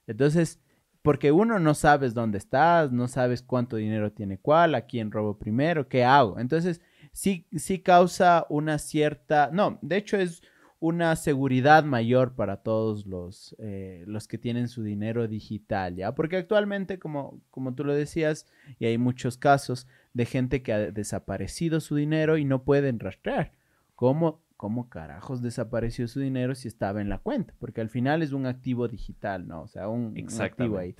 Entonces, 0.06 0.62
porque 1.02 1.32
uno 1.32 1.58
no 1.58 1.74
sabes 1.74 2.14
dónde 2.14 2.38
estás, 2.38 2.92
no 2.92 3.08
sabes 3.08 3.42
cuánto 3.42 3.76
dinero 3.76 4.12
tiene 4.12 4.38
cuál, 4.38 4.74
a 4.74 4.86
quién 4.86 5.10
robo 5.10 5.38
primero, 5.38 5.88
qué 5.88 6.04
hago. 6.04 6.38
Entonces, 6.38 6.80
sí, 7.12 7.46
sí 7.56 7.80
causa 7.80 8.46
una 8.48 8.78
cierta, 8.78 9.50
no, 9.52 9.78
de 9.82 9.96
hecho 9.96 10.16
es 10.16 10.42
una 10.78 11.14
seguridad 11.14 11.84
mayor 11.84 12.34
para 12.34 12.56
todos 12.56 13.06
los, 13.06 13.54
eh, 13.60 14.02
los 14.08 14.26
que 14.26 14.36
tienen 14.36 14.68
su 14.68 14.82
dinero 14.82 15.28
digital, 15.28 15.94
¿ya? 15.94 16.12
Porque 16.12 16.36
actualmente, 16.36 16.98
como, 16.98 17.40
como 17.50 17.74
tú 17.74 17.84
lo 17.84 17.94
decías, 17.94 18.48
y 18.80 18.86
hay 18.86 18.98
muchos 18.98 19.36
casos 19.36 19.86
de 20.12 20.26
gente 20.26 20.62
que 20.62 20.72
ha 20.72 20.90
desaparecido 20.90 21.80
su 21.80 21.94
dinero 21.94 22.36
y 22.36 22.44
no 22.44 22.64
pueden 22.64 22.98
rastrear. 22.98 23.52
¿Cómo 23.94 24.42
cómo 24.62 24.88
carajos 24.88 25.42
desapareció 25.42 26.06
su 26.06 26.20
dinero 26.20 26.54
si 26.54 26.68
estaba 26.68 27.00
en 27.00 27.08
la 27.08 27.18
cuenta, 27.18 27.52
porque 27.58 27.80
al 27.80 27.88
final 27.88 28.22
es 28.22 28.30
un 28.30 28.46
activo 28.46 28.86
digital, 28.86 29.48
¿no? 29.48 29.62
O 29.62 29.66
sea, 29.66 29.88
un, 29.88 30.16
activo 30.38 30.78
ahí. 30.78 30.94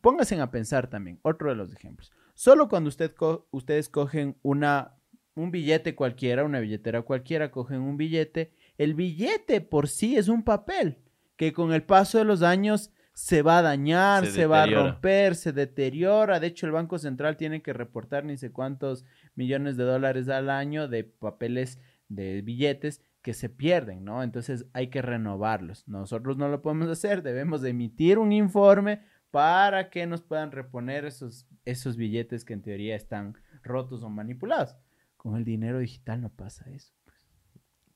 Pónganse 0.00 0.40
a 0.40 0.50
pensar 0.50 0.88
también, 0.88 1.18
otro 1.20 1.50
de 1.50 1.56
los 1.56 1.74
ejemplos. 1.74 2.10
Solo 2.32 2.70
cuando 2.70 2.88
usted 2.88 3.12
ustedes 3.50 3.90
cogen 3.90 4.38
una, 4.40 4.94
un 5.34 5.50
billete 5.50 5.94
cualquiera, 5.94 6.42
una 6.42 6.58
billetera 6.58 7.02
cualquiera, 7.02 7.50
cogen 7.50 7.82
un 7.82 7.98
billete, 7.98 8.54
el 8.78 8.94
billete 8.94 9.60
por 9.60 9.88
sí 9.88 10.16
es 10.16 10.28
un 10.28 10.42
papel 10.42 10.96
que 11.36 11.52
con 11.52 11.74
el 11.74 11.82
paso 11.82 12.16
de 12.16 12.24
los 12.24 12.40
años 12.40 12.92
se 13.12 13.42
va 13.42 13.58
a 13.58 13.62
dañar, 13.62 14.24
se, 14.24 14.46
va 14.46 14.62
a 14.62 14.66
romper, 14.66 15.34
se 15.34 15.52
deteriora. 15.52 16.40
De 16.40 16.46
hecho, 16.46 16.64
el 16.64 16.72
Banco 16.72 16.98
Central 16.98 17.36
tiene 17.36 17.60
que 17.60 17.74
reportar 17.74 18.24
ni 18.24 18.38
sé 18.38 18.52
cuántos 18.52 19.04
millones 19.34 19.76
de 19.76 19.84
dólares 19.84 20.30
al 20.30 20.48
año 20.48 20.88
de 20.88 21.04
papeles 21.04 21.78
de 22.08 22.42
billetes 22.42 23.02
que 23.22 23.34
se 23.34 23.48
pierden, 23.48 24.04
¿no? 24.04 24.22
Entonces 24.22 24.66
hay 24.72 24.88
que 24.88 25.02
renovarlos. 25.02 25.86
Nosotros 25.88 26.36
no 26.36 26.48
lo 26.48 26.62
podemos 26.62 26.88
hacer, 26.88 27.22
debemos 27.22 27.64
emitir 27.64 28.18
un 28.18 28.32
informe 28.32 29.02
para 29.30 29.90
que 29.90 30.06
nos 30.06 30.22
puedan 30.22 30.52
reponer 30.52 31.04
esos, 31.04 31.46
esos 31.64 31.96
billetes 31.96 32.44
que 32.44 32.54
en 32.54 32.62
teoría 32.62 32.94
están 32.94 33.36
rotos 33.62 34.02
o 34.02 34.08
manipulados. 34.08 34.76
Con 35.16 35.36
el 35.36 35.44
dinero 35.44 35.78
digital 35.78 36.20
no 36.20 36.30
pasa 36.30 36.70
eso. 36.70 36.92
Pues. 37.04 37.16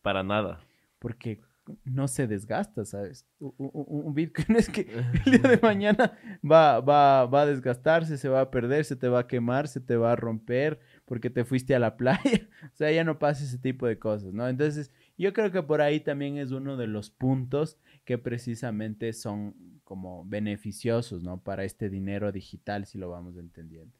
Para 0.02 0.22
nada. 0.24 0.60
Porque 0.98 1.40
no 1.84 2.08
se 2.08 2.26
desgasta, 2.26 2.84
¿sabes? 2.84 3.26
Un, 3.38 4.14
Bitcoin 4.14 4.56
es 4.58 4.68
que 4.68 4.80
el 5.26 5.32
día 5.32 5.50
de 5.50 5.58
mañana 5.62 6.18
va, 6.44 6.80
va, 6.80 7.26
va 7.26 7.42
a 7.42 7.46
desgastarse, 7.46 8.18
se 8.18 8.28
va 8.28 8.40
a 8.40 8.50
perder, 8.50 8.84
se 8.84 8.96
te 8.96 9.08
va 9.08 9.20
a 9.20 9.26
quemar, 9.26 9.68
se 9.68 9.80
te 9.80 9.96
va 9.96 10.12
a 10.12 10.16
romper, 10.16 10.80
porque 11.10 11.28
te 11.28 11.44
fuiste 11.44 11.74
a 11.74 11.80
la 11.80 11.96
playa. 11.96 12.48
o 12.72 12.76
sea, 12.76 12.92
ya 12.92 13.02
no 13.02 13.18
pasa 13.18 13.42
ese 13.42 13.58
tipo 13.58 13.84
de 13.84 13.98
cosas, 13.98 14.32
¿no? 14.32 14.48
Entonces, 14.48 14.92
yo 15.18 15.32
creo 15.32 15.50
que 15.50 15.60
por 15.60 15.80
ahí 15.80 15.98
también 15.98 16.38
es 16.38 16.52
uno 16.52 16.76
de 16.76 16.86
los 16.86 17.10
puntos 17.10 17.80
que 18.04 18.16
precisamente 18.16 19.12
son 19.12 19.80
como 19.82 20.24
beneficiosos, 20.24 21.24
¿no? 21.24 21.42
Para 21.42 21.64
este 21.64 21.90
dinero 21.90 22.30
digital, 22.30 22.86
si 22.86 22.96
lo 22.96 23.10
vamos 23.10 23.36
entendiendo. 23.36 23.92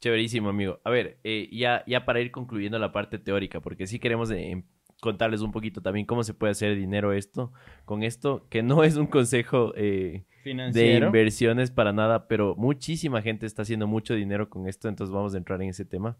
Chéverísimo, 0.00 0.48
amigo. 0.48 0.80
A 0.82 0.90
ver, 0.90 1.20
eh, 1.22 1.48
ya, 1.52 1.84
ya 1.86 2.04
para 2.04 2.20
ir 2.20 2.32
concluyendo 2.32 2.80
la 2.80 2.90
parte 2.90 3.20
teórica, 3.20 3.60
porque 3.60 3.86
sí 3.86 4.00
queremos 4.00 4.28
eh, 4.32 4.64
contarles 5.04 5.42
un 5.42 5.52
poquito 5.52 5.82
también 5.82 6.06
cómo 6.06 6.24
se 6.24 6.32
puede 6.32 6.52
hacer 6.52 6.74
dinero 6.76 7.12
esto, 7.12 7.52
con 7.84 8.02
esto, 8.02 8.46
que 8.48 8.62
no 8.62 8.84
es 8.84 8.96
un 8.96 9.06
consejo 9.06 9.74
eh, 9.76 10.24
de 10.44 10.96
inversiones 10.96 11.70
para 11.70 11.92
nada, 11.92 12.26
pero 12.26 12.54
muchísima 12.56 13.20
gente 13.20 13.44
está 13.44 13.60
haciendo 13.60 13.86
mucho 13.86 14.14
dinero 14.14 14.48
con 14.48 14.66
esto, 14.66 14.88
entonces 14.88 15.12
vamos 15.12 15.34
a 15.34 15.36
entrar 15.36 15.60
en 15.60 15.68
ese 15.68 15.84
tema. 15.84 16.16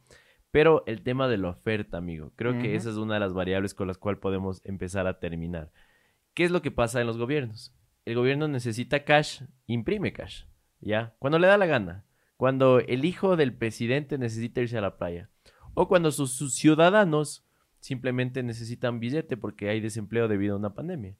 Pero 0.50 0.84
el 0.86 1.00
tema 1.00 1.28
de 1.28 1.38
la 1.38 1.48
oferta, 1.48 1.96
amigo, 1.96 2.32
creo 2.36 2.58
que 2.60 2.76
esa 2.76 2.90
es 2.90 2.96
una 2.96 3.14
de 3.14 3.20
las 3.20 3.32
variables 3.32 3.72
con 3.72 3.88
las 3.88 3.96
cuales 3.96 4.20
podemos 4.20 4.60
empezar 4.66 5.06
a 5.06 5.18
terminar. 5.18 5.72
¿Qué 6.34 6.44
es 6.44 6.50
lo 6.50 6.60
que 6.60 6.70
pasa 6.70 7.00
en 7.00 7.06
los 7.06 7.16
gobiernos? 7.16 7.74
El 8.04 8.16
gobierno 8.16 8.48
necesita 8.48 9.04
cash, 9.04 9.44
imprime 9.66 10.12
cash, 10.12 10.44
¿ya? 10.80 11.14
Cuando 11.18 11.38
le 11.38 11.46
da 11.46 11.56
la 11.56 11.64
gana. 11.64 12.04
Cuando 12.36 12.80
el 12.80 13.06
hijo 13.06 13.36
del 13.36 13.54
presidente 13.54 14.18
necesita 14.18 14.60
irse 14.60 14.76
a 14.76 14.82
la 14.82 14.98
playa. 14.98 15.30
O 15.72 15.88
cuando 15.88 16.10
sus, 16.10 16.54
ciudadanos 16.54 17.46
simplemente 17.84 18.42
necesitan 18.42 18.98
billete 18.98 19.36
porque 19.36 19.68
hay 19.68 19.78
desempleo 19.78 20.26
debido 20.26 20.54
a 20.54 20.58
una 20.58 20.72
pandemia. 20.72 21.18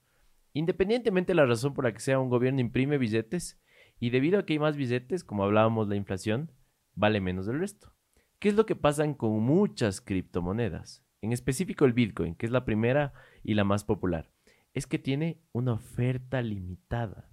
Independientemente 0.55 1.33
de 1.33 1.37
la 1.37 1.45
razón 1.45 1.75
por 1.75 1.85
la 1.85 1.93
que 1.93 2.01
sea, 2.01 2.19
un 2.19 2.31
gobierno 2.31 2.63
imprime 2.63 2.97
billetes 2.97 3.61
y 4.01 4.09
debido 4.09 4.39
a 4.39 4.47
que 4.47 4.55
hay 4.55 4.59
más 4.59 4.75
billetes, 4.75 5.25
como 5.25 5.45
hablábamos, 5.45 5.89
la 5.89 5.97
inflación 5.97 6.53
vale 6.95 7.21
menos 7.21 7.45
del 7.45 7.59
resto. 7.59 7.93
¿Qué 8.39 8.49
es 8.49 8.55
lo 8.55 8.65
que 8.65 8.77
pasa 8.77 9.15
con 9.15 9.43
muchas 9.43 10.01
criptomonedas? 10.01 11.05
En 11.21 11.33
específico 11.33 11.85
el 11.85 11.93
Bitcoin, 11.93 12.35
que 12.35 12.47
es 12.47 12.53
la 12.53 12.65
primera 12.65 13.13
y 13.43 13.53
la 13.53 13.65
más 13.65 13.85
popular. 13.85 14.31
Es 14.73 14.87
que 14.87 14.99
tiene 14.99 15.43
una 15.53 15.75
oferta 15.75 16.41
limitada. 16.41 17.29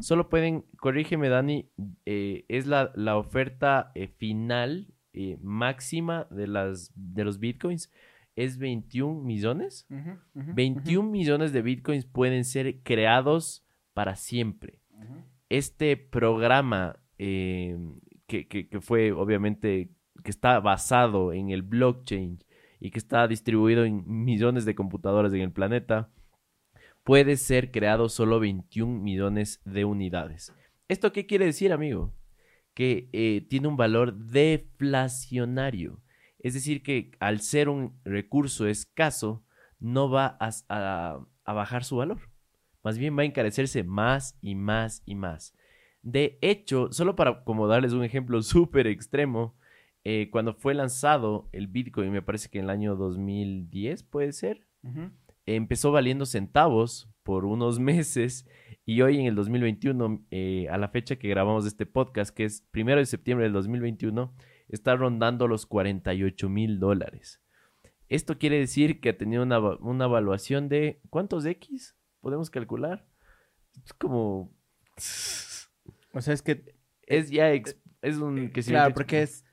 Solo 0.00 0.28
pueden, 0.28 0.66
corrígeme 0.76 1.30
Dani, 1.30 1.70
eh, 2.04 2.44
es 2.48 2.66
la, 2.66 3.16
oferta 3.16 3.92
eh, 3.94 4.08
final 4.08 4.92
eh, 5.14 5.38
máxima 5.40 6.26
de, 6.30 6.48
las, 6.48 6.92
de 6.94 7.24
los 7.24 7.38
bitcoins 7.38 7.90
es 8.36 8.58
21 8.58 9.22
millones. 9.22 9.86
21 10.34 11.08
millones 11.08 11.52
de 11.52 11.62
bitcoins 11.62 12.04
pueden 12.04 12.44
ser 12.44 12.82
creados 12.82 13.66
para 13.92 14.16
siempre. 14.16 14.80
Este 15.48 15.96
programa 15.96 16.98
que, 17.16 18.48
que, 18.48 18.80
fue 18.80 19.12
obviamente, 19.12 19.90
que 20.22 20.30
está 20.30 20.60
basado 20.60 21.32
en 21.32 21.50
el 21.50 21.62
blockchain 21.62 22.42
y 22.80 22.90
que 22.90 22.98
está 22.98 23.28
distribuido 23.28 23.84
en 23.84 24.04
millones 24.06 24.64
de 24.64 24.74
computadoras 24.74 25.32
en 25.32 25.40
el 25.40 25.52
planeta, 25.52 26.10
puede 27.04 27.36
ser 27.36 27.70
creado 27.70 28.08
solo 28.08 28.40
21 28.40 29.00
millones 29.00 29.60
de 29.64 29.84
unidades. 29.84 30.52
¿Esto 30.88 31.12
qué 31.12 31.26
quiere 31.26 31.46
decir, 31.46 31.72
amigo? 31.72 32.14
Que 32.74 33.08
eh, 33.12 33.46
tiene 33.48 33.68
un 33.68 33.76
valor 33.76 34.14
deflacionario. 34.16 36.00
Es 36.44 36.52
decir, 36.52 36.82
que 36.82 37.10
al 37.20 37.40
ser 37.40 37.70
un 37.70 37.98
recurso 38.04 38.66
escaso, 38.68 39.42
no 39.80 40.10
va 40.10 40.36
a, 40.38 41.26
bajar 41.46 41.84
su 41.84 41.96
valor. 41.96 42.18
Más 42.82 42.98
bien 42.98 43.16
va 43.16 43.22
a 43.22 43.24
encarecerse 43.24 43.82
más 43.82 44.36
y 44.42 44.54
más 44.54 45.02
y 45.06 45.14
más. 45.14 45.54
De 46.02 46.38
hecho, 46.42 46.92
solo 46.92 47.16
para 47.16 47.44
como 47.44 47.66
darles 47.66 47.94
un 47.94 48.04
ejemplo 48.04 48.42
súper 48.42 48.86
extremo, 48.86 49.56
eh, 50.04 50.28
cuando 50.30 50.52
fue 50.52 50.74
lanzado 50.74 51.48
el 51.52 51.66
Bitcoin, 51.66 52.12
me 52.12 52.20
parece 52.20 52.50
que 52.50 52.58
en 52.58 52.64
el 52.64 52.70
año 52.70 52.94
2010 52.94 54.02
puede 54.02 54.32
ser, 54.32 54.66
empezó 55.46 55.92
valiendo 55.92 56.26
centavos 56.26 57.08
por 57.22 57.46
unos 57.46 57.78
meses 57.80 58.46
y 58.84 59.00
hoy 59.00 59.18
en 59.18 59.24
el 59.24 59.34
2021, 59.34 60.26
eh, 60.30 60.68
a 60.70 60.76
la 60.76 60.88
fecha 60.88 61.16
que 61.16 61.28
grabamos 61.28 61.64
este 61.64 61.86
podcast, 61.86 62.36
que 62.36 62.44
es 62.44 62.60
primero 62.70 63.00
de 63.00 63.06
septiembre 63.06 63.44
del 63.44 63.54
2021, 63.54 64.30
está 64.68 64.96
rondando 64.96 65.48
los 65.48 65.66
48 65.66 66.48
mil 66.48 66.78
dólares. 66.78 67.40
Esto 68.08 68.38
quiere 68.38 68.58
decir 68.58 69.00
que 69.00 69.10
ha 69.10 69.18
tenido 69.18 69.42
una, 69.42 69.58
una 69.58 70.04
evaluación 70.04 70.68
de 70.68 71.00
¿cuántos 71.10 71.46
X 71.46 71.96
podemos 72.20 72.50
calcular? 72.50 73.06
Es 73.84 73.92
como... 73.92 74.52
O 76.12 76.20
sea, 76.20 76.34
es 76.34 76.42
que... 76.42 76.74
Es 77.02 77.30
ya... 77.30 77.50
es 77.52 78.16
un... 78.18 78.50
Que 78.50 78.62
claro, 78.62 78.94
porque 78.94 79.22
es, 79.22 79.44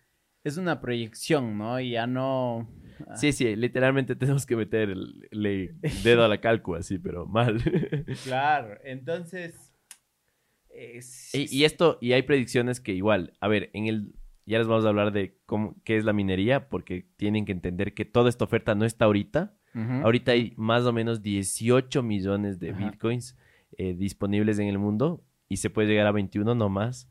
es 0.43 0.57
una 0.57 0.82
proyección, 0.82 1.57
¿no? 1.57 1.80
Y 1.80 1.91
ya 1.91 2.07
no 2.07 2.68
Sí, 3.16 3.32
sí, 3.32 3.55
literalmente 3.55 4.16
tenemos 4.16 4.45
que 4.45 4.55
meter 4.55 4.89
el, 4.89 5.76
dedo 6.03 6.24
a 6.24 6.28
la 6.28 6.39
calco 6.39 6.76
así, 6.76 6.99
pero 6.99 7.26
mal. 7.26 7.62
claro, 8.24 8.78
entonces... 8.84 9.68
Y, 11.34 11.66
esto, 11.66 11.97
y 12.01 12.14
hay 12.14 12.22
predicciones 12.24 12.80
que 12.80 12.93
igual, 12.93 13.34
a 13.39 13.47
ver, 13.47 13.70
en 13.74 13.88
el... 13.88 14.16
Ya 14.46 14.58
les 14.58 14.68
vamos 14.68 14.86
a 14.86 14.89
hablar 14.89 15.12
de 15.12 15.38
cómo, 15.46 15.76
qué 15.84 15.98
es 15.98 16.06
la 16.06 16.14
minería, 16.14 16.70
porque 16.70 17.08
tienen 17.18 17.46
que 17.46 17.52
entender 17.52 17.94
que 17.94 18.06
toda 18.06 18.30
esta 18.30 18.46
oferta 18.46 18.76
no 18.76 18.86
está 18.86 19.06
ahorita. 19.06 19.56
Ahorita 20.04 20.34
hay 20.34 20.54
más 20.58 20.84
o 20.84 20.92
menos 20.92 21.22
18 21.22 22.04
millones 22.04 22.60
de 22.60 22.74
bitcoins 22.74 23.38
eh, 23.78 23.94
disponibles 23.94 24.60
en 24.60 24.68
el 24.68 24.78
mundo 24.78 25.24
y 25.48 25.58
se 25.58 25.70
puede 25.70 25.88
llegar 25.88 26.08
a 26.08 26.12
21 26.12 26.56
no 26.56 26.68
más. 26.68 27.10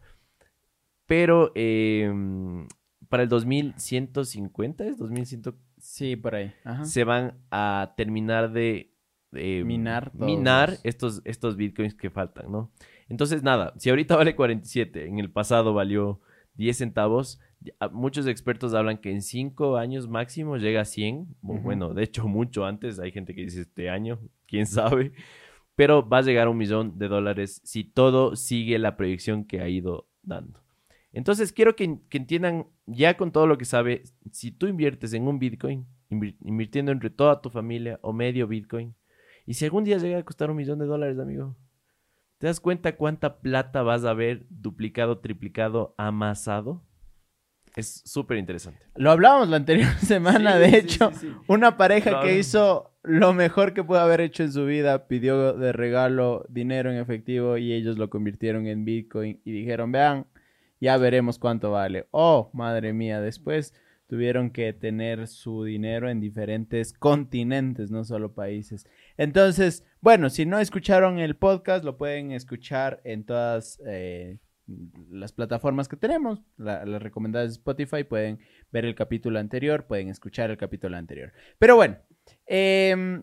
Pero 1.07 1.53
em, 1.55 2.69
para 3.09 3.23
el 3.23 3.31
2150 3.31 4.85
es 4.85 4.99
2100 4.99 5.55
Sí, 5.79 6.17
por 6.17 6.35
ahí. 6.35 6.53
Se 6.85 7.05
van 7.05 7.39
a 7.51 7.95
terminar 7.97 8.53
de 8.53 8.93
minar, 9.33 10.13
minar 10.15 10.79
estos, 10.83 11.23
estos 11.25 11.57
bitcoins 11.57 11.95
que 11.95 12.11
faltan, 12.11 12.53
¿no? 12.53 12.71
Entonces, 13.09 13.43
nada, 13.43 13.73
si 13.79 13.91
ahorita 13.91 14.17
vale 14.17 14.37
47, 14.37 15.07
en 15.07 15.19
el 15.19 15.31
pasado 15.31 15.73
valió 15.73 16.21
10 16.61 16.77
centavos, 16.77 17.41
muchos 17.91 18.27
expertos 18.27 18.75
hablan 18.75 18.99
que 18.99 19.11
en 19.11 19.23
5 19.23 19.79
años 19.79 20.09
máximo 20.09 20.59
llega 20.59 20.83
a 20.83 20.85
100. 20.85 21.37
Bueno, 21.41 21.95
de 21.95 22.03
hecho, 22.03 22.29
mucho 22.29 22.67
antes, 22.67 22.99
hay 22.99 23.13
gente 23.13 23.35
que 23.35 23.43
dice 23.43 23.63
este 23.63 23.89
año, 23.89 24.21
quién 24.47 24.67
sabe. 24.67 25.13
Pero 25.75 26.07
va 26.07 26.19
a 26.19 26.23
llegar 26.23 26.49
a 26.49 26.51
un 26.51 26.59
millón 26.59 26.99
de 26.99 27.09
dólares 27.09 27.63
si 27.65 27.83
todo 27.85 28.37
sigue 28.37 28.79
la 28.79 28.99
proyección 28.99 29.45
que 29.45 29.63
ha 29.63 29.69
ido 29.71 30.07
dando. 30.23 30.61
Entonces, 31.15 31.51
quiero 31.53 31.75
que, 31.77 31.99
entiendan, 32.11 32.67
ya 32.85 33.17
con 33.17 33.33
todo 33.33 33.47
lo 33.47 33.57
que 33.57 33.65
sabe, 33.65 34.03
si 34.31 34.53
tú 34.53 34.67
inviertes 34.67 35.15
en 35.15 35.27
un 35.27 35.39
Bitcoin, 35.39 35.87
invirtiendo 36.11 36.93
entre 36.93 37.09
toda 37.09 37.41
tu 37.41 37.49
familia 37.49 37.99
o 38.03 38.13
medio 38.13 38.47
Bitcoin, 38.47 38.95
y 39.47 39.55
si 39.55 39.65
algún 39.65 39.85
día 39.85 39.97
llega 39.97 40.19
a 40.19 40.25
costar 40.25 40.51
un 40.51 40.59
millón 40.59 40.79
de 40.79 40.85
dólares, 40.85 41.19
amigo, 41.19 41.57
¿te 42.41 42.47
das 42.47 42.59
cuenta 42.59 42.97
cuánta 42.97 43.39
plata 43.41 43.83
vas 43.83 44.05
a 44.07 44.15
ver 44.15 44.47
duplicado, 44.49 45.19
triplicado, 45.19 45.95
amasado? 45.99 46.83
Es 47.77 48.03
súper 48.07 48.39
interesante. 48.39 48.81
Lo 48.97 49.11
hablábamos 49.11 49.51
la 49.51 49.57
anterior 49.59 49.93
semana, 50.01 50.57
de 50.57 50.79
hecho, 50.79 51.13
una 51.49 51.77
pareja 51.77 52.23
que 52.23 52.39
hizo 52.39 52.97
lo 53.03 53.35
mejor 53.35 53.75
que 53.75 53.85
pudo 53.85 54.01
haber 54.01 54.23
hecho 54.23 54.43
en 54.43 54.53
su 54.53 54.65
vida, 54.65 55.07
pidió 55.07 55.53
de 55.53 55.73
regalo 55.73 56.47
dinero 56.49 56.91
en 56.91 56.97
efectivo 56.97 57.59
y 57.59 57.75
ellos 57.75 57.99
lo 57.99 58.09
convirtieron 58.09 58.67
en 58.67 58.87
Bitcoin 58.87 59.41
y 59.45 59.53
dijeron, 59.53 59.93
vean, 59.93 60.27
ya 60.81 60.97
veremos 60.97 61.39
cuánto 61.39 61.71
vale. 61.71 62.07
Oh, 62.11 62.51
madre 62.55 62.95
mía, 62.95 63.21
después 63.21 63.75
tuvieron 64.07 64.51
que 64.51 64.73
tener 64.73 65.29
su 65.29 65.63
dinero 65.63 66.09
en 66.09 66.21
diferentes 66.21 66.95
continentes, 66.95 67.91
no 67.91 68.03
solo 68.03 68.35
países. 68.35 68.87
Entonces, 69.21 69.85
bueno, 70.01 70.31
si 70.31 70.47
no 70.47 70.59
escucharon 70.59 71.19
el 71.19 71.37
podcast, 71.37 71.85
lo 71.85 71.99
pueden 71.99 72.33
escuchar 72.33 73.03
en 73.05 73.27
todas 73.27 73.79
eh, 73.87 74.39
las 75.11 75.33
plataformas 75.33 75.89
que 75.89 75.97
tenemos, 75.97 76.41
las 76.57 77.03
recomendadas 77.03 77.51
de 77.51 77.53
Spotify, 77.57 78.03
pueden 78.03 78.39
ver 78.73 78.87
el 78.87 78.95
capítulo 78.95 79.39
anterior, 79.39 79.87
pueden 79.87 80.09
escuchar 80.09 80.51
el 80.51 80.57
capítulo 80.57 80.97
anterior. 80.97 81.35
Pero 81.59 81.77
bueno, 81.77 81.99
eh, 82.47 83.23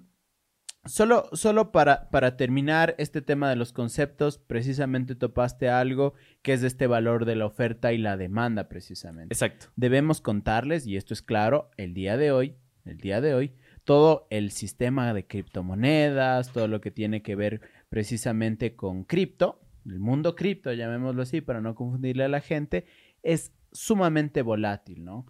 Solo, 0.86 1.28
solo 1.34 1.74
para, 1.74 2.10
para, 2.12 2.38
terminar 2.38 2.96
este 2.98 3.22
tema 3.22 3.50
de 3.50 3.58
los 3.58 3.74
conceptos, 3.74 4.38
precisamente 4.38 5.16
topaste 5.16 5.68
algo 5.68 6.14
que 6.42 6.54
es 6.54 6.62
de 6.62 6.68
este 6.68 6.88
valor 6.88 7.26
de 7.26 7.36
la 7.36 7.46
oferta 7.46 7.92
y 7.92 7.98
la 7.98 8.16
demanda, 8.16 8.70
precisamente. 8.70 9.34
Exacto. 9.34 9.66
Debemos 9.76 10.22
contarles, 10.22 10.88
y 10.88 10.96
esto 10.96 11.14
es 11.14 11.22
claro, 11.22 11.72
el 11.76 11.94
día 11.94 12.16
de 12.16 12.32
hoy, 12.32 12.56
el 12.86 13.00
día 13.00 13.20
de 13.20 13.34
hoy, 13.34 13.54
todo 13.88 14.28
el 14.32 14.52
sistema 14.52 15.14
de 15.14 15.26
criptomonedas, 15.26 16.52
todo 16.52 16.68
lo 16.68 16.82
que 16.82 16.92
tiene 16.92 17.22
que 17.22 17.38
ver 17.38 17.62
precisamente 17.88 18.76
con 18.76 19.06
cripto, 19.06 19.62
el 19.86 20.02
mundo 20.02 20.36
cripto, 20.36 20.74
llamémoslo 20.74 21.22
así, 21.22 21.40
para 21.40 21.62
no 21.62 21.74
confundirle 21.74 22.26
a 22.26 22.28
la 22.28 22.42
gente, 22.42 22.86
es 23.24 23.54
sumamente 23.72 24.42
volátil, 24.42 25.06
¿no? 25.06 25.26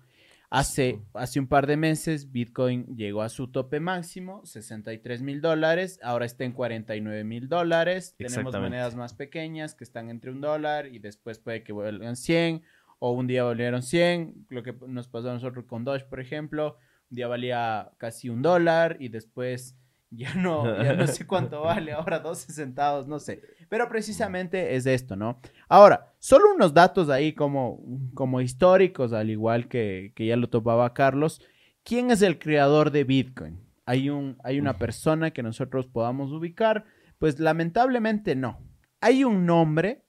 Hace, 0.49 0.99
hace 1.13 1.39
un 1.39 1.45
par 1.45 1.67
de 1.67 1.77
meses 1.77 2.31
Bitcoin 2.31 2.87
llegó 2.95 3.21
a 3.21 3.29
su 3.29 3.49
tope 3.49 3.79
máximo, 3.79 4.43
63 4.43 5.21
mil 5.21 5.39
dólares, 5.39 5.99
ahora 6.01 6.25
está 6.25 6.43
en 6.43 6.53
49 6.53 7.23
mil 7.25 7.49
dólares. 7.49 8.15
Tenemos 8.17 8.55
monedas 8.55 8.95
más 8.95 9.13
pequeñas 9.13 9.75
que 9.75 9.83
están 9.83 10.09
entre 10.09 10.31
un 10.31 10.41
dólar 10.41 10.87
y 10.87 10.97
después 10.97 11.37
puede 11.37 11.63
que 11.63 11.73
vuelvan 11.73 12.15
100 12.15 12.63
o 12.97 13.11
un 13.11 13.27
día 13.27 13.43
volvieron 13.43 13.83
100, 13.83 14.47
lo 14.49 14.63
que 14.63 14.73
nos 14.87 15.07
pasó 15.09 15.29
a 15.29 15.33
nosotros 15.33 15.65
con 15.65 15.83
Doge, 15.83 16.05
por 16.05 16.19
ejemplo, 16.19 16.77
un 17.09 17.15
día 17.15 17.27
valía 17.27 17.91
casi 17.97 18.29
un 18.29 18.41
dólar 18.41 18.97
y 18.99 19.09
después 19.09 19.77
ya 20.09 20.33
no, 20.35 20.81
ya 20.83 20.93
no 20.93 21.05
sé 21.07 21.27
cuánto 21.27 21.61
vale, 21.63 21.91
ahora 21.91 22.19
12 22.19 22.53
centavos, 22.53 23.07
no 23.07 23.19
sé. 23.19 23.41
Pero 23.69 23.89
precisamente 23.89 24.75
es 24.75 24.85
esto, 24.85 25.15
¿no? 25.15 25.39
Ahora, 25.67 26.13
solo 26.19 26.53
unos 26.53 26.73
datos 26.73 27.09
ahí 27.09 27.33
como, 27.33 27.81
como 28.13 28.41
históricos, 28.41 29.13
al 29.13 29.29
igual 29.29 29.67
que, 29.67 30.13
que 30.15 30.25
ya 30.25 30.37
lo 30.37 30.49
topaba 30.49 30.93
Carlos. 30.93 31.41
¿Quién 31.83 32.11
es 32.11 32.21
el 32.21 32.39
creador 32.39 32.91
de 32.91 33.03
Bitcoin? 33.03 33.59
¿Hay, 33.85 34.09
un, 34.09 34.37
¿Hay 34.43 34.59
una 34.59 34.77
persona 34.77 35.31
que 35.31 35.43
nosotros 35.43 35.87
podamos 35.87 36.31
ubicar? 36.31 36.85
Pues 37.19 37.39
lamentablemente 37.39 38.35
no. 38.35 38.59
Hay 38.99 39.23
un 39.23 39.45
nombre 39.45 40.03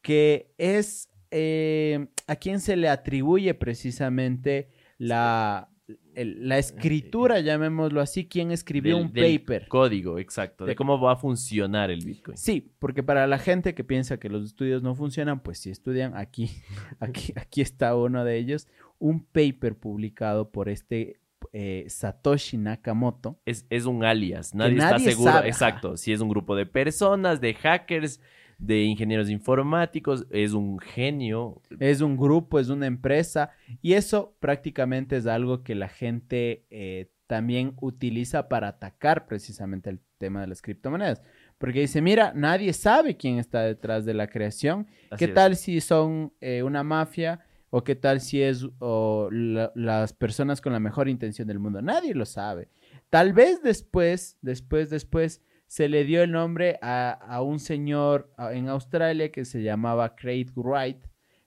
que 0.00 0.54
es 0.58 1.10
eh, 1.30 2.08
a 2.26 2.36
quien 2.36 2.60
se 2.60 2.76
le 2.76 2.88
atribuye 2.88 3.52
precisamente 3.54 4.70
la, 4.96 5.70
la 6.14 6.58
escritura, 6.58 7.40
llamémoslo 7.40 8.00
así, 8.00 8.26
quién 8.26 8.50
escribió 8.50 8.96
un 8.98 9.12
paper. 9.12 9.68
Código, 9.68 10.18
exacto, 10.18 10.66
de, 10.66 10.74
cómo 10.74 11.00
va 11.00 11.12
a 11.12 11.16
funcionar 11.16 11.90
el 11.90 12.04
Bitcoin. 12.04 12.36
Sí, 12.36 12.72
porque 12.78 13.02
para 13.02 13.26
la 13.26 13.38
gente 13.38 13.74
que 13.74 13.84
piensa 13.84 14.18
que 14.18 14.28
los 14.28 14.44
estudios 14.44 14.82
no 14.82 14.94
funcionan, 14.94 15.40
pues 15.40 15.58
si 15.58 15.70
estudian 15.70 16.16
aquí, 16.16 16.50
aquí, 17.00 17.32
aquí 17.36 17.60
está 17.60 17.96
uno 17.96 18.24
de 18.24 18.36
ellos, 18.36 18.68
un 18.98 19.24
paper 19.24 19.76
publicado 19.76 20.50
por 20.50 20.68
este 20.68 21.20
eh, 21.52 21.84
Satoshi 21.88 22.58
Nakamoto. 22.58 23.40
Es, 23.46 23.64
un 23.86 24.04
alias, 24.04 24.54
nadie, 24.54 24.78
está 24.78 24.98
seguro, 24.98 25.44
exacto, 25.44 25.96
si 25.96 26.12
es 26.12 26.20
un 26.20 26.28
grupo 26.28 26.56
de 26.56 26.66
personas, 26.66 27.40
de 27.40 27.54
hackers, 27.54 28.20
de 28.58 28.82
ingenieros 28.82 29.30
informáticos, 29.30 30.26
es 30.30 30.52
un 30.52 30.78
genio. 30.78 31.62
Es 31.78 32.00
un 32.00 32.16
grupo, 32.16 32.58
es 32.58 32.68
una 32.68 32.86
empresa 32.86 33.50
y 33.80 33.94
eso 33.94 34.36
prácticamente 34.40 35.16
es 35.16 35.26
algo 35.26 35.62
que 35.62 35.74
la 35.74 35.88
gente 35.88 36.66
eh, 36.70 37.10
también 37.28 37.74
utiliza 37.80 38.48
para 38.48 38.68
atacar 38.68 39.26
precisamente 39.26 39.90
el 39.90 40.00
tema 40.18 40.40
de 40.40 40.48
las 40.48 40.60
criptomonedas. 40.60 41.22
Porque 41.58 41.80
dice, 41.80 42.02
mira, 42.02 42.32
nadie 42.34 42.72
sabe 42.72 43.16
quién 43.16 43.38
está 43.38 43.62
detrás 43.62 44.04
de 44.04 44.14
la 44.14 44.28
creación. 44.28 44.86
¿Qué 45.16 45.28
tal 45.28 45.56
si 45.56 45.80
son 45.80 46.32
eh, 46.40 46.62
una 46.62 46.82
mafia? 46.82 47.40
¿O 47.70 47.84
qué 47.84 47.94
tal 47.94 48.20
si 48.20 48.42
es 48.42 48.66
las 48.80 50.12
personas 50.14 50.60
con 50.60 50.72
la 50.72 50.80
mejor 50.80 51.08
intención 51.08 51.46
del 51.46 51.58
mundo? 51.58 51.82
Nadie 51.82 52.14
lo 52.14 52.24
sabe. 52.24 52.68
Tal 53.10 53.32
vez 53.32 53.62
después, 53.62 54.38
después, 54.40 54.88
después, 54.88 55.42
se 55.68 55.88
le 55.88 56.04
dio 56.04 56.22
el 56.22 56.32
nombre 56.32 56.78
a, 56.80 57.40
un 57.42 57.60
señor 57.60 58.32
en 58.38 58.68
Australia 58.68 59.30
que 59.30 59.44
se 59.44 59.62
llamaba 59.62 60.16
Craig 60.16 60.46
Wright, 60.56 60.98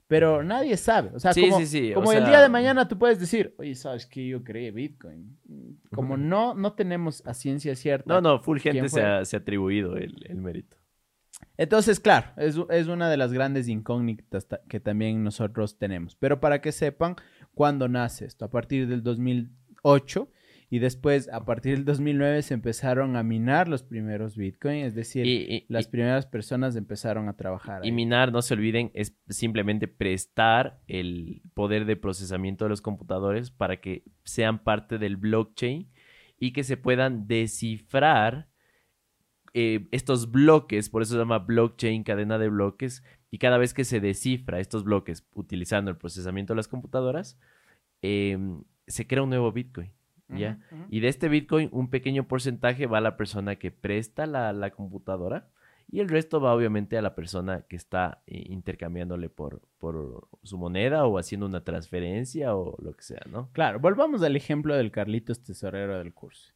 pero 0.08 0.44
nadie 0.44 0.78
sabe. 0.78 1.10
O 1.16 1.20
sea, 1.20 1.34
como, 1.34 1.58
como 1.96 2.12
el 2.12 2.26
día 2.26 2.42
de 2.42 2.50
mañana 2.50 2.88
tú 2.88 3.00
puedes 3.00 3.20
decir, 3.20 3.56
oye, 3.58 3.74
¿sabes 3.74 4.06
que 4.06 4.28
Yo 4.28 4.44
creé 4.44 4.72
Bitcoin. 4.72 5.38
Como 5.94 6.18
no, 6.18 6.54
no 6.54 6.74
tenemos 6.74 7.26
a 7.26 7.34
ciencia 7.34 7.76
cierta. 7.76 8.14
No, 8.14 8.22
no, 8.22 8.40
full 8.40 8.60
gente 8.60 8.90
se 8.90 9.02
ha, 9.02 9.22
atribuido 9.22 9.98
el, 9.98 10.36
mérito. 10.36 10.78
Entonces, 11.58 12.00
claro, 12.00 12.28
es, 12.38 12.58
es, 12.70 12.88
una 12.88 13.10
de 13.10 13.18
las 13.18 13.34
grandes 13.34 13.68
incógnitas 13.68 14.48
que 14.70 14.80
también 14.80 15.24
nosotros 15.24 15.80
tenemos. 15.80 16.16
Pero 16.16 16.40
para 16.40 16.62
que 16.62 16.72
sepan, 16.72 17.16
¿cuándo 17.56 17.88
nace 17.88 18.26
esto? 18.26 18.46
A 18.46 18.52
partir 18.52 18.88
del 18.88 19.02
2008 19.02 20.30
y 20.74 20.80
después, 20.80 21.28
a 21.28 21.44
partir 21.44 21.76
del 21.76 21.84
2009, 21.84 22.44
se 22.44 22.54
empezaron 22.54 23.18
a 23.18 23.24
minar 23.24 23.68
los 23.68 23.84
primeros 23.84 24.38
Bitcoin, 24.38 24.86
es 24.86 24.96
decir, 24.96 25.66
las 25.68 25.90
primeras 25.90 26.26
personas 26.26 26.78
empezaron 26.78 27.28
a 27.28 27.36
trabajar. 27.36 27.86
Y 27.86 27.92
minar, 27.92 28.32
no 28.32 28.42
se 28.42 28.54
olviden, 28.54 28.90
es 28.94 29.14
simplemente 29.28 29.90
prestar 29.90 30.80
el 30.88 31.42
poder 31.54 31.84
de 31.84 31.98
procesamiento 31.98 32.64
de 32.64 32.70
los 32.70 32.82
computadores 32.82 33.52
para 33.52 33.82
que 33.82 34.06
sean 34.24 34.64
parte 34.64 34.98
del 34.98 35.18
blockchain 35.18 35.92
y 36.40 36.54
que 36.54 36.64
se 36.64 36.78
puedan 36.78 37.28
descifrar 37.28 38.48
eh, 39.54 39.90
estos 39.92 40.32
bloques, 40.32 40.90
por 40.90 41.02
eso 41.02 41.16
se 41.16 41.20
llama 41.20 41.40
blockchain, 41.40 42.06
cadena 42.06 42.38
de 42.38 42.48
bloques, 42.48 43.04
y 43.30 43.40
cada 43.40 43.58
vez 43.58 43.74
que 43.74 43.84
se 43.84 44.00
descifra 44.00 44.62
estos 44.62 44.86
bloques 44.86 45.28
utilizando 45.34 45.92
el 45.92 45.98
procesamiento 45.98 46.54
de 46.54 46.58
las 46.58 46.70
computadoras, 46.70 47.38
em, 48.02 48.64
se 48.88 49.06
crea 49.06 49.24
un 49.24 49.30
nuevo 49.32 49.52
Bitcoin. 49.52 49.92
¿Ya? 50.38 50.60
Y 50.90 51.00
de 51.00 51.08
este 51.08 51.30
Bitcoin, 51.30 51.70
un 51.72 51.90
pequeño 51.90 52.28
porcentaje 52.28 52.88
va 52.88 53.00
a 53.00 53.02
la 53.02 53.18
persona 53.18 53.56
que 53.58 53.72
presta 53.72 54.26
la, 54.26 54.72
computadora 54.72 55.50
y 55.92 56.00
el 56.00 56.10
resto 56.10 56.40
va 56.40 56.54
obviamente 56.54 56.98
a 56.98 57.02
la 57.02 57.16
persona 57.16 57.66
que 57.68 57.76
está 57.76 58.22
eh, 58.28 58.46
intercambiándole 58.50 59.30
por, 59.30 59.62
por 59.78 60.28
su 60.44 60.58
moneda 60.58 61.06
o 61.06 61.18
haciendo 61.18 61.46
una 61.46 61.64
transferencia 61.64 62.56
o 62.56 62.78
lo 62.82 62.94
que 62.94 63.04
sea, 63.04 63.22
¿no? 63.30 63.50
Claro, 63.52 63.80
volvamos 63.80 64.24
al 64.24 64.36
ejemplo 64.36 64.76
del 64.76 64.92
Carlitos 64.92 65.44
tesorero 65.44 65.98
del 65.98 66.14
curso. 66.14 66.54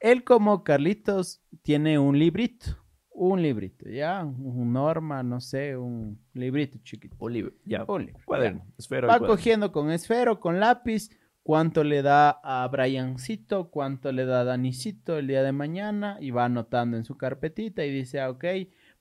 Él 0.00 0.24
como 0.24 0.64
Carlitos 0.64 1.40
tiene 1.62 1.98
un 1.98 2.18
librito, 2.18 2.82
un 3.14 3.42
librito, 3.42 3.88
¿ya? 3.88 4.24
Un 4.24 4.72
norma, 4.72 5.22
no 5.22 5.40
sé, 5.40 5.76
un 5.76 6.18
librito 6.34 6.78
chiquito. 6.82 7.14
Un 7.18 7.32
libro, 7.32 7.52
ya. 7.64 7.84
Un 7.84 8.06
libro. 8.06 8.20
Cuaderno, 8.24 8.66
esfero. 8.78 9.08
Va 9.08 9.18
cogiendo 9.20 9.70
con 9.70 9.90
esfero, 9.90 10.40
con 10.40 10.58
lápiz 10.58 11.10
cuánto 11.42 11.84
le 11.84 12.02
da 12.02 12.30
a 12.42 12.66
Briancito, 12.68 13.70
cuánto 13.70 14.12
le 14.12 14.24
da 14.24 14.40
a 14.40 14.44
Danicito 14.44 15.18
el 15.18 15.26
día 15.26 15.42
de 15.42 15.52
mañana 15.52 16.16
y 16.20 16.30
va 16.30 16.44
anotando 16.44 16.96
en 16.96 17.04
su 17.04 17.16
carpetita 17.16 17.84
y 17.84 17.90
dice, 17.92 18.20
ah, 18.20 18.30
ok, 18.30 18.44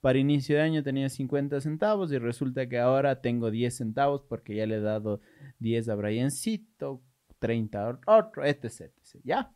para 0.02 0.18
inicio 0.18 0.56
de 0.56 0.64
año 0.64 0.84
tenía 0.84 1.10
50 1.10 1.62
centavos 1.62 2.12
y 2.12 2.18
resulta 2.18 2.68
que 2.68 2.80
ahora 2.80 3.22
tengo 3.22 3.52
10 3.52 3.76
centavos 3.76 4.24
porque 4.28 4.56
ya 4.56 4.66
le 4.66 4.78
he 4.78 4.82
dado 4.82 5.22
10 5.60 5.90
a 5.90 5.96
Briancito, 5.96 7.04
30 7.40 8.00
a 8.06 8.18
otro, 8.18 8.44
etc, 8.44 8.64
etc, 8.64 8.92
¿ya? 9.24 9.54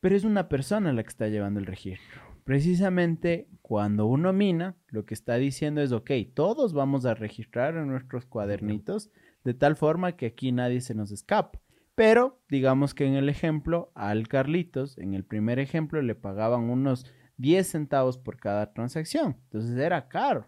Pero 0.00 0.16
es 0.16 0.24
una 0.24 0.48
persona 0.48 0.92
la 0.92 1.02
que 1.02 1.08
está 1.08 1.28
llevando 1.28 1.60
el 1.60 1.66
registro. 1.66 2.20
Precisamente 2.44 3.48
cuando 3.62 4.06
uno 4.06 4.32
mina, 4.32 4.76
lo 4.88 5.04
que 5.04 5.14
está 5.14 5.34
diciendo 5.36 5.80
es, 5.80 5.90
ok, 5.92 6.10
todos 6.34 6.72
vamos 6.72 7.04
a 7.04 7.14
registrar 7.14 7.76
en 7.76 7.88
nuestros 7.88 8.26
cuadernitos 8.26 9.10
de 9.42 9.54
tal 9.54 9.76
forma 9.76 10.16
que 10.16 10.26
aquí 10.26 10.52
nadie 10.52 10.80
se 10.80 10.94
nos 10.94 11.10
escapa. 11.10 11.60
Pero 11.96 12.38
digamos 12.50 12.94
que 12.94 13.06
en 13.06 13.14
el 13.14 13.28
ejemplo, 13.30 13.90
al 13.94 14.28
Carlitos, 14.28 14.98
en 14.98 15.14
el 15.14 15.24
primer 15.24 15.58
ejemplo, 15.58 16.00
le 16.02 16.14
pagaban 16.14 16.68
unos 16.70 17.06
10 17.38 17.66
centavos 17.66 18.18
por 18.18 18.36
cada 18.36 18.72
transacción. 18.74 19.38
Entonces 19.44 19.76
era 19.78 20.06
caro. 20.06 20.46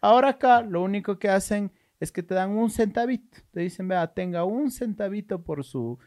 Ahora 0.00 0.30
acá 0.30 0.62
lo 0.62 0.82
único 0.82 1.18
que 1.18 1.28
hacen 1.28 1.72
es 2.00 2.10
que 2.10 2.22
te 2.22 2.34
dan 2.34 2.50
un 2.52 2.70
centavito. 2.70 3.38
Te 3.50 3.60
dicen, 3.60 3.86
vea, 3.86 4.14
tenga 4.14 4.44
un 4.44 4.70
centavito 4.70 5.44
por 5.44 5.62
su 5.62 5.98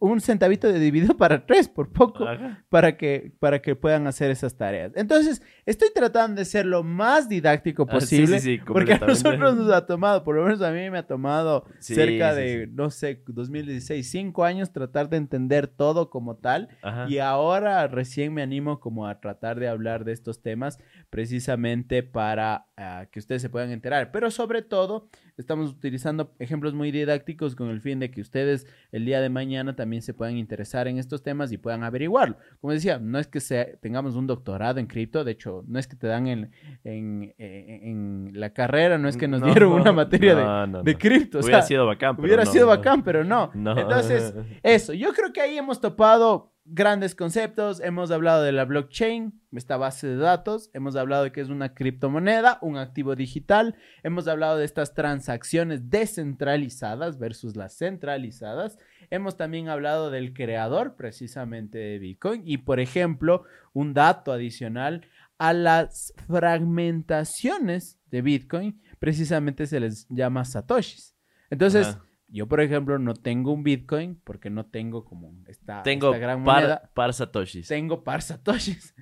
un 0.00 0.20
centavito 0.20 0.72
de 0.72 0.78
dividido 0.78 1.16
para 1.16 1.46
tres, 1.46 1.68
por 1.68 1.92
poco, 1.92 2.24
para 2.68 2.96
que, 2.96 3.32
para 3.38 3.60
que 3.60 3.76
puedan 3.76 4.06
hacer 4.06 4.30
esas 4.30 4.56
tareas. 4.56 4.92
Entonces, 4.94 5.42
estoy 5.66 5.88
tratando 5.94 6.38
de 6.38 6.44
ser 6.44 6.66
lo 6.66 6.82
más 6.82 7.28
didáctico 7.28 7.86
ah, 7.88 7.92
posible, 7.92 8.40
porque 8.66 8.94
a 8.94 8.98
nosotros 8.98 9.56
nos 9.56 9.72
ha 9.72 9.86
tomado, 9.86 10.24
por 10.24 10.36
lo 10.36 10.44
menos 10.44 10.60
a 10.62 10.70
mí 10.70 10.90
me 10.90 10.98
ha 10.98 11.06
tomado 11.06 11.64
cerca 11.78 12.34
de, 12.34 12.68
no 12.72 12.90
sé, 12.90 13.22
2016, 13.26 14.10
cinco 14.10 14.44
años 14.44 14.72
tratar 14.72 15.08
de 15.08 15.16
entender 15.16 15.66
todo 15.66 16.10
como 16.10 16.36
tal, 16.36 16.68
y 17.08 17.18
ahora 17.18 17.86
recién 17.88 18.34
me 18.34 18.42
animo 18.42 18.80
como 18.80 19.06
a 19.06 19.20
tratar 19.20 19.58
de 19.58 19.68
hablar 19.68 20.04
de 20.04 20.12
estos 20.12 20.42
temas 20.42 20.78
precisamente 21.10 22.02
para 22.02 22.66
ah, 22.76 23.06
que 23.10 23.18
ustedes 23.18 23.42
se 23.42 23.48
puedan 23.48 23.70
enterar, 23.70 24.10
pero 24.12 24.30
sobre 24.30 24.62
todo 24.62 25.08
estamos 25.36 25.70
utilizando 25.70 26.34
ejemplos 26.38 26.74
muy 26.74 26.90
didácticos 26.90 27.54
con 27.54 27.70
el 27.70 27.80
fin 27.80 27.98
de 28.00 28.10
que 28.10 28.20
ustedes 28.20 28.66
el 28.92 29.04
día 29.04 29.20
de 29.20 29.28
mañana 29.28 29.76
también 29.78 30.02
se 30.02 30.12
puedan 30.12 30.36
interesar 30.36 30.88
en 30.88 30.98
estos 30.98 31.22
temas 31.22 31.52
y 31.52 31.56
puedan 31.56 31.84
averiguarlo. 31.84 32.36
Como 32.60 32.72
decía, 32.72 32.98
no 32.98 33.20
es 33.20 33.28
que 33.28 33.40
tengamos 33.80 34.16
un 34.16 34.26
doctorado 34.26 34.80
en 34.80 34.86
cripto, 34.86 35.22
de 35.22 35.32
hecho, 35.32 35.62
no 35.68 35.78
es 35.78 35.86
que 35.86 35.94
te 35.94 36.08
dan 36.08 36.26
en, 36.26 36.50
en, 36.82 38.32
la 38.34 38.50
carrera, 38.50 38.98
no 38.98 39.08
es 39.08 39.16
que 39.16 39.28
nos 39.28 39.40
dieron 39.42 39.72
una 39.72 39.92
materia 39.92 40.34
de, 40.34 40.82
de, 40.82 40.98
cripto. 40.98 41.38
hubiera 41.38 41.62
sido 41.62 41.86
bacán. 41.86 42.16
Pero 42.16 42.26
hubiera 42.26 42.44
sido 42.44 42.66
bacán, 42.66 43.04
pero 43.04 43.22
no. 43.24 43.52
Entonces, 43.54 44.34
eso, 44.64 44.92
yo 44.92 45.12
creo 45.12 45.32
que 45.32 45.40
ahí 45.40 45.56
hemos 45.56 45.80
topado 45.80 46.52
grandes 46.70 47.14
conceptos. 47.14 47.80
Hemos 47.80 48.10
hablado 48.10 48.42
de 48.42 48.52
la 48.52 48.64
blockchain, 48.64 49.40
esta 49.52 49.76
base 49.76 50.06
de 50.06 50.16
datos. 50.16 50.70
Hemos 50.74 50.96
hablado 50.96 51.24
de 51.24 51.32
que 51.32 51.40
es 51.40 51.48
una 51.48 51.74
criptomoneda, 51.74 52.58
un 52.60 52.76
activo 52.76 53.16
digital. 53.16 53.76
Hemos 54.02 54.28
hablado 54.28 54.58
de 54.58 54.64
estas 54.64 54.94
transacciones 54.94 55.90
descentralizadas 55.90 57.18
versus 57.18 57.56
las 57.56 57.76
centralizadas. 57.76 58.78
Hemos 59.10 59.36
también 59.36 59.68
hablado 59.68 60.10
del 60.10 60.32
creador 60.32 60.96
precisamente 60.96 61.78
de 61.78 61.98
Bitcoin. 61.98 62.42
Y, 62.44 62.58
por 62.58 62.80
ejemplo, 62.80 63.44
un 63.72 63.94
dato 63.94 64.32
adicional 64.32 65.06
a 65.38 65.52
las 65.52 66.12
fragmentaciones 66.26 67.98
de 68.10 68.22
Bitcoin, 68.22 68.80
precisamente 68.98 69.66
se 69.66 69.80
les 69.80 70.06
llama 70.08 70.44
satoshis. 70.44 71.16
Entonces, 71.50 71.96
yo, 72.28 72.46
por 72.46 72.60
ejemplo, 72.60 72.98
no 72.98 73.14
tengo 73.14 73.52
un 73.52 73.62
Bitcoin 73.62 74.20
porque 74.22 74.50
no 74.50 74.66
tengo 74.66 75.04
como 75.04 75.32
esta, 75.46 75.82
tengo 75.82 76.10
gran 76.12 76.42
moneda. 76.42 76.90
Par, 76.94 77.14
satoshis. 77.14 77.68
Tengo 77.68 78.04
par 78.04 78.20
satoshis. 78.22 78.94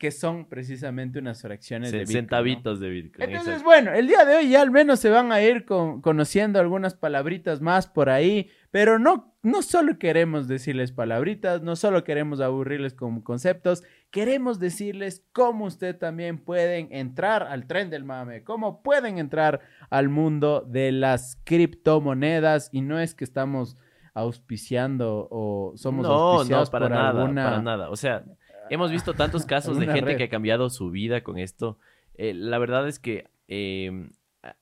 Que 0.00 0.10
son 0.12 0.46
precisamente 0.46 1.18
unas 1.18 1.42
fracciones 1.42 1.92
de 1.92 1.98
Bitcoin. 1.98 2.16
Centavitos 2.16 2.80
de 2.80 2.88
Bitcoin. 2.88 3.28
Entonces, 3.28 3.62
bueno, 3.62 3.92
el 3.92 4.06
día 4.06 4.24
de 4.24 4.36
hoy 4.36 4.48
ya 4.48 4.62
al 4.62 4.70
menos 4.70 4.98
se 4.98 5.10
van 5.10 5.30
a 5.30 5.42
ir 5.42 5.66
conociendo 5.66 6.58
algunas 6.58 6.94
palabritas 6.94 7.60
más 7.60 7.86
por 7.86 8.08
ahí, 8.08 8.48
pero 8.70 8.98
no, 8.98 9.34
no 9.42 9.60
solo 9.60 9.98
queremos 9.98 10.48
decirles 10.48 10.90
palabritas, 10.90 11.60
no 11.60 11.76
solo 11.76 12.02
queremos 12.02 12.40
aburrirles 12.40 12.94
con 12.94 13.20
conceptos, 13.20 13.82
queremos 14.10 14.58
decirles 14.58 15.22
cómo 15.32 15.66
usted 15.66 15.98
también 15.98 16.38
pueden 16.38 16.88
entrar 16.92 17.42
al 17.42 17.66
tren 17.66 17.90
del 17.90 18.04
mame, 18.04 18.42
cómo 18.42 18.82
pueden 18.82 19.18
entrar 19.18 19.60
al 19.90 20.08
mundo 20.08 20.62
de 20.66 20.92
las 20.92 21.38
criptomonedas 21.44 22.70
y 22.72 22.80
no 22.80 22.98
es 22.98 23.14
que 23.14 23.24
estamos 23.24 23.76
auspiciando 24.14 25.28
o 25.30 25.74
somos 25.76 26.06
auspiciados 26.06 26.68
no, 26.68 26.72
para 26.72 26.86
por 26.86 26.96
nada, 26.96 27.10
alguna... 27.10 27.44
para 27.44 27.62
nada. 27.62 27.90
O 27.90 27.96
sea, 27.96 28.24
hemos 28.70 28.90
visto 28.90 29.14
tantos 29.14 29.44
casos 29.44 29.78
de 29.78 29.86
gente 29.86 30.16
que 30.16 30.24
ha 30.24 30.28
cambiado 30.28 30.70
su 30.70 30.90
vida 30.90 31.22
con 31.22 31.38
esto. 31.38 31.78
Eh, 32.14 32.32
la 32.34 32.58
verdad 32.58 32.88
es 32.88 32.98
que 32.98 33.28
em, 33.48 34.10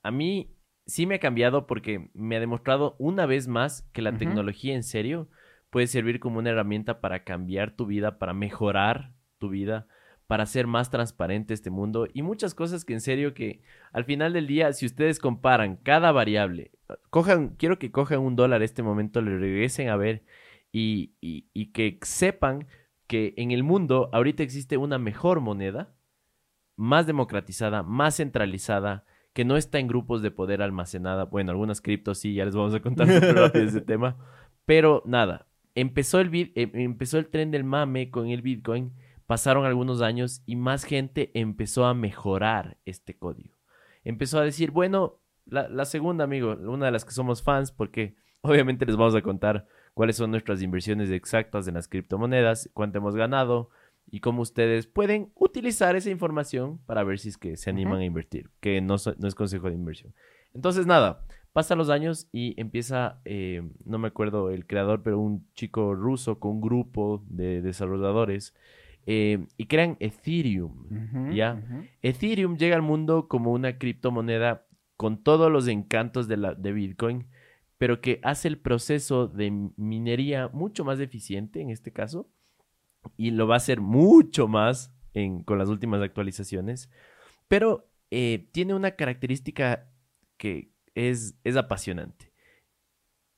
a 0.02 0.11
mí 0.11 0.50
sí 0.86 1.06
me 1.06 1.16
ha 1.16 1.20
cambiado 1.20 1.66
porque 1.66 2.11
me 2.14 2.36
ha 2.36 2.40
demostrado 2.40 2.96
una 2.98 3.26
vez 3.26 3.46
más 3.46 3.82
que 3.92 4.02
la 4.02 4.16
tecnología 4.16 4.74
en 4.74 4.82
serio 4.82 5.28
puede 5.70 5.86
servir 5.86 6.18
como 6.18 6.38
una 6.38 6.50
herramienta 6.50 7.00
para 7.00 7.24
cambiar 7.24 7.72
tu 7.72 7.86
vida, 7.86 8.18
para 8.18 8.32
mejorar 8.32 9.12
tu 9.36 9.50
vida, 9.50 9.86
para 10.26 10.44
hacer 10.44 10.66
más 10.66 10.90
transparente 10.90 11.52
este 11.52 11.70
mundo 11.70 12.06
y 12.12 12.22
muchas 12.22 12.54
cosas 12.54 12.84
que 12.84 12.94
en 12.94 13.02
serio 13.02 13.34
que 13.34 13.61
al 13.92 14.04
final 14.04 14.32
del 14.32 14.46
día, 14.46 14.72
si 14.72 14.86
ustedes 14.86 15.18
comparan 15.18 15.76
cada 15.76 16.11
variable, 16.11 16.70
cojan, 17.11 17.50
quiero 17.56 17.78
que 17.78 17.90
cojan 17.90 18.20
un 18.20 18.34
dólar 18.34 18.62
este 18.62 18.82
momento, 18.82 19.20
le 19.20 19.38
regresen 19.38 19.90
a 19.90 19.96
ver 19.96 20.22
y, 20.72 21.14
y 21.20 21.72
que 21.72 21.98
sepan 22.02 22.66
que 23.09 23.34
en 23.38 23.50
el 23.50 23.64
mundo 23.64 24.11
ahorita 24.12 24.42
existe 24.44 24.76
una 24.76 24.98
mejor 24.98 25.40
moneda, 25.40 25.94
más 26.76 27.06
democratizada, 27.06 27.82
más 27.82 28.18
centralizada, 28.18 29.04
que 29.32 29.44
no 29.44 29.56
está 29.56 29.78
en 29.78 29.88
grupos 29.88 30.22
de 30.22 30.30
poder 30.30 30.62
almacenada. 30.62 31.24
Bueno, 31.24 31.50
algunas 31.50 31.80
criptos 31.80 32.18
sí, 32.18 32.34
ya 32.34 32.44
les 32.44 32.54
vamos 32.54 32.74
a 32.74 32.80
contar 32.80 33.09
súper 33.09 33.34
rápido 33.34 33.64
ese 33.64 33.80
tema. 33.80 34.16
Pero 34.64 35.02
nada, 35.06 35.48
empezó 35.74 36.20
el, 36.20 36.32
eh, 36.34 36.70
empezó 36.74 37.18
el 37.18 37.28
tren 37.28 37.50
del 37.50 37.64
mame 37.64 38.11
con 38.11 38.28
el 38.28 38.42
Bitcoin, 38.42 38.92
pasaron 39.26 39.64
algunos 39.64 40.02
años 40.02 40.42
y 40.44 40.56
más 40.56 40.84
gente 40.84 41.30
empezó 41.34 41.86
a 41.86 41.94
mejorar 41.94 42.76
este 42.84 43.16
código. 43.16 43.56
Empezó 44.04 44.38
a 44.38 44.44
decir, 44.44 44.70
bueno, 44.70 45.20
la, 45.46 45.68
la 45.68 45.86
segunda, 45.86 46.24
amigo, 46.24 46.56
una 46.61 46.86
de 46.86 46.92
las 46.92 47.04
que 47.04 47.12
somos 47.12 47.42
fans, 47.42 47.72
porque 47.72 48.16
obviamente 48.42 48.86
les 48.86 48.96
vamos 48.96 49.14
a 49.14 49.22
contar 49.22 49.66
cuáles 49.99 50.14
son 50.14 50.30
nuestras 50.30 50.62
inversiones 50.62 51.11
exactas 51.11 51.66
en 51.66 51.74
las 51.74 51.88
criptomonedas, 51.88 52.70
cuánto 52.72 52.99
hemos 52.99 53.16
ganado 53.16 53.68
y 54.09 54.20
cómo 54.20 54.42
ustedes 54.42 54.86
pueden 54.86 55.32
utilizar 55.34 55.96
esa 55.96 56.09
información 56.09 56.78
para 56.86 57.03
ver 57.03 57.18
si 57.18 57.30
es 57.30 57.36
que 57.36 57.57
se 57.57 57.68
animan 57.68 57.99
a 57.99 58.05
invertir, 58.05 58.49
que 58.61 58.80
no, 58.80 58.94
no, 59.18 59.26
es 59.26 59.34
consejo 59.34 59.66
de 59.66 59.74
inversión. 59.74 60.14
Entonces, 60.55 60.86
nada, 60.86 61.26
pasan 61.53 61.78
los 61.78 61.90
años 61.90 62.28
y 62.30 62.55
empieza, 62.61 63.20
eh, 63.24 63.68
no 63.84 63.99
me 63.99 64.07
acuerdo 64.07 64.51
el 64.51 64.68
creador, 64.68 65.03
pero 65.03 65.18
un 65.18 65.44
chico 65.55 65.96
ruso 65.96 66.38
con 66.38 66.53
un 66.53 66.61
grupo 66.61 67.24
de 67.28 67.61
desarrolladores 67.61 68.55
eh, 69.05 69.49
y 69.57 69.66
crean 69.66 69.96
Ethereum, 69.99 71.34
¿ya? 71.34 71.61
Ethereum 72.03 72.57
llega 72.57 72.76
al 72.76 72.82
mundo 72.82 73.26
como 73.26 73.51
una 73.51 73.78
criptomoneda 73.78 74.64
con 74.96 75.24
todos 75.24 75.51
los 75.51 75.66
encantos 75.66 76.28
de, 76.28 76.36
la, 76.36 76.55
de 76.55 76.70
Bitcoin, 76.70 77.26
pero 77.78 78.00
que 78.00 78.20
hace 78.24 78.48
el 78.48 78.58
proceso 78.58 79.28
de 79.28 79.50
minería 79.76 80.48
mucho 80.48 80.84
más 80.84 80.98
eficiente 80.98 81.60
en 81.60 81.70
este 81.70 81.92
caso 81.92 82.28
y 83.16 83.30
lo 83.30 83.46
va 83.46 83.54
a 83.54 83.58
hacer 83.58 83.80
mucho 83.80 84.48
más 84.48 84.92
con 85.46 85.58
las 85.58 85.68
últimas 85.68 86.00
actualizaciones, 86.00 86.90
pero 87.48 87.90
eh, 88.10 88.48
tiene 88.52 88.74
una 88.74 88.92
característica 88.92 89.90
que 90.36 90.72
es, 90.94 91.36
es 91.42 91.56
apasionante. 91.56 92.32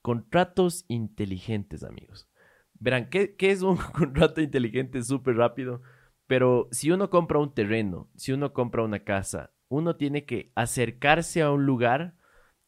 Contratos 0.03 0.84
inteligentes, 0.88 1.84
amigos. 1.84 2.28
Verán, 2.74 3.09
¿qué, 3.09 3.34
qué 3.36 3.51
es 3.51 3.62
un 3.62 3.76
contrato 3.95 4.43
inteligente? 4.43 5.03
Súper 5.03 5.36
rápido. 5.36 5.80
Pero 6.26 6.68
si 6.70 6.91
uno 6.91 7.09
compra 7.09 7.38
un 7.38 7.55
terreno, 7.55 8.11
si 8.14 8.32
uno 8.32 8.53
compra 8.53 8.84
una 8.84 9.05
casa, 9.05 9.53
uno 9.68 9.97
tiene 9.97 10.26
que 10.26 10.53
acercarse 10.55 11.41
a 11.41 11.51
un 11.51 11.64
lugar 11.64 12.14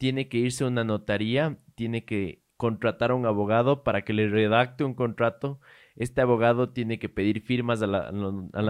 tiene 0.03 0.29
que 0.29 0.39
irse 0.39 0.65
a 0.65 0.67
una 0.67 0.83
notaría, 0.83 1.61
tiene 1.75 2.05
que 2.05 2.43
contratar 2.57 3.11
a 3.11 3.15
un 3.15 3.27
abogado 3.27 3.83
para 3.83 4.03
que 4.03 4.13
le 4.13 4.29
redacte 4.29 4.85
un 4.85 4.95
contrato. 4.95 5.61
Este 5.97 6.21
abogado 6.21 6.71
tiene 6.71 6.99
que 6.99 7.09
pedir 7.09 7.43
firmas 7.43 7.83
a 7.83 7.87
la, 7.87 8.13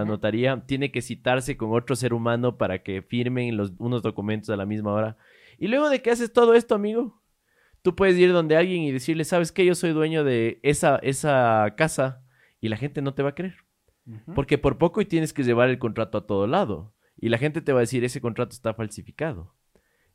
notaría, 0.05 0.63
tiene 0.65 0.91
que 0.91 1.01
citarse 1.01 1.57
con 1.57 1.73
otro 1.73 1.95
ser 1.95 2.13
humano 2.13 2.57
para 2.57 2.81
que 2.81 3.01
firmen 3.01 3.55
los, 3.55 3.73
unos 3.77 4.01
documentos 4.01 4.49
a 4.49 4.57
la 4.57 4.65
misma 4.65 4.93
hora. 4.93 5.17
Y 5.59 5.67
luego 5.67 5.89
de 5.89 6.01
que 6.01 6.09
haces 6.09 6.33
todo 6.33 6.55
esto, 6.55 6.75
amigo, 6.75 7.21
tú 7.83 7.95
puedes 7.95 8.17
ir 8.17 8.33
donde 8.33 8.57
alguien 8.57 8.81
y 8.81 8.91
decirle, 8.91 9.25
¿sabes 9.25 9.51
qué? 9.51 9.63
Yo 9.63 9.75
soy 9.75 9.91
dueño 9.91 10.23
de 10.23 10.59
esa, 10.63 10.97
esa 11.03 11.73
casa 11.77 12.23
y 12.59 12.69
la 12.69 12.77
gente 12.77 13.01
no 13.01 13.13
te 13.13 13.21
va 13.21 13.29
a 13.29 13.35
creer. 13.35 13.57
Porque 14.33 14.57
por 14.57 14.77
poco 14.77 15.01
y 15.01 15.05
tienes 15.05 15.33
que 15.33 15.43
llevar 15.43 15.69
el 15.69 15.79
contrato 15.79 16.17
a 16.17 16.25
todo 16.25 16.47
lado. 16.47 16.93
Y 17.15 17.29
la 17.29 17.37
gente 17.37 17.61
te 17.61 17.71
va 17.71 17.79
a 17.79 17.81
decir, 17.81 18.03
ese 18.03 18.21
contrato 18.21 18.53
está 18.53 18.73
falsificado. 18.73 19.53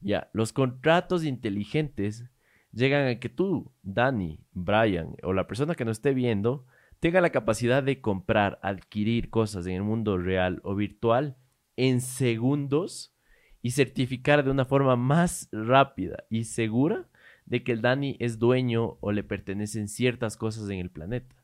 Ya, 0.00 0.30
los 0.32 0.52
contratos 0.52 1.24
inteligentes 1.24 2.26
llegan 2.72 3.06
a 3.06 3.18
que 3.20 3.28
tú, 3.28 3.72
Dani, 3.82 4.40
Brian 4.52 5.16
o 5.22 5.32
la 5.32 5.46
persona 5.46 5.74
que 5.74 5.84
nos 5.84 5.98
esté 5.98 6.14
viendo 6.14 6.66
tenga 7.00 7.20
la 7.20 7.30
capacidad 7.30 7.82
de 7.82 8.00
comprar, 8.00 8.58
adquirir 8.62 9.30
cosas 9.30 9.66
en 9.66 9.74
el 9.74 9.82
mundo 9.82 10.18
real 10.18 10.60
o 10.64 10.74
virtual 10.74 11.36
en 11.76 12.00
segundos 12.00 13.14
y 13.62 13.70
certificar 13.70 14.44
de 14.44 14.50
una 14.50 14.64
forma 14.64 14.96
más 14.96 15.48
rápida 15.52 16.24
y 16.28 16.44
segura 16.44 17.08
de 17.46 17.62
que 17.62 17.72
el 17.72 17.82
Dani 17.82 18.16
es 18.20 18.38
dueño 18.38 18.98
o 19.00 19.12
le 19.12 19.22
pertenecen 19.22 19.88
ciertas 19.88 20.36
cosas 20.36 20.68
en 20.70 20.80
el 20.80 20.90
planeta. 20.90 21.34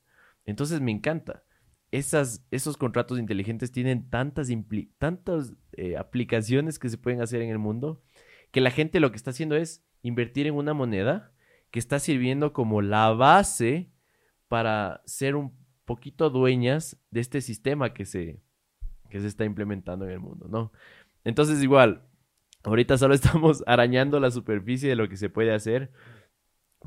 Entonces 0.44 0.80
me 0.80 0.90
encanta. 0.90 1.44
Esos 1.90 2.76
contratos 2.76 3.20
inteligentes 3.20 3.70
tienen 3.70 4.10
tantas, 4.10 4.48
tantas 4.98 5.52
eh, 5.72 5.96
aplicaciones 5.96 6.80
que 6.80 6.88
se 6.88 6.98
pueden 6.98 7.20
hacer 7.20 7.40
en 7.40 7.50
el 7.50 7.58
mundo 7.58 8.02
que 8.50 8.60
la 8.60 8.70
gente 8.70 8.98
lo 8.98 9.12
que 9.12 9.16
está 9.16 9.30
haciendo 9.30 9.54
es 9.54 9.84
invertir 10.04 10.46
en 10.46 10.54
una 10.54 10.74
moneda 10.74 11.32
que 11.72 11.80
está 11.80 11.98
sirviendo 11.98 12.52
como 12.52 12.82
la 12.82 13.10
base 13.12 13.90
para 14.46 15.02
ser 15.06 15.34
un 15.34 15.56
poquito 15.86 16.30
dueñas 16.30 16.96
de 17.10 17.20
este 17.20 17.40
sistema 17.40 17.94
que 17.94 18.04
se, 18.04 18.40
que 19.10 19.18
se 19.18 19.26
está 19.26 19.44
implementando 19.44 20.04
en 20.04 20.12
el 20.12 20.20
mundo, 20.20 20.46
¿no? 20.48 20.72
Entonces 21.24 21.62
igual, 21.62 22.06
ahorita 22.62 22.98
solo 22.98 23.14
estamos 23.14 23.64
arañando 23.66 24.20
la 24.20 24.30
superficie 24.30 24.88
de 24.88 24.94
lo 24.94 25.08
que 25.08 25.16
se 25.16 25.30
puede 25.30 25.52
hacer, 25.52 25.90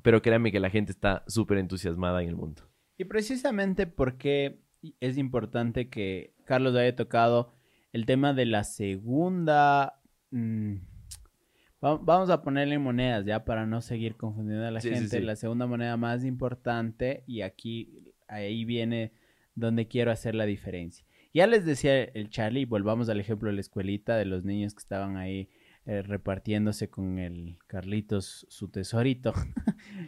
pero 0.03 0.22
créanme 0.22 0.51
que 0.51 0.59
la 0.59 0.70
gente 0.70 0.91
está 0.91 1.24
súper 1.28 1.57
entusiasmada 1.57 2.22
en 2.22 2.30
el 2.30 2.36
mundo. 2.36 2.61
Y 2.97 3.05
precisamente 3.05 3.88
porque 3.88 4.61
es 4.99 5.18
importante 5.18 5.89
que 5.89 6.36
Carlos 6.45 6.76
haya 6.76 6.95
tocado 6.95 7.51
el 7.91 8.05
tema 8.05 8.34
de 8.34 8.45
la 8.45 8.63
segunda... 8.63 10.01
Mm, 10.30 10.96
Vamos 11.80 12.30
a 12.32 12.41
ponerle 12.41 12.80
monedas 12.80 13.25
ya 13.25 13.45
para 13.45 13.67
no 13.67 13.82
seguir 13.82 14.15
confundiendo 14.15 14.65
a 14.65 14.71
la 14.71 14.82
gente. 14.82 15.21
La 15.21 15.36
segunda 15.36 15.67
moneda 15.67 15.95
más 15.95 16.25
importante 16.25 17.23
y 17.28 17.41
aquí 17.41 18.13
ahí 18.28 18.65
viene 18.65 19.13
donde 19.53 19.88
quiero 19.88 20.11
hacer 20.11 20.34
la 20.36 20.45
diferencia. 20.45 21.05
Ya 21.34 21.45
les 21.45 21.65
decía 21.65 22.03
el 22.03 22.30
Charlie, 22.30 22.65
volvamos 22.65 23.09
al 23.09 23.19
ejemplo 23.19 23.49
de 23.49 23.55
la 23.55 23.61
escuelita 23.61 24.15
de 24.15 24.25
los 24.25 24.43
niños 24.43 24.73
que 24.73 24.80
estaban 24.80 25.17
ahí 25.17 25.49
eh, 25.86 26.01
repartiéndose 26.01 26.89
con 26.89 27.19
el 27.19 27.59
Carlitos 27.67 28.45
su 28.49 28.69
tesorito, 28.69 29.34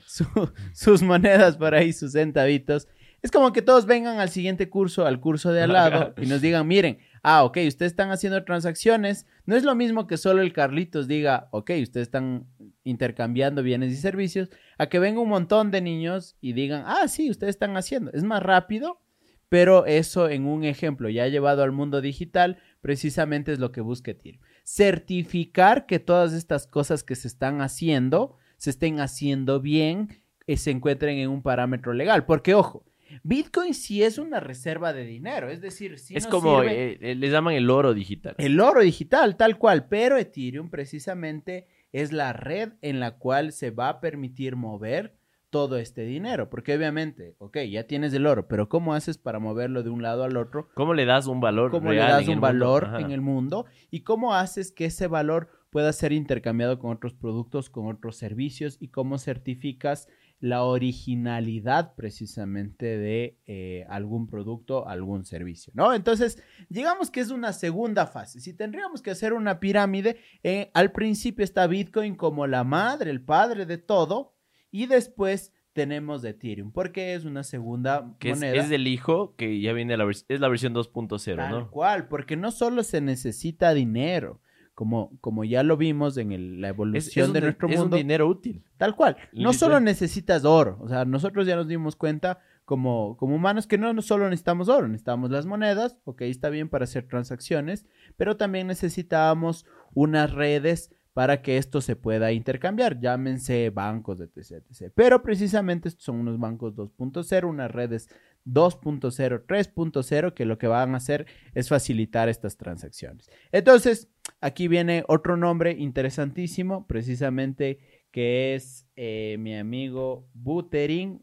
sus 0.73 1.03
monedas 1.03 1.55
por 1.55 1.75
ahí, 1.75 1.93
sus 1.93 2.13
centavitos. 2.13 2.87
Es 3.21 3.31
como 3.31 3.51
que 3.51 3.61
todos 3.61 3.85
vengan 3.85 4.19
al 4.19 4.29
siguiente 4.29 4.69
curso, 4.69 5.05
al 5.05 5.19
curso 5.19 5.51
de 5.51 5.63
al 5.63 5.73
lado, 5.73 6.13
y 6.17 6.25
nos 6.25 6.41
digan, 6.41 6.67
miren, 6.67 6.99
ah, 7.21 7.43
ok, 7.43 7.57
ustedes 7.67 7.91
están 7.91 8.11
haciendo 8.11 8.43
transacciones. 8.45 9.25
No 9.45 9.55
es 9.55 9.63
lo 9.63 9.75
mismo 9.75 10.07
que 10.07 10.17
solo 10.17 10.41
el 10.41 10.53
Carlitos 10.53 11.07
diga, 11.07 11.49
ok, 11.51 11.71
ustedes 11.81 12.07
están 12.07 12.47
intercambiando 12.83 13.61
bienes 13.61 13.91
y 13.91 13.97
servicios, 13.97 14.49
a 14.77 14.87
que 14.87 14.99
venga 14.99 15.19
un 15.19 15.29
montón 15.29 15.71
de 15.71 15.81
niños 15.81 16.37
y 16.39 16.53
digan, 16.53 16.83
ah, 16.85 17.07
sí, 17.07 17.29
ustedes 17.29 17.55
están 17.55 17.75
haciendo. 17.75 18.11
Es 18.13 18.23
más 18.23 18.41
rápido, 18.41 19.01
pero 19.49 19.85
eso 19.85 20.29
en 20.29 20.45
un 20.45 20.63
ejemplo 20.63 21.09
ya 21.09 21.27
llevado 21.27 21.63
al 21.63 21.71
mundo 21.71 22.01
digital, 22.01 22.57
precisamente 22.81 23.51
es 23.51 23.59
lo 23.59 23.71
que 23.71 23.81
busca 23.81 24.13
TIR. 24.13 24.39
Certificar 24.63 25.85
que 25.85 25.99
todas 25.99 26.33
estas 26.33 26.67
cosas 26.67 27.03
que 27.03 27.15
se 27.15 27.27
están 27.27 27.61
haciendo, 27.61 28.37
se 28.57 28.69
estén 28.69 28.99
haciendo 28.99 29.59
bien, 29.59 30.23
y 30.49 30.57
se 30.57 30.71
encuentren 30.71 31.19
en 31.19 31.29
un 31.29 31.43
parámetro 31.43 31.93
legal. 31.93 32.25
Porque, 32.25 32.55
ojo, 32.55 32.83
Bitcoin 33.23 33.73
sí 33.73 34.03
es 34.03 34.17
una 34.17 34.39
reserva 34.39 34.93
de 34.93 35.05
dinero, 35.05 35.49
es 35.49 35.61
decir, 35.61 35.99
sí 35.99 36.15
es 36.15 36.27
como 36.27 36.63
eh, 36.63 36.97
eh, 37.01 37.15
le 37.15 37.29
llaman 37.29 37.53
el 37.53 37.69
oro 37.69 37.93
digital. 37.93 38.35
El 38.37 38.59
oro 38.59 38.81
digital, 38.81 39.37
tal 39.37 39.57
cual, 39.57 39.87
pero 39.87 40.17
Ethereum 40.17 40.69
precisamente 40.69 41.67
es 41.91 42.11
la 42.11 42.33
red 42.33 42.73
en 42.81 42.99
la 42.99 43.17
cual 43.17 43.51
se 43.51 43.71
va 43.71 43.89
a 43.89 43.99
permitir 43.99 44.55
mover 44.55 45.19
todo 45.49 45.77
este 45.77 46.03
dinero, 46.03 46.49
porque 46.49 46.75
obviamente, 46.75 47.35
ok, 47.39 47.57
ya 47.69 47.85
tienes 47.85 48.13
el 48.13 48.27
oro, 48.27 48.47
pero 48.47 48.69
¿cómo 48.69 48.93
haces 48.93 49.17
para 49.17 49.39
moverlo 49.39 49.81
de 49.81 49.89
un 49.89 50.03
lado 50.03 50.23
al 50.23 50.37
otro? 50.37 50.69
¿Cómo 50.75 50.93
le 50.93 51.05
das 51.05 51.25
un 51.25 51.41
valor 51.41 51.71
¿Cómo 51.71 51.89
real 51.89 52.07
le 52.07 52.13
das 52.13 52.27
un 52.27 52.39
valor 52.39 52.91
en 52.99 53.11
el 53.11 53.21
mundo? 53.21 53.65
¿Y 53.89 54.01
cómo 54.01 54.35
haces 54.35 54.71
que 54.71 54.85
ese 54.85 55.07
valor 55.07 55.49
pueda 55.71 55.91
ser 55.91 56.11
intercambiado 56.11 56.77
con 56.77 56.91
otros 56.91 57.15
productos, 57.15 57.69
con 57.69 57.87
otros 57.87 58.15
servicios? 58.15 58.77
¿Y 58.79 58.89
cómo 58.89 59.17
certificas 59.17 60.07
la 60.41 60.63
originalidad 60.63 61.95
precisamente 61.95 62.97
de 62.97 63.37
eh, 63.45 63.85
algún 63.89 64.27
producto, 64.27 64.87
algún 64.87 65.25
servicio, 65.25 65.73
¿no? 65.75 65.93
Entonces, 65.93 66.41
digamos 66.69 67.11
que 67.11 67.19
es 67.19 67.29
una 67.31 67.51
segunda 67.53 68.07
fase. 68.07 68.39
Si 68.39 68.53
tendríamos 68.53 69.01
que 69.01 69.11
hacer 69.11 69.33
una 69.33 69.59
pirámide, 69.59 70.17
eh, 70.43 70.71
al 70.73 70.91
principio 70.91 71.43
está 71.43 71.67
Bitcoin 71.67 72.15
como 72.15 72.47
la 72.47 72.63
madre, 72.63 73.11
el 73.11 73.21
padre 73.21 73.65
de 73.65 73.77
todo, 73.77 74.33
y 74.71 74.85
después 74.85 75.53
tenemos 75.73 76.23
Ethereum, 76.23 76.71
porque 76.71 77.13
es 77.13 77.25
una 77.25 77.43
segunda 77.43 78.15
Que 78.19 78.31
es, 78.31 78.37
moneda. 78.37 78.61
es 78.61 78.69
del 78.69 78.87
hijo 78.87 79.35
que 79.35 79.59
ya 79.61 79.71
viene 79.73 79.97
la 79.97 80.09
es 80.09 80.39
la 80.39 80.47
versión 80.47 80.73
2.0, 80.73 81.35
Tal 81.35 81.51
¿no? 81.51 81.71
cual, 81.71 82.07
porque 82.07 82.35
no 82.35 82.51
solo 82.51 82.83
se 82.83 83.01
necesita 83.01 83.73
dinero, 83.73 84.41
como, 84.79 85.11
como 85.19 85.43
ya 85.43 85.61
lo 85.61 85.75
vimos 85.75 86.15
en 86.15 86.31
el- 86.31 86.61
la 86.61 86.69
evolución 86.69 87.25
es 87.27 87.33
de 87.33 87.41
nuestro 87.41 87.67
es 87.67 87.75
un 87.75 87.81
mundo, 87.81 87.97
dinero 87.97 88.29
útil. 88.29 88.63
tal 88.77 88.95
cual. 88.95 89.17
No 89.33 89.51
solo 89.51 89.81
necesitas 89.81 90.45
oro, 90.45 90.77
o 90.79 90.87
sea, 90.87 91.03
nosotros 91.03 91.45
ya 91.45 91.57
nos 91.57 91.67
dimos 91.67 91.97
cuenta 91.97 92.39
como, 92.63 93.17
como 93.17 93.35
humanos 93.35 93.67
que 93.67 93.77
no, 93.77 93.91
no 93.93 94.01
solo 94.01 94.29
necesitamos 94.29 94.69
oro, 94.69 94.87
necesitamos 94.87 95.31
las 95.31 95.45
monedas, 95.45 95.97
ok, 96.05 96.21
está 96.21 96.47
bien 96.49 96.69
para 96.69 96.85
hacer 96.85 97.05
transacciones, 97.09 97.85
pero 98.15 98.37
también 98.37 98.67
necesitábamos 98.67 99.65
unas 99.93 100.31
redes 100.31 100.93
para 101.13 101.41
que 101.41 101.57
esto 101.57 101.81
se 101.81 101.97
pueda 101.97 102.31
intercambiar, 102.31 103.01
llámense 103.01 103.71
bancos, 103.71 104.21
etc, 104.21 104.63
etc. 104.71 104.93
Pero 104.95 105.21
precisamente 105.21 105.89
estos 105.89 106.05
son 106.05 106.21
unos 106.21 106.39
bancos 106.39 106.73
2.0, 106.73 107.49
unas 107.49 107.69
redes 107.69 108.07
2.0, 108.53 109.45
3.0, 109.45 110.33
que 110.33 110.45
lo 110.45 110.57
que 110.57 110.67
van 110.67 110.93
a 110.93 110.97
hacer 110.97 111.25
es 111.53 111.69
facilitar 111.69 112.29
estas 112.29 112.57
transacciones. 112.57 113.29
Entonces, 113.51 114.09
aquí 114.41 114.67
viene 114.67 115.03
otro 115.07 115.37
nombre 115.37 115.71
interesantísimo, 115.71 116.87
precisamente 116.87 117.79
que 118.11 118.55
es 118.55 118.87
eh, 118.95 119.37
mi 119.39 119.55
amigo 119.55 120.27
Buterin 120.33 121.21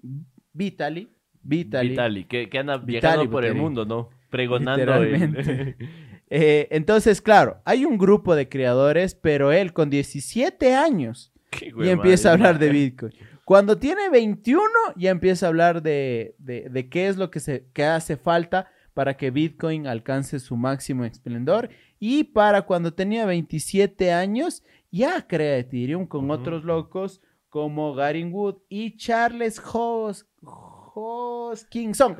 Vitali. 0.52 1.08
Vitali. 1.42 1.90
Vitali, 1.90 2.24
que, 2.24 2.48
que 2.48 2.58
anda 2.58 2.76
Vitali 2.76 3.00
viajando 3.00 3.30
por 3.30 3.44
el 3.44 3.54
mundo, 3.54 3.84
¿no? 3.84 4.10
Pregonando 4.30 4.94
el-. 5.02 5.76
Eh, 6.28 6.66
entonces, 6.72 7.22
claro, 7.22 7.60
hay 7.64 7.84
un 7.84 7.98
grupo 7.98 8.34
de 8.34 8.48
creadores, 8.48 9.14
pero 9.14 9.52
él 9.52 9.72
con 9.72 9.90
17 9.90 10.74
años 10.74 11.32
y 11.62 11.88
empieza 11.88 12.30
a 12.30 12.32
hablar 12.32 12.58
de 12.58 12.68
Bitcoin. 12.70 13.12
Cuando 13.46 13.78
tiene 13.78 14.10
21, 14.10 14.60
ya 14.96 15.10
empieza 15.10 15.46
a 15.46 15.50
hablar 15.50 15.80
de, 15.80 16.34
de- 16.38 16.68
de 16.68 16.88
qué 16.88 17.06
es 17.06 17.16
lo 17.16 17.30
que, 17.30 17.38
se, 17.38 17.68
que 17.72 17.84
hace 17.84 18.16
falta 18.16 18.68
para 18.92 19.16
que 19.16 19.30
Bitcoin 19.30 19.86
alcance 19.86 20.40
su 20.40 20.56
máximo 20.56 21.04
esplendor. 21.04 21.70
Y 22.00 22.24
para 22.24 22.62
cuando 22.62 22.92
tenía 22.92 23.24
27 23.24 24.12
años, 24.12 24.64
ya 24.90 25.26
crea 25.28 25.58
Ethereum 25.58 26.06
con 26.08 26.28
otros 26.32 26.64
locos 26.64 27.22
como 27.48 27.94
Garin 27.94 28.32
Wood 28.32 28.56
y 28.68 28.96
Charles 28.96 29.62
Hos 29.72 30.26
Hoskinson, 30.42 32.16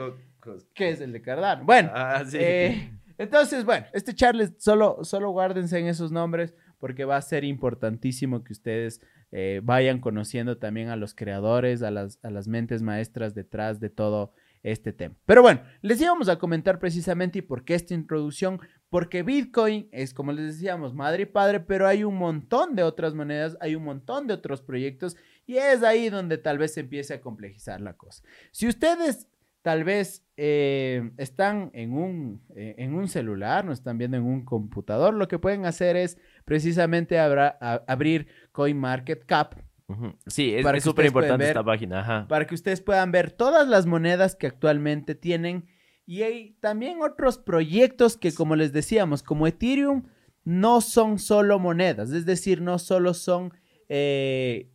que 0.75 0.91
es 0.91 1.01
el 1.01 1.13
de 1.13 1.23
Cardano. 1.23 1.65
Bueno, 1.65 1.91
Ah, 1.93 2.23
sí. 2.25 2.37
eh, 2.41 2.93
entonces, 3.19 3.65
bueno, 3.65 3.87
este 3.93 4.15
Charles, 4.15 4.53
solo, 4.59 4.99
solo 5.03 5.31
guárdense 5.31 5.79
en 5.79 5.87
esos 5.89 6.13
nombres 6.13 6.55
porque 6.79 7.05
va 7.05 7.17
a 7.17 7.23
ser 7.23 7.45
importantísimo 7.45 8.45
que 8.45 8.53
ustedes 8.53 9.01
eh, 9.33 9.61
vayan 9.63 10.01
conociendo 10.01 10.59
también 10.59 10.89
a 10.89 10.97
los 10.97 11.15
creadores, 11.15 11.83
a 11.83 11.91
las, 11.91 12.19
a 12.23 12.31
las 12.31 12.49
mentes 12.49 12.83
maestras 12.83 13.35
detrás 13.35 13.81
de 13.81 13.91
todo 13.91 14.33
este 14.63 14.93
tema. 14.93 15.15
Pero 15.27 15.43
bueno, 15.43 15.63
les 15.81 16.01
íbamos 16.01 16.29
a 16.29 16.39
comentar 16.39 16.79
precisamente 16.79 17.39
y 17.39 17.43
por 17.43 17.65
qué 17.65 17.75
esta 17.75 17.95
introducción, 17.95 18.61
porque 18.89 19.23
Bitcoin 19.23 19.89
es, 19.93 20.13
como 20.13 20.33
les 20.33 20.55
decíamos, 20.55 20.93
madre 20.93 21.23
y 21.23 21.27
padre, 21.27 21.61
pero 21.61 21.87
hay 21.87 22.03
un 22.03 22.17
montón 22.17 22.75
de 22.75 22.83
otras 22.83 23.15
monedas, 23.15 23.57
hay 23.61 23.77
un 23.77 23.85
montón 23.85 24.27
de 24.27 24.35
otros 24.35 24.63
proyectos 24.63 25.17
y 25.47 25.57
es 25.57 25.83
ahí 25.83 26.09
donde 26.09 26.39
tal 26.39 26.59
vez 26.59 26.75
se 26.75 26.81
empiece 26.81 27.15
a 27.15 27.21
complejizar 27.21 27.81
la 27.81 27.97
cosa. 27.97 28.25
Si 28.51 28.67
ustedes 28.67 29.29
tal 29.67 29.83
vez 29.83 30.25
eh, 30.37 31.11
están 31.17 31.71
en 31.75 31.93
un, 31.93 32.41
eh, 32.55 32.77
en 32.79 32.95
un 32.95 33.09
celular, 33.09 33.65
no 33.65 33.73
están 33.73 33.99
viendo 33.99 34.17
en 34.17 34.23
un 34.23 34.45
computador, 34.45 35.13
lo 35.13 35.27
que 35.27 35.41
pueden 35.41 35.67
hacer 35.67 35.97
es 35.97 36.19
precisamente 36.45 37.19
abra- 37.19 37.59
a- 37.61 37.83
abrir 37.89 38.29
CoinMarketCap 38.53 39.57
Ujú. 39.89 40.15
Sí, 40.29 40.55
es 40.55 40.85
súper 40.85 41.07
importante 41.07 41.39
ver- 41.43 41.49
esta 41.49 41.65
página. 41.65 41.99
Ajá. 41.99 42.27
para 42.29 42.47
que 42.47 42.55
ustedes 42.55 42.81
puedan 42.81 43.11
ver 43.11 43.33
todas 43.33 43.67
las 43.67 43.87
monedas 43.87 44.37
que 44.37 44.47
actualmente 44.47 45.17
tienen 45.17 45.67
y 46.07 46.23
hay 46.23 46.57
también 46.61 47.03
otros 47.03 47.37
proyectos 47.39 48.17
que, 48.17 48.33
como 48.33 48.55
les 48.55 48.73
decíamos, 48.73 49.25
como 49.25 49.49
Ethereum, 49.49 50.05
no 50.45 50.81
son 50.81 51.19
solo 51.19 51.59
monedas, 51.59 52.13
es 52.13 52.25
decir, 52.25 52.61
no 52.63 52.79
solo 52.79 53.15
son 53.15 53.53
eh, 53.89 54.71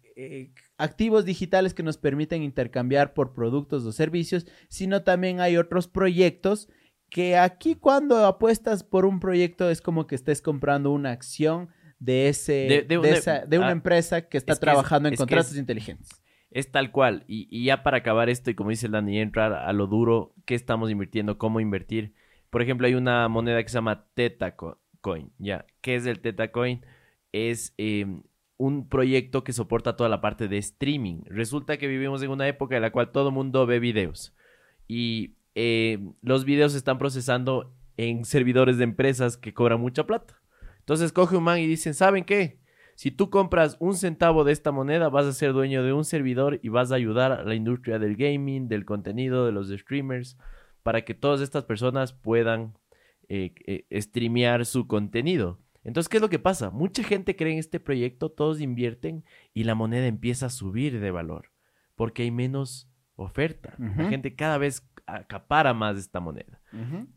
activos 0.81 1.25
digitales 1.25 1.73
que 1.73 1.83
nos 1.83 1.97
permiten 1.97 2.43
intercambiar 2.43 3.13
por 3.13 3.33
productos 3.33 3.85
o 3.85 3.91
servicios, 3.91 4.45
sino 4.69 5.03
también 5.03 5.39
hay 5.39 5.57
otros 5.57 5.87
proyectos 5.87 6.69
que 7.09 7.37
aquí 7.37 7.75
cuando 7.75 8.25
apuestas 8.25 8.83
por 8.83 9.05
un 9.05 9.19
proyecto 9.19 9.69
es 9.69 9.81
como 9.81 10.07
que 10.07 10.15
estés 10.15 10.41
comprando 10.41 10.91
una 10.91 11.11
acción 11.11 11.69
de 11.99 12.29
ese 12.29 12.53
De- 12.53 12.67
de, 12.81 12.83
de 12.83 12.97
una- 12.97 13.09
esa- 13.09 13.45
de 13.45 13.57
una 13.57 13.67
ah, 13.67 13.71
empresa 13.71 14.27
que 14.29 14.37
está 14.37 14.53
es 14.53 14.59
que 14.59 14.63
es- 14.63 14.71
trabajando 14.71 15.07
en 15.09 15.13
es 15.13 15.19
contratos 15.19 15.51
es- 15.51 15.57
inteligentes. 15.57 16.09
Es 16.49 16.69
tal 16.71 16.91
cual. 16.91 17.23
Y, 17.27 17.47
y 17.49 17.65
ya 17.65 17.81
para 17.83 17.97
acabar 17.97 18.29
esto, 18.29 18.49
y 18.51 18.55
como 18.55 18.71
dice 18.71 18.85
el 18.87 18.91
Dani, 18.91 19.19
entrar 19.19 19.53
a 19.53 19.71
lo 19.71 19.87
duro, 19.87 20.33
qué 20.45 20.53
estamos 20.55 20.89
invirtiendo, 20.91 21.37
cómo 21.37 21.59
invertir. 21.61 22.13
Por 22.49 22.61
ejemplo, 22.61 22.87
hay 22.87 22.93
una 22.95 23.27
moneda 23.29 23.61
que 23.63 23.69
se 23.69 23.75
llama 23.75 24.07
Teta 24.15 24.57
Co- 24.57 24.81
Coin. 24.99 25.31
¿Ya? 25.37 25.65
¿Qué 25.81 25.95
es 25.95 26.05
el 26.05 26.19
Teta 26.19 26.51
Coin? 26.51 26.85
Es 27.31 27.73
eh, 27.77 28.05
un 28.61 28.87
proyecto 28.87 29.43
que 29.43 29.53
soporta 29.53 29.95
toda 29.95 30.07
la 30.07 30.21
parte 30.21 30.47
de 30.47 30.59
streaming. 30.59 31.23
Resulta 31.25 31.77
que 31.77 31.87
vivimos 31.87 32.21
en 32.21 32.29
una 32.29 32.47
época 32.47 32.75
en 32.75 32.83
la 32.83 32.91
cual 32.91 33.11
todo 33.11 33.31
mundo 33.31 33.65
ve 33.65 33.79
videos. 33.79 34.35
Y 34.87 35.33
eh, 35.55 35.97
los 36.21 36.45
videos 36.45 36.73
se 36.73 36.77
están 36.77 36.99
procesando 36.99 37.73
en 37.97 38.23
servidores 38.23 38.77
de 38.77 38.83
empresas 38.83 39.35
que 39.35 39.55
cobran 39.55 39.81
mucha 39.81 40.05
plata. 40.05 40.39
Entonces 40.77 41.11
coge 41.11 41.35
un 41.37 41.43
man 41.43 41.57
y 41.57 41.65
dicen, 41.65 41.95
¿saben 41.95 42.23
qué? 42.23 42.59
Si 42.93 43.09
tú 43.09 43.31
compras 43.31 43.77
un 43.79 43.95
centavo 43.95 44.43
de 44.43 44.51
esta 44.51 44.71
moneda, 44.71 45.09
vas 45.09 45.25
a 45.25 45.33
ser 45.33 45.53
dueño 45.53 45.83
de 45.83 45.93
un 45.93 46.05
servidor 46.05 46.59
y 46.61 46.69
vas 46.69 46.91
a 46.91 46.95
ayudar 46.95 47.31
a 47.31 47.43
la 47.43 47.55
industria 47.55 47.97
del 47.97 48.15
gaming, 48.15 48.67
del 48.67 48.85
contenido, 48.85 49.43
de 49.47 49.51
los 49.51 49.69
streamers, 49.69 50.37
para 50.83 51.03
que 51.03 51.15
todas 51.15 51.41
estas 51.41 51.63
personas 51.63 52.13
puedan 52.13 52.75
eh, 53.27 53.55
eh, 53.65 54.01
streamear 54.01 54.67
su 54.67 54.85
contenido. 54.85 55.57
Entonces, 55.83 56.09
¿qué 56.09 56.17
es 56.17 56.21
lo 56.21 56.29
que 56.29 56.39
pasa? 56.39 56.69
Mucha 56.69 57.03
gente 57.03 57.35
cree 57.35 57.53
en 57.53 57.59
este 57.59 57.79
proyecto, 57.79 58.29
todos 58.29 58.61
invierten 58.61 59.23
y 59.53 59.63
la 59.63 59.75
moneda 59.75 60.05
empieza 60.07 60.45
a 60.45 60.49
subir 60.49 60.99
de 60.99 61.11
valor, 61.11 61.51
porque 61.95 62.23
hay 62.23 62.31
menos 62.31 62.87
oferta. 63.15 63.73
La 63.77 64.09
gente 64.09 64.35
cada 64.35 64.57
vez 64.57 64.87
acapara 65.07 65.73
más 65.73 65.97
esta 65.97 66.19
moneda. 66.19 66.61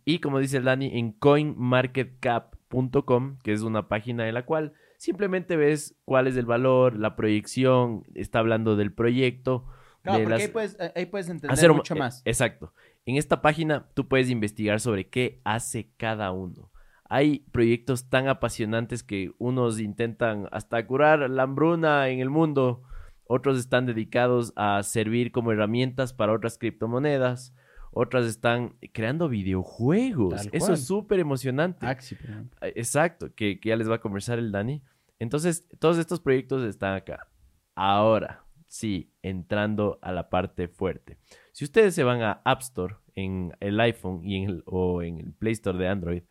Y 0.05 0.19
como 0.21 0.39
dice 0.39 0.61
Dani, 0.61 0.99
en 0.99 1.13
coinmarketcap.com, 1.13 3.39
que 3.43 3.53
es 3.53 3.63
una 3.63 3.89
página 3.89 4.29
en 4.29 4.35
la 4.35 4.45
cual 4.45 4.73
simplemente 4.99 5.57
ves 5.57 5.97
cuál 6.05 6.27
es 6.27 6.37
el 6.37 6.47
valor, 6.47 6.97
la 6.97 7.17
proyección, 7.17 8.05
está 8.15 8.39
hablando 8.41 8.77
del 8.77 8.93
proyecto. 8.93 9.67
Claro, 10.03 10.19
de 10.19 10.25
porque 10.25 10.39
las- 10.39 10.47
ahí, 10.47 10.53
puedes, 10.53 10.77
ahí 10.97 11.07
puedes 11.07 11.29
entender 11.29 11.53
hacer 11.53 11.73
mucho 11.73 11.95
eh, 11.95 11.99
más. 11.99 12.23
Exacto. 12.25 12.73
En 13.07 13.17
esta 13.17 13.41
página 13.43 13.89
tú 13.95 14.09
puedes 14.09 14.31
investigar 14.31 14.81
sobre 14.81 15.09
qué 15.09 15.41
hace 15.45 15.91
cada 15.97 16.33
uno. 16.33 16.71
Hay 17.15 17.41
proyectos 17.53 18.09
tan 18.11 18.27
apasionantes 18.27 19.05
que 19.05 19.31
unos 19.39 19.79
intentan 19.79 20.49
hasta 20.51 20.85
curar 20.85 21.31
la 21.31 21.45
hambruna 21.45 22.09
en 22.09 22.19
el 22.19 22.29
mundo, 22.29 22.83
otros 23.29 23.57
están 23.57 23.87
dedicados 23.87 24.53
a 24.57 24.83
servir 24.83 25.31
como 25.31 25.53
herramientas 25.53 26.13
para 26.13 26.33
otras 26.33 26.59
criptomonedas, 26.59 27.55
otras 27.93 28.27
están 28.27 28.75
creando 28.93 29.29
videojuegos. 29.29 30.49
Eso 30.53 30.73
es 30.73 30.85
súper 30.87 31.21
emocionante. 31.21 31.87
Ejemplo. 32.33 32.57
Eh, 32.63 32.73
Exacto, 32.75 33.33
que, 33.37 33.61
que 33.61 33.69
ya 33.69 33.77
les 33.77 33.89
va 33.89 33.95
a 33.95 34.01
conversar 34.01 34.41
el 34.41 34.51
Dani. 34.51 34.83
Entonces, 35.21 35.69
todos 35.79 35.99
estos 35.99 36.19
proyectos 36.19 36.65
están 36.65 36.95
acá. 36.95 37.29
Ahora, 37.77 38.43
sí, 38.67 39.13
entrando 39.23 40.01
a 40.03 40.11
la 40.11 40.29
parte 40.31 40.67
fuerte. 40.67 41.17
Si 41.53 41.65
ustedes 41.65 41.95
se 41.95 42.03
van 42.03 42.23
a 42.23 42.41
App 42.45 42.61
Store 42.63 42.97
en 43.15 43.53
el 43.61 43.79
iPhone 43.79 44.25
y 44.25 44.43
en 44.43 44.51
el- 44.51 44.63
o 44.67 45.01
en 45.03 45.21
el 45.21 45.33
Play 45.33 45.53
Store 45.53 45.79
de 45.79 45.87
Android 45.87 46.23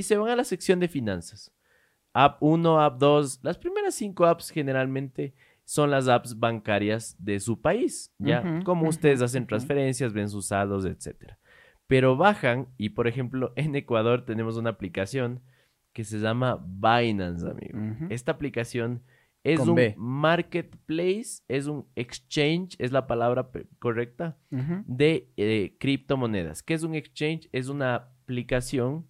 y 0.00 0.02
se 0.02 0.16
van 0.16 0.30
a 0.30 0.36
la 0.36 0.44
sección 0.44 0.80
de 0.80 0.88
finanzas, 0.88 1.52
App 2.14 2.42
1, 2.42 2.80
App 2.80 2.98
2, 2.98 3.40
las 3.42 3.58
primeras 3.58 3.94
cinco 3.94 4.24
apps 4.24 4.48
generalmente 4.50 5.34
son 5.64 5.90
las 5.90 6.08
apps 6.08 6.38
bancarias 6.38 7.14
de 7.18 7.38
su 7.38 7.60
país, 7.60 8.12
¿ya? 8.18 8.62
Como 8.64 8.88
ustedes 8.88 9.20
hacen 9.20 9.46
transferencias, 9.46 10.14
ven 10.14 10.30
sus 10.30 10.46
saldos, 10.46 10.86
etcétera. 10.86 11.38
Pero 11.86 12.16
bajan 12.16 12.68
y, 12.78 12.88
por 12.90 13.08
ejemplo, 13.08 13.52
en 13.56 13.76
Ecuador 13.76 14.24
tenemos 14.24 14.56
una 14.56 14.70
aplicación 14.70 15.42
que 15.92 16.04
se 16.04 16.18
llama 16.18 16.64
Binance, 16.66 17.46
amigo. 17.46 17.78
Esta 18.08 18.32
aplicación 18.32 19.02
Es 19.42 19.58
Con 19.60 19.70
un 19.70 19.74
B. 19.74 19.94
marketplace, 19.98 21.42
es 21.46 21.66
un 21.66 21.86
exchange, 21.94 22.74
es 22.78 22.90
la 22.90 23.06
palabra 23.06 23.50
correcta, 23.78 24.38
de 24.86 25.30
eh, 25.36 25.76
criptomonedas. 25.78 26.62
¿Qué 26.62 26.74
es 26.74 26.84
un 26.84 26.94
exchange? 26.94 27.48
Es 27.52 27.68
una 27.68 27.94
aplicación 27.96 29.09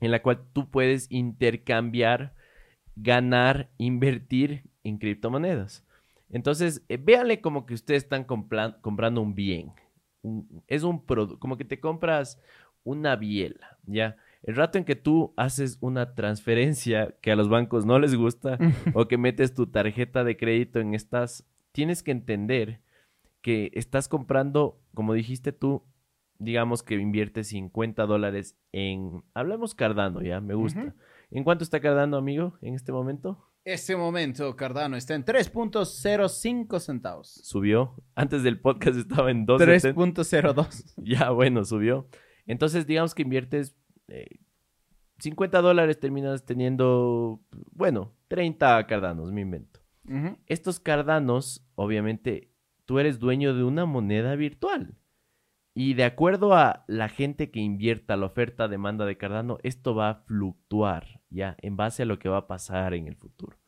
en 0.00 0.10
la 0.10 0.22
cual 0.22 0.42
tú 0.52 0.70
puedes 0.70 1.06
intercambiar, 1.10 2.34
ganar, 2.96 3.70
invertir 3.78 4.64
en 4.84 4.98
criptomonedas. 4.98 5.84
Entonces, 6.30 6.82
eh, 6.88 6.96
véanle 6.96 7.40
como 7.40 7.66
que 7.66 7.74
ustedes 7.74 8.04
están 8.04 8.24
comprando 8.24 9.20
un 9.20 9.34
bien. 9.34 9.72
Un- 10.22 10.62
es 10.66 10.82
un 10.82 11.04
producto, 11.04 11.38
como 11.38 11.56
que 11.56 11.64
te 11.64 11.78
compras 11.80 12.40
una 12.84 13.16
biela, 13.16 13.78
¿ya? 13.86 14.16
El 14.42 14.54
rato 14.56 14.78
en 14.78 14.84
que 14.84 14.96
tú 14.96 15.32
haces 15.36 15.78
una 15.80 16.14
transferencia 16.14 17.14
que 17.20 17.32
a 17.32 17.36
los 17.36 17.48
bancos 17.48 17.84
no 17.84 17.98
les 17.98 18.14
gusta 18.14 18.58
o 18.94 19.08
que 19.08 19.18
metes 19.18 19.54
tu 19.54 19.66
tarjeta 19.66 20.24
de 20.24 20.36
crédito 20.36 20.78
en 20.80 20.94
estas, 20.94 21.44
tienes 21.72 22.02
que 22.02 22.12
entender 22.12 22.80
que 23.42 23.70
estás 23.74 24.08
comprando, 24.08 24.80
como 24.94 25.14
dijiste 25.14 25.52
tú, 25.52 25.84
digamos 26.38 26.82
que 26.82 26.94
inviertes 26.94 27.48
50 27.48 28.06
dólares 28.06 28.56
en, 28.72 29.22
hablemos 29.34 29.74
Cardano, 29.74 30.22
ya, 30.22 30.40
me 30.40 30.54
gusta. 30.54 30.94
¿En 31.30 31.44
cuánto 31.44 31.64
está 31.64 31.80
Cardano, 31.80 32.16
amigo, 32.16 32.56
en 32.62 32.74
este 32.74 32.92
momento? 32.92 33.50
Este 33.64 33.96
momento, 33.96 34.54
Cardano 34.54 34.96
está 34.96 35.14
en 35.14 35.24
3.05 35.24 36.78
centavos. 36.78 37.40
Subió. 37.42 37.96
Antes 38.14 38.44
del 38.44 38.60
podcast 38.60 38.96
estaba 38.96 39.30
en 39.30 39.44
2.70. 39.46 39.94
3.02. 39.94 40.94
Ya, 41.04 41.30
bueno, 41.30 41.64
subió. 41.64 42.08
Entonces, 42.46 42.86
digamos 42.86 43.14
que 43.14 43.22
inviertes 43.22 43.76
eh, 44.06 44.38
50 45.18 45.60
dólares, 45.62 45.98
terminas 45.98 46.44
teniendo, 46.44 47.40
bueno, 47.72 48.14
30 48.28 48.86
cardanos, 48.86 49.32
me 49.32 49.40
invento. 49.40 49.80
Estos 50.46 50.78
cardanos, 50.78 51.66
obviamente, 51.74 52.52
tú 52.84 53.00
eres 53.00 53.18
dueño 53.18 53.54
de 53.54 53.64
una 53.64 53.86
moneda 53.86 54.36
virtual. 54.36 54.94
Y 55.78 55.92
de 55.92 56.04
acuerdo 56.04 56.54
a 56.54 56.86
la 56.86 57.10
gente 57.10 57.50
que 57.50 57.60
invierta 57.60 58.16
la 58.16 58.24
oferta 58.24 58.66
demanda 58.66 59.04
de 59.04 59.18
Cardano, 59.18 59.58
esto 59.62 59.94
va 59.94 60.08
a 60.08 60.14
fluctuar, 60.14 61.20
ya, 61.28 61.54
en 61.60 61.76
base 61.76 62.04
a 62.04 62.06
lo 62.06 62.18
que 62.18 62.30
va 62.30 62.38
a 62.38 62.46
pasar 62.46 62.94
en 62.94 63.06
el 63.08 63.14
futuro. 63.14 63.58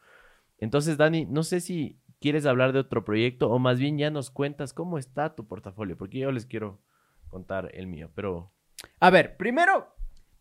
Entonces, 0.57 0.97
Dani, 0.97 1.27
no 1.27 1.43
sé 1.43 1.61
si 1.61 2.01
quieres 2.19 2.47
hablar 2.47 2.73
de 2.73 2.79
otro 2.79 3.05
proyecto 3.05 3.51
o 3.51 3.59
más 3.59 3.79
bien 3.79 3.99
ya 3.99 4.11
nos 4.11 4.31
cuentas 4.31 4.73
cómo 4.73 4.97
está 4.97 5.35
tu 5.35 5.47
portafolio, 5.47 5.99
porque 5.99 6.21
yo 6.21 6.33
les 6.33 6.47
quiero 6.47 6.81
contar 7.29 7.71
el 7.75 7.87
mío, 7.87 8.11
pero 8.15 8.55
A 9.01 9.11
ver, 9.11 9.37
primero, 9.37 9.95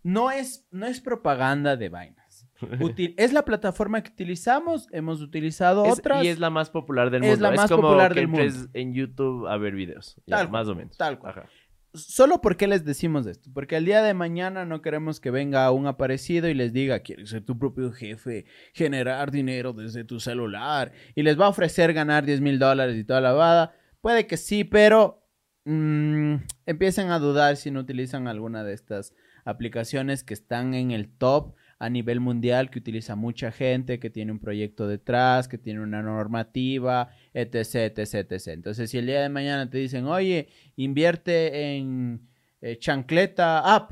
no 0.04 0.32
es, 0.32 0.70
no 0.72 0.86
es 0.86 1.02
propaganda 1.02 1.76
de 1.76 1.90
vainas. 1.90 2.27
Util- 2.80 3.14
es 3.18 3.34
la 3.34 3.44
plataforma 3.46 4.02
que 4.02 4.12
utilizamos, 4.12 4.88
hemos 4.92 5.22
utilizado 5.22 5.86
Es- 5.86 6.00
otras. 6.00 6.24
y 6.24 6.28
es 6.28 6.40
la 6.40 6.50
más 6.50 6.70
popular 6.70 7.10
del 7.12 7.24
Es 7.24 7.32
mundo. 7.32 7.50
la 7.50 7.56
más 7.56 7.70
como 7.70 7.84
popular 7.84 8.14
que 8.14 8.20
del 8.22 8.28
mundo. 8.28 8.70
en 8.74 8.94
YouTube 8.94 9.48
a 9.48 9.58
ver 9.58 9.74
videos, 9.76 10.20
Tal 10.28 10.50
más 10.50 10.68
o 10.68 10.76
menos. 10.76 10.98
tal 10.98 11.20
cual. 11.20 11.32
Ajá. 11.38 11.50
Solo 11.94 12.42
porque 12.42 12.68
les 12.68 12.86
decimos 12.86 13.26
esto, 13.26 13.50
porque 13.54 13.76
el 13.78 13.86
día 13.86 14.04
de 14.04 14.14
mañana 14.14 14.66
no 14.66 14.82
queremos 14.84 15.20
que 15.20 15.32
venga 15.32 15.72
un 15.72 15.88
aparecido 15.88 16.48
y 16.48 16.54
les 16.54 16.72
diga, 16.72 17.00
quieres 17.00 17.30
ser 17.32 17.44
tu 17.44 17.58
propio 17.58 17.92
jefe, 17.92 18.46
generar 18.74 19.32
dinero 19.32 19.74
desde 19.74 20.04
tu 20.04 20.20
celular 20.20 20.92
y 21.16 21.24
les 21.24 21.40
va 21.40 21.46
a 21.46 21.50
ofrecer 21.50 21.94
ganar 21.94 22.24
10 22.26 22.42
mil 22.42 22.60
dólares 22.60 22.98
y 22.98 23.04
toda 23.04 23.22
la 23.22 23.32
vada. 23.34 23.74
Puede 24.02 24.28
que 24.28 24.38
sí, 24.38 24.64
pero 24.64 25.24
mm, 25.66 26.36
empiecen 26.68 27.10
a 27.10 27.18
dudar 27.20 27.56
si 27.56 27.72
no 27.72 27.80
utilizan 27.80 28.28
alguna 28.28 28.64
de 28.64 28.74
estas 28.74 29.14
aplicaciones 29.44 30.24
que 30.24 30.34
están 30.36 30.74
en 30.76 30.92
el 30.92 31.10
top 31.10 31.56
a 31.80 31.90
nivel 31.90 32.20
mundial, 32.20 32.70
que 32.70 32.80
utiliza 32.80 33.16
mucha 33.16 33.52
gente, 33.52 34.00
que 34.00 34.10
tiene 34.10 34.32
un 34.32 34.40
proyecto 34.40 34.88
detrás, 34.88 35.48
que 35.48 35.58
tiene 35.58 35.82
una 35.82 36.02
normativa, 36.02 37.10
etc, 37.34 37.98
etc, 37.98 38.32
etc. 38.32 38.48
Entonces, 38.48 38.90
si 38.90 38.98
el 38.98 39.06
día 39.06 39.22
de 39.22 39.30
mañana 39.30 39.70
te 39.70 39.78
dicen, 39.78 40.06
oye, 40.06 40.48
invierte 40.76 41.76
en 41.76 42.28
eh, 42.62 42.78
Chancleta 42.80 43.76
App, 43.76 43.92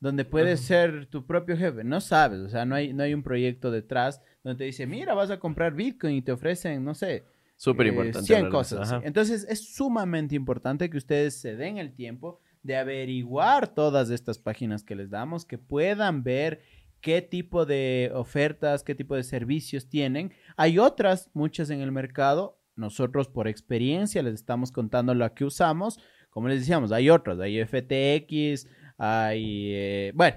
donde 0.00 0.24
puedes 0.24 0.60
ser 0.60 1.06
tu 1.06 1.26
propio 1.26 1.56
jefe. 1.56 1.84
No 1.84 2.00
sabes, 2.00 2.40
o 2.40 2.48
sea, 2.48 2.64
no 2.64 2.74
hay, 2.74 2.92
no 2.92 3.02
hay 3.02 3.14
un 3.14 3.22
proyecto 3.22 3.70
detrás 3.70 4.20
donde 4.42 4.58
te 4.58 4.64
dice, 4.64 4.86
mira, 4.86 5.14
vas 5.14 5.30
a 5.30 5.38
comprar 5.38 5.74
Bitcoin 5.74 6.16
y 6.16 6.22
te 6.22 6.32
ofrecen, 6.32 6.82
no 6.82 6.94
sé, 6.94 7.24
Súper 7.60 7.86
eh, 7.86 7.90
importante. 7.90 8.26
100 8.26 8.36
hablar 8.36 8.50
de 8.50 8.56
cosas. 8.56 8.88
eso, 8.88 8.96
así. 8.96 9.06
Entonces, 9.06 9.46
es 9.48 9.74
sumamente 9.74 10.34
importante 10.34 10.88
que 10.88 10.96
ustedes 10.96 11.38
se 11.38 11.56
den 11.56 11.76
el 11.76 11.92
tiempo 11.92 12.40
de 12.62 12.76
averiguar 12.76 13.74
todas 13.74 14.08
estas 14.08 14.38
páginas 14.38 14.82
que 14.82 14.94
les 14.94 15.10
damos, 15.10 15.44
que 15.44 15.58
puedan 15.58 16.22
ver 16.22 16.62
qué 17.00 17.22
tipo 17.22 17.66
de 17.66 18.10
ofertas, 18.14 18.82
qué 18.84 18.94
tipo 18.94 19.14
de 19.16 19.22
servicios 19.22 19.88
tienen. 19.88 20.32
Hay 20.56 20.78
otras, 20.78 21.30
muchas 21.34 21.70
en 21.70 21.80
el 21.80 21.92
mercado. 21.92 22.58
Nosotros 22.76 23.28
por 23.28 23.48
experiencia 23.48 24.22
les 24.22 24.34
estamos 24.34 24.72
contando 24.72 25.14
la 25.14 25.34
que 25.34 25.44
usamos. 25.44 25.98
Como 26.30 26.48
les 26.48 26.60
decíamos, 26.60 26.92
hay 26.92 27.10
otras, 27.10 27.38
hay 27.40 27.58
FTX, 27.64 28.66
hay, 28.98 29.70
eh, 29.74 30.12
bueno, 30.14 30.36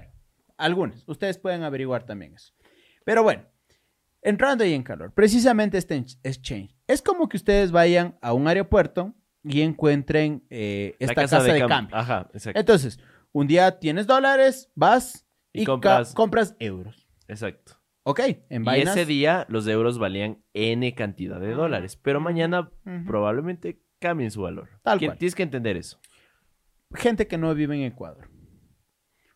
algunas. 0.56 1.04
Ustedes 1.06 1.38
pueden 1.38 1.62
averiguar 1.62 2.04
también 2.04 2.34
eso. 2.34 2.52
Pero 3.04 3.22
bueno, 3.22 3.44
entrando 4.22 4.64
ahí 4.64 4.72
en 4.74 4.82
calor, 4.82 5.12
precisamente 5.12 5.78
este 5.78 5.94
exchange. 6.22 6.74
Es 6.86 7.00
como 7.02 7.28
que 7.28 7.36
ustedes 7.36 7.70
vayan 7.70 8.18
a 8.20 8.32
un 8.32 8.48
aeropuerto 8.48 9.14
y 9.42 9.60
encuentren 9.60 10.42
eh, 10.50 10.96
esta 10.98 11.14
casa, 11.14 11.42
de, 11.42 11.60
cam- 11.62 11.68
cambio. 11.68 11.96
Ajá, 11.96 12.28
exacto. 12.32 12.58
Entonces, 12.58 12.98
un 13.32 13.46
día 13.46 13.78
tienes 13.78 14.06
dólares, 14.06 14.70
vas 14.74 15.23
Y 15.54 15.64
compras- 15.64 16.12
compras 16.14 16.56
euros. 16.58 17.08
exacto. 17.28 17.80
Ok, 18.06 18.20
en 18.50 18.64
Y 18.66 18.80
ese 18.80 19.06
día 19.06 19.46
los 19.48 19.66
euros 19.66 19.98
valían 19.98 20.44
N 20.52 20.94
cantidad 20.94 21.40
de 21.40 21.52
dólares, 21.52 21.96
pero 21.96 22.20
mañana 22.20 22.70
probablemente 23.06 23.80
cambien 23.98 24.30
su 24.30 24.42
valor. 24.42 24.68
Tal 24.82 24.98
cual. 24.98 25.16
Tienes 25.16 25.34
que 25.34 25.42
entender 25.42 25.78
eso. 25.78 25.98
gente 26.94 27.26
que 27.26 27.38
no 27.38 27.54
vive 27.54 27.74
en 27.76 27.82
Ecuador. 27.82 28.28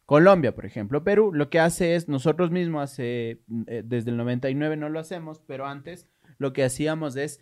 Colombia, 0.04 0.54
por 0.54 0.64
ejemplo, 0.66 1.02
Perú, 1.04 1.32
lo 1.34 1.50
que 1.50 1.60
hace 1.60 1.94
es, 1.94 2.08
nosotros 2.08 2.50
mismos 2.50 2.82
hace, 2.84 3.42
eh, 3.66 3.82
desde 3.84 4.10
el 4.10 4.16
99 4.16 4.76
no 4.76 4.88
lo 4.88 5.00
hacemos, 5.00 5.40
pero 5.46 5.66
antes 5.66 6.08
lo 6.38 6.52
que 6.52 6.62
hacíamos 6.64 7.16
es 7.16 7.40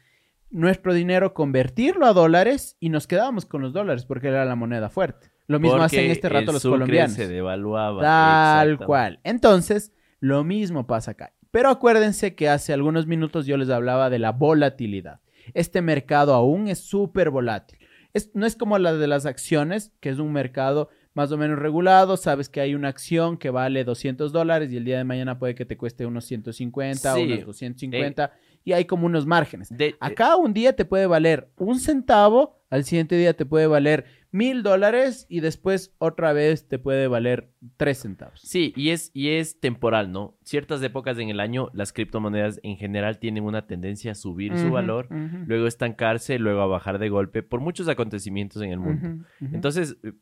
nuestro 0.50 0.94
dinero 0.94 1.34
convertirlo 1.34 2.06
a 2.06 2.12
dólares 2.12 2.76
y 2.80 2.88
nos 2.88 3.06
quedábamos 3.06 3.46
con 3.46 3.62
los 3.62 3.72
dólares 3.72 4.04
porque 4.06 4.28
era 4.28 4.44
la 4.44 4.56
moneda 4.56 4.88
fuerte. 4.90 5.30
Lo 5.48 5.58
mismo 5.60 5.78
Porque 5.78 5.98
hacen 5.98 6.10
este 6.10 6.28
rato 6.28 6.50
el 6.50 6.54
los 6.54 6.62
sucre 6.62 6.74
colombianos. 6.80 7.12
se 7.12 7.28
devaluaba. 7.28 8.02
Tal 8.02 8.78
cual. 8.78 9.20
Entonces, 9.24 9.92
lo 10.20 10.42
mismo 10.44 10.86
pasa 10.86 11.12
acá. 11.12 11.32
Pero 11.50 11.68
acuérdense 11.70 12.34
que 12.34 12.48
hace 12.48 12.72
algunos 12.72 13.06
minutos 13.06 13.46
yo 13.46 13.56
les 13.56 13.70
hablaba 13.70 14.10
de 14.10 14.18
la 14.18 14.32
volatilidad. 14.32 15.20
Este 15.54 15.80
mercado 15.82 16.34
aún 16.34 16.68
es 16.68 16.80
súper 16.80 17.30
volátil. 17.30 17.78
Es- 18.12 18.30
no 18.34 18.46
es 18.46 18.56
como 18.56 18.78
la 18.78 18.94
de 18.94 19.06
las 19.06 19.26
acciones, 19.26 19.92
que 20.00 20.08
es 20.08 20.18
un 20.18 20.32
mercado 20.32 20.88
más 21.14 21.30
o 21.32 21.38
menos 21.38 21.58
regulado. 21.58 22.16
Sabes 22.16 22.48
que 22.48 22.60
hay 22.60 22.74
una 22.74 22.88
acción 22.88 23.36
que 23.38 23.50
vale 23.50 23.84
200 23.84 24.32
dólares 24.32 24.72
y 24.72 24.76
el 24.78 24.84
día 24.84 24.98
de 24.98 25.04
mañana 25.04 25.38
puede 25.38 25.54
que 25.54 25.64
te 25.64 25.76
cueste 25.76 26.04
unos 26.06 26.24
150 26.24 27.12
o 27.14 27.16
Sí. 27.16 27.22
unos 27.24 27.46
250 27.46 28.32
y 28.64 28.72
hay 28.72 28.84
como 28.86 29.06
unos 29.06 29.24
márgenes. 29.26 29.68
De- 29.70 29.76
de- 29.76 29.96
Acá 30.00 30.36
un 30.36 30.52
día 30.52 30.74
te 30.74 30.84
puede 30.84 31.06
valer 31.06 31.48
un 31.56 31.78
centavo, 31.78 32.58
al 32.68 32.84
siguiente 32.84 33.16
día 33.16 33.34
te 33.34 33.46
puede 33.46 33.66
valer 33.66 34.04
mil 34.36 34.62
dólares 34.62 35.26
y 35.30 35.40
después 35.40 35.94
otra 35.98 36.34
vez 36.34 36.68
te 36.68 36.78
puede 36.78 37.08
valer 37.08 37.50
tres 37.78 37.98
centavos. 37.98 38.40
Sí, 38.40 38.74
y 38.76 38.90
es, 38.90 39.10
y 39.14 39.30
es 39.30 39.58
temporal, 39.60 40.12
¿no? 40.12 40.36
Ciertas 40.42 40.82
épocas 40.82 41.18
en 41.18 41.30
el 41.30 41.40
año, 41.40 41.70
las 41.72 41.92
criptomonedas 41.94 42.60
en 42.62 42.76
general 42.76 43.18
tienen 43.18 43.44
una 43.44 43.66
tendencia 43.66 44.12
a 44.12 44.14
subir 44.14 44.56
su 44.58 44.70
valor, 44.70 45.08
luego 45.46 45.66
estancarse, 45.66 46.38
luego 46.38 46.60
a 46.60 46.66
bajar 46.66 46.98
de 46.98 47.08
golpe 47.08 47.42
por 47.42 47.60
muchos 47.60 47.88
acontecimientos 47.88 48.60
en 48.62 48.72
el 48.72 48.78
mundo. 48.78 49.24
Entonces, 49.40 49.96
eh, 50.02 50.12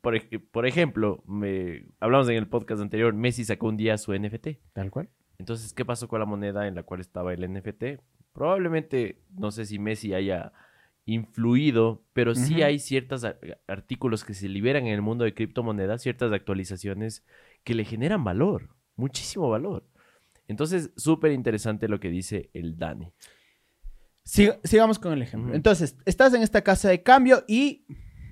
por, 0.00 0.14
por 0.50 0.66
ejemplo, 0.66 1.22
me, 1.28 1.86
hablamos 2.00 2.28
en 2.28 2.36
el 2.36 2.48
podcast 2.48 2.82
anterior, 2.82 3.14
Messi 3.14 3.44
sacó 3.44 3.68
un 3.68 3.76
día 3.76 3.96
su 3.96 4.12
NFT. 4.12 4.48
tal 4.72 4.90
cual. 4.90 5.08
Entonces, 5.38 5.72
¿qué 5.72 5.84
pasó 5.84 6.08
con 6.08 6.18
la 6.18 6.26
moneda 6.26 6.66
en 6.66 6.74
la 6.74 6.82
cual 6.82 7.00
estaba 7.00 7.32
el 7.32 7.48
NFT? 7.52 8.02
Probablemente, 8.32 9.22
no 9.36 9.52
sé 9.52 9.66
si 9.66 9.78
Messi 9.78 10.14
haya 10.14 10.52
influido, 11.04 12.04
pero 12.12 12.34
sí 12.34 12.62
hay 12.62 12.78
ciertos 12.78 13.26
artículos 13.66 14.24
que 14.24 14.34
se 14.34 14.48
liberan 14.48 14.86
en 14.86 14.94
el 14.94 15.02
mundo 15.02 15.24
de 15.24 15.34
criptomonedas, 15.34 16.02
ciertas 16.02 16.32
actualizaciones 16.32 17.24
que 17.64 17.74
le 17.74 17.84
generan 17.84 18.22
valor, 18.24 18.68
muchísimo 18.96 19.48
valor. 19.50 19.84
Entonces, 20.48 20.90
súper 20.96 21.32
interesante 21.32 21.88
lo 21.88 21.98
que 21.98 22.08
dice 22.10 22.50
el 22.52 22.76
Dani. 22.76 23.12
Sig- 24.24 24.60
sigamos 24.64 24.98
con 24.98 25.12
el 25.12 25.22
ejemplo. 25.22 25.54
Entonces, 25.54 25.96
estás 26.04 26.34
en 26.34 26.42
esta 26.42 26.62
casa 26.62 26.88
de 26.88 27.02
cambio 27.02 27.44
y 27.48 27.84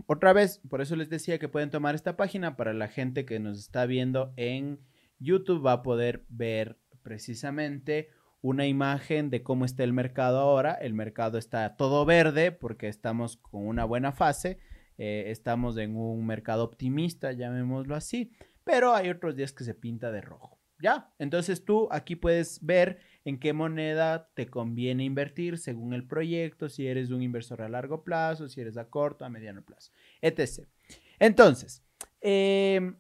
otra 0.06 0.32
vez, 0.32 0.60
por 0.68 0.80
eso 0.80 0.96
les 0.96 1.08
decía 1.08 1.38
que 1.38 1.48
pueden 1.48 1.70
tomar 1.70 1.94
esta 1.94 2.16
página 2.16 2.56
para 2.56 2.72
la 2.72 2.88
gente 2.88 3.24
que 3.24 3.40
nos 3.40 3.58
está 3.58 3.86
viendo 3.86 4.32
en 4.36 4.80
YouTube 5.18 5.64
va 5.64 5.72
a 5.72 5.82
poder 5.82 6.24
ver 6.28 6.78
precisamente 7.02 8.10
una 8.42 8.66
imagen 8.66 9.30
de 9.30 9.42
cómo 9.42 9.64
está 9.64 9.84
el 9.84 9.92
mercado 9.92 10.38
ahora. 10.38 10.74
El 10.74 10.94
mercado 10.94 11.38
está 11.38 11.76
todo 11.76 12.04
verde 12.04 12.52
porque 12.52 12.88
estamos 12.88 13.36
con 13.36 13.66
una 13.66 13.84
buena 13.84 14.12
fase. 14.12 14.58
eh, 14.98 15.30
estamos 15.30 15.78
en 15.78 15.96
un 15.96 16.26
mercado 16.26 16.62
optimista, 16.64 17.32
llamémoslo 17.32 17.94
así. 17.94 18.32
Pero 18.64 18.94
hay 18.94 19.08
otros 19.08 19.34
días 19.34 19.52
que 19.52 19.64
se 19.64 19.74
pinta 19.74 20.12
de 20.12 20.20
rojo. 20.20 20.58
¿Ya? 20.82 21.12
Entonces 21.18 21.64
tú 21.64 21.88
aquí 21.90 22.16
puedes 22.16 22.64
ver 22.64 23.00
en 23.24 23.38
qué 23.38 23.52
moneda 23.52 24.30
te 24.34 24.46
conviene 24.46 25.04
invertir 25.04 25.58
según 25.58 25.92
el 25.92 26.06
proyecto, 26.06 26.70
si 26.70 26.86
eres 26.86 27.10
un 27.10 27.22
inversor 27.22 27.60
a 27.60 27.68
largo 27.68 28.02
plazo, 28.02 28.48
si 28.48 28.62
eres 28.62 28.78
a 28.78 28.88
corto, 28.88 29.26
a 29.26 29.28
mediano 29.28 29.62
plazo, 29.62 29.92
etc. 30.22 30.66
Entonces, 31.18 31.84
em, 32.22 32.96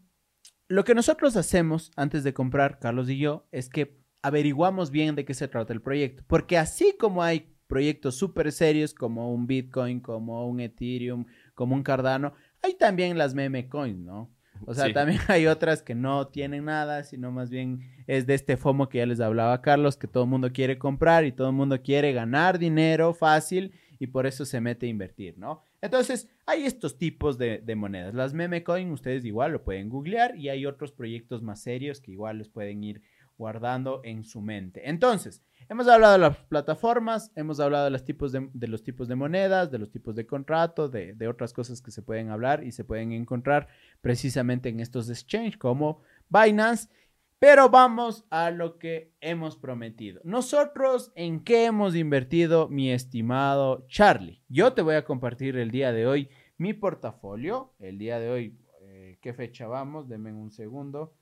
lo 0.68 0.84
que 0.84 0.94
nosotros 0.94 1.36
hacemos 1.36 1.90
antes 1.96 2.22
de 2.22 2.34
comprar, 2.34 2.78
Carlos 2.78 3.08
y 3.08 3.16
yo, 3.18 3.48
es 3.50 3.70
que 3.70 3.99
averiguamos 4.22 4.90
bien 4.90 5.14
de 5.14 5.24
qué 5.24 5.34
se 5.34 5.48
trata 5.48 5.72
el 5.72 5.82
proyecto. 5.82 6.22
Porque 6.26 6.58
así 6.58 6.94
como 6.98 7.22
hay 7.22 7.54
proyectos 7.66 8.16
súper 8.16 8.50
serios 8.52 8.94
como 8.94 9.32
un 9.32 9.46
Bitcoin, 9.46 10.00
como 10.00 10.46
un 10.46 10.60
Ethereum, 10.60 11.24
como 11.54 11.74
un 11.74 11.82
Cardano, 11.82 12.34
hay 12.62 12.74
también 12.74 13.16
las 13.16 13.34
meme 13.34 13.68
coins, 13.68 14.00
¿no? 14.00 14.34
O 14.66 14.74
sea, 14.74 14.92
también 14.92 15.20
hay 15.28 15.46
otras 15.46 15.82
que 15.82 15.94
no 15.94 16.28
tienen 16.28 16.66
nada, 16.66 17.04
sino 17.04 17.30
más 17.32 17.50
bien 17.50 17.80
es 18.06 18.26
de 18.26 18.34
este 18.34 18.56
FOMO 18.56 18.88
que 18.88 18.98
ya 18.98 19.06
les 19.06 19.20
hablaba 19.20 19.62
Carlos, 19.62 19.96
que 19.96 20.06
todo 20.06 20.24
el 20.24 20.30
mundo 20.30 20.52
quiere 20.52 20.78
comprar 20.78 21.24
y 21.24 21.32
todo 21.32 21.48
el 21.48 21.54
mundo 21.54 21.80
quiere 21.82 22.12
ganar 22.12 22.58
dinero 22.58 23.14
fácil 23.14 23.72
y 23.98 24.08
por 24.08 24.26
eso 24.26 24.44
se 24.44 24.60
mete 24.60 24.86
a 24.86 24.88
invertir, 24.88 25.38
¿no? 25.38 25.62
Entonces, 25.82 26.28
hay 26.46 26.64
estos 26.64 26.98
tipos 26.98 27.38
de, 27.38 27.62
monedas. 27.76 28.14
Las 28.14 28.34
meme 28.34 28.64
coin, 28.64 28.90
ustedes 28.90 29.24
igual 29.24 29.52
lo 29.52 29.62
pueden 29.62 29.88
googlear 29.88 30.36
y 30.36 30.48
hay 30.48 30.66
otros 30.66 30.92
proyectos 30.92 31.42
más 31.42 31.62
serios 31.62 32.00
que 32.00 32.12
igual 32.12 32.38
les 32.38 32.48
pueden 32.48 32.82
ir 32.82 33.02
guardando 33.40 34.02
en 34.04 34.22
su 34.22 34.42
mente. 34.42 34.88
Entonces, 34.88 35.42
hemos 35.70 35.88
hablado 35.88 36.12
de 36.12 36.18
las 36.18 36.36
plataformas, 36.36 37.32
hemos 37.34 37.58
hablado 37.58 37.86
de 37.86 37.90
los 37.90 38.04
tipos 38.04 38.32
de, 38.32 38.68
los 38.68 38.84
tipos 38.84 39.08
de 39.08 39.16
monedas, 39.16 39.70
de 39.70 39.78
los 39.78 39.90
tipos 39.90 40.14
de 40.14 40.26
contrato, 40.26 40.90
de, 40.90 41.26
otras 41.26 41.54
cosas 41.54 41.80
que 41.80 41.90
se 41.90 42.02
pueden 42.02 42.28
hablar 42.28 42.62
y 42.62 42.70
se 42.70 42.84
pueden 42.84 43.12
encontrar 43.12 43.68
precisamente 44.02 44.68
en 44.68 44.80
estos 44.80 45.08
exchanges 45.08 45.56
como 45.56 46.02
Binance. 46.28 46.90
Pero 47.38 47.70
vamos 47.70 48.26
a 48.28 48.50
lo 48.50 48.78
que 48.78 49.14
hemos 49.22 49.56
prometido. 49.56 50.20
Nosotros, 50.22 51.10
¿en 51.14 51.42
qué 51.42 51.64
hemos 51.64 51.96
invertido, 51.96 52.68
mi 52.68 52.92
estimado 52.92 53.86
Charlie? 53.88 54.42
Yo 54.50 54.74
te 54.74 54.82
voy 54.82 54.96
a 54.96 55.06
compartir 55.06 55.56
el 55.56 55.70
día 55.70 55.92
de 55.92 56.06
hoy 56.06 56.28
mi 56.58 56.74
portafolio. 56.74 57.72
El 57.78 57.96
día 57.96 58.20
de 58.20 58.28
hoy, 58.28 58.58
eh, 58.82 59.18
¿qué 59.22 59.32
fecha 59.32 59.66
vamos? 59.66 60.10
Denme 60.10 60.34
un 60.34 60.50
segundo. 60.50 61.14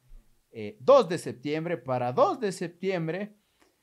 2 0.53 0.53
eh, 0.53 0.77
de 1.09 1.19
septiembre. 1.19 1.79
Para 1.79 2.13
2 2.13 2.41
de 2.41 2.53
septiembre 2.53 3.39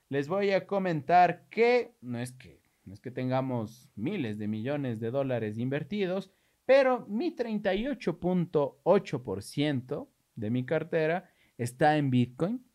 les 0.10 0.28
voy 0.28 0.52
a 0.52 0.68
comentar 0.68 1.48
que 1.50 1.96
no 2.02 2.20
es 2.20 2.32
que, 2.32 2.62
no 2.86 2.94
es 2.94 3.00
que 3.00 3.10
tengamos 3.12 3.90
miles 3.96 4.38
de 4.38 4.48
millones 4.48 5.00
de 5.00 5.10
dólares 5.12 5.58
invertidos, 5.58 6.32
pero 6.66 7.06
mi 7.08 7.36
38.8% 7.36 10.08
de 10.36 10.50
mi 10.50 10.66
cartera 10.66 11.30
está 11.58 11.98
en 11.98 12.12
Bitcoin, 12.12 12.66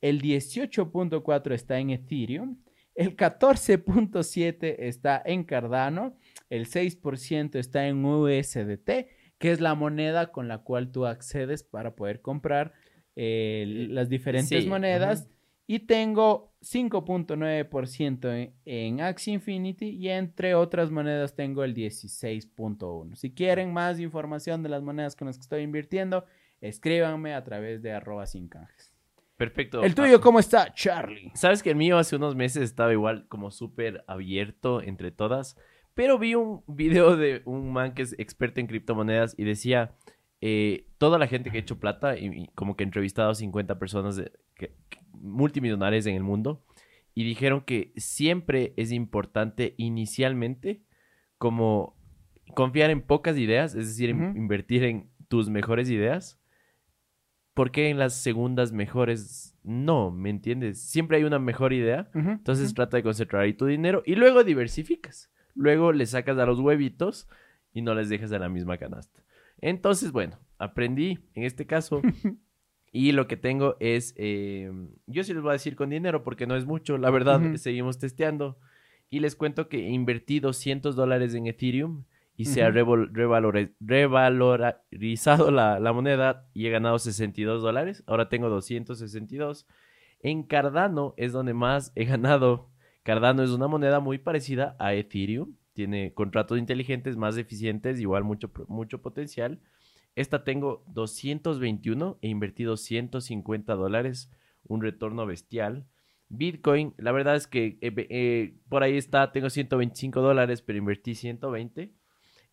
el 0.00 0.22
18.4% 0.22 1.52
está 1.52 1.78
en 1.78 1.90
Ethereum, 1.90 2.56
el 2.94 3.16
14.7% 3.16 4.76
está 4.78 5.20
en 5.24 5.42
Cardano, 5.44 6.16
el 6.50 6.66
6% 6.66 7.56
está 7.56 7.86
en 7.86 8.04
USDT, 8.04 8.90
que 9.38 9.52
es 9.52 9.60
la 9.60 9.74
moneda 9.74 10.32
con 10.32 10.48
la 10.48 10.58
cual 10.58 10.90
tú 10.90 11.06
accedes 11.06 11.62
para 11.62 11.94
poder 11.94 12.20
comprar 12.22 12.72
eh, 13.20 13.64
las 13.90 14.08
diferentes 14.08 14.64
monedas. 14.66 15.28
Y 15.66 15.80
tengo 15.80 16.54
5.9% 16.62 18.32
en, 18.32 18.54
en 18.64 19.00
Axie 19.00 19.34
Infinity 19.34 19.88
y 19.88 20.08
entre 20.08 20.54
otras 20.54 20.92
monedas 20.92 21.34
tengo 21.34 21.64
el 21.64 21.74
16.1%. 21.74 23.16
Si 23.16 23.32
quieren 23.32 23.72
más 23.72 23.98
información 23.98 24.62
de 24.62 24.68
las 24.68 24.84
monedas 24.84 25.16
con 25.16 25.26
las 25.26 25.36
que 25.36 25.42
estoy 25.42 25.62
invirtiendo, 25.62 26.24
escríbanme 26.60 27.34
a 27.34 27.42
través 27.42 27.82
de 27.82 27.92
arroba 27.92 28.24
sin 28.26 28.48
canjes. 28.48 28.94
Perfecto. 29.36 29.82
¿El 29.82 29.96
tuyo 29.96 30.20
cómo 30.20 30.38
está, 30.38 30.72
Charlie? 30.72 31.32
Sabes 31.34 31.62
que 31.62 31.70
el 31.70 31.76
mío 31.76 31.98
hace 31.98 32.14
unos 32.14 32.36
meses 32.36 32.62
estaba 32.62 32.92
igual 32.92 33.26
como 33.28 33.50
súper 33.50 34.04
abierto 34.06 34.80
entre 34.80 35.10
todas, 35.10 35.56
pero 35.94 36.18
vi 36.20 36.36
un 36.36 36.62
video 36.68 37.16
de 37.16 37.42
un 37.46 37.72
man 37.72 37.94
que 37.94 38.02
es 38.02 38.14
experto 38.18 38.60
en 38.60 38.68
criptomonedas 38.68 39.34
y 39.36 39.42
decía, 39.42 39.96
eh, 40.40 40.86
toda 40.98 41.18
la 41.18 41.26
gente 41.26 41.50
que 41.50 41.58
ha 41.58 41.60
hecho 41.60 41.80
plata 41.80 42.16
y, 42.16 42.48
como 42.54 42.76
que 42.76 42.84
ha 42.84 42.86
entrevistado 42.86 43.30
a 43.30 43.34
50 43.34 43.78
personas 43.78 44.16
de, 44.16 44.32
que, 44.54 44.74
multimillonarias 45.12 46.06
en 46.06 46.14
el 46.14 46.22
mundo 46.22 46.64
y 47.14 47.24
dijeron 47.24 47.62
que 47.62 47.92
siempre 47.96 48.74
es 48.76 48.92
importante 48.92 49.74
inicialmente 49.76 50.82
como 51.38 51.96
confiar 52.54 52.90
en 52.90 53.02
pocas 53.02 53.36
ideas, 53.36 53.74
es 53.74 53.88
decir, 53.88 54.10
invertir 54.10 54.84
en 54.84 55.10
tus 55.28 55.50
mejores 55.50 55.90
ideas, 55.90 56.40
porque 57.54 57.88
en 57.88 57.98
las 57.98 58.14
segundas 58.14 58.72
mejores 58.72 59.58
no, 59.64 60.10
¿me 60.10 60.30
entiendes? 60.30 60.80
Siempre 60.80 61.16
hay 61.16 61.24
una 61.24 61.38
mejor 61.38 61.72
idea, 61.72 62.08
entonces 62.14 62.72
trata 62.72 62.96
de 62.96 63.02
concentrar 63.02 63.42
ahí 63.42 63.52
tu 63.52 63.66
dinero 63.66 64.02
y 64.06 64.14
luego 64.14 64.44
diversificas. 64.44 65.30
Luego 65.54 65.92
le 65.92 66.06
sacas 66.06 66.38
a 66.38 66.46
los 66.46 66.60
huevitos 66.60 67.28
y 67.72 67.82
no 67.82 67.94
les 67.94 68.08
dejas 68.08 68.30
a 68.32 68.38
la 68.38 68.48
misma 68.48 68.78
canasta. 68.78 69.24
Entonces, 69.60 70.12
bueno, 70.12 70.38
aprendí 70.58 71.18
en 71.34 71.44
este 71.44 71.66
caso 71.66 72.00
y 72.92 73.12
lo 73.12 73.26
que 73.26 73.36
tengo 73.36 73.76
es, 73.80 74.14
eh, 74.16 74.70
yo 75.06 75.24
sí 75.24 75.34
les 75.34 75.42
voy 75.42 75.50
a 75.50 75.54
decir 75.54 75.74
con 75.76 75.90
dinero 75.90 76.22
porque 76.22 76.46
no 76.46 76.56
es 76.56 76.64
mucho, 76.66 76.96
la 76.98 77.10
verdad, 77.10 77.56
seguimos 77.56 77.98
testeando 77.98 78.58
y 79.10 79.20
les 79.20 79.36
cuento 79.36 79.68
que 79.68 79.86
he 79.86 79.90
invertido 79.90 80.48
200 80.48 80.96
dólares 80.96 81.34
en 81.34 81.46
Ethereum 81.46 82.04
y 82.36 82.44
se 82.44 82.62
ha 82.62 82.70
revalorizado 82.70 85.50
la, 85.50 85.80
la, 85.80 85.92
moneda 85.92 86.46
y 86.54 86.66
he 86.66 86.70
ganado 86.70 87.00
62 87.00 87.62
dólares. 87.62 88.04
Ahora 88.06 88.28
tengo 88.28 88.48
262. 88.48 89.66
En 90.20 90.44
Cardano 90.44 91.14
es 91.16 91.32
donde 91.32 91.52
más 91.52 91.90
he 91.96 92.04
ganado. 92.04 92.70
Cardano 93.02 93.42
es 93.42 93.50
una 93.50 93.66
moneda 93.66 93.98
muy 93.98 94.18
parecida 94.18 94.76
a 94.78 94.94
Ethereum 94.94 95.57
tiene 95.78 96.12
contratos 96.12 96.58
inteligentes 96.58 97.16
más 97.16 97.36
eficientes, 97.36 98.00
igual 98.00 98.24
mucho, 98.24 98.50
mucho 98.66 99.00
potencial. 99.00 99.60
Esta 100.16 100.42
tengo 100.42 100.82
221, 100.88 102.18
he 102.20 102.26
invertido 102.26 102.76
150 102.76 103.76
dólares, 103.76 104.28
un 104.64 104.82
retorno 104.82 105.24
bestial. 105.24 105.86
Bitcoin, 106.30 106.94
la 106.98 107.12
verdad 107.12 107.36
es 107.36 107.46
que 107.46 107.78
eh, 107.80 107.94
eh, 108.10 108.56
por 108.68 108.82
ahí 108.82 108.96
está, 108.96 109.30
tengo 109.30 109.50
125 109.50 110.20
dólares, 110.20 110.62
pero 110.62 110.80
invertí 110.80 111.14
120. 111.14 111.92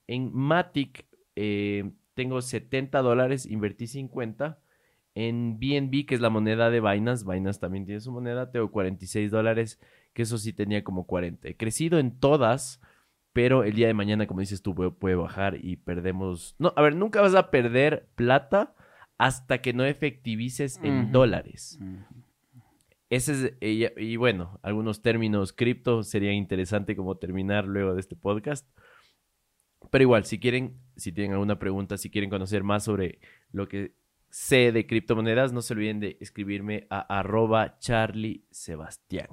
En 0.05 0.31
Matic 0.31 1.07
eh, 1.35 1.93
tengo 2.13 2.43
70 2.43 3.01
dólares, 3.01 3.47
invertí 3.47 3.87
50. 3.87 4.59
En 5.15 5.57
BNB, 5.57 6.05
que 6.05 6.13
es 6.13 6.21
la 6.21 6.29
moneda 6.29 6.69
de 6.69 6.79
Binance, 6.79 7.25
Binance 7.25 7.59
también 7.59 7.87
tiene 7.87 8.01
su 8.01 8.11
moneda, 8.11 8.51
tengo 8.51 8.69
46 8.69 9.31
dólares, 9.31 9.79
que 10.13 10.21
eso 10.21 10.37
sí 10.37 10.53
tenía 10.53 10.83
como 10.83 11.07
40. 11.07 11.47
He 11.47 11.57
crecido 11.57 11.97
en 11.97 12.19
todas 12.19 12.79
pero 13.35 13.65
el 13.65 13.73
día 13.75 13.87
de 13.87 13.93
mañana, 13.93 14.27
como 14.27 14.39
dices 14.39 14.61
tú, 14.61 14.73
puede, 14.73 15.15
bajar 15.15 15.57
y 15.61 15.75
perdemos... 15.75 16.55
No, 16.57 16.71
a 16.77 16.81
ver, 16.81 16.95
nunca 16.95 17.19
vas 17.19 17.35
a 17.35 17.51
perder 17.51 18.07
plata 18.15 18.73
hasta 19.17 19.61
que 19.61 19.73
no 19.73 19.83
efectivices 19.83 20.79
en 20.81 21.11
dólares. 21.11 21.77
Ese 23.09 23.31
es, 23.33 23.53
y, 23.59 23.87
y, 24.01 24.15
bueno, 24.15 24.57
algunos 24.63 25.01
términos 25.01 25.51
cripto 25.51 26.03
sería 26.03 26.31
interesante 26.31 26.95
como 26.95 27.17
terminar 27.17 27.65
luego 27.67 27.93
de 27.93 27.99
este 27.99 28.15
podcast. 28.15 28.65
Pero 29.91 30.03
igual, 30.03 30.23
si 30.23 30.39
quieren, 30.39 30.79
si 30.95 31.11
tienen 31.11 31.33
alguna 31.33 31.59
pregunta, 31.59 31.97
si 31.97 32.09
quieren 32.09 32.29
conocer 32.29 32.63
más 32.63 32.85
sobre 32.85 33.19
lo 33.51 33.67
que 33.67 33.95
sé 34.29 34.71
de 34.71 34.87
criptomonedas, 34.87 35.51
no 35.51 35.61
se 35.61 35.73
olviden 35.73 35.99
de 35.99 36.15
escribirme 36.21 36.87
a 36.89 37.19
arroba 37.19 37.79
Charlie 37.79 38.45
Sebastián. 38.49 39.27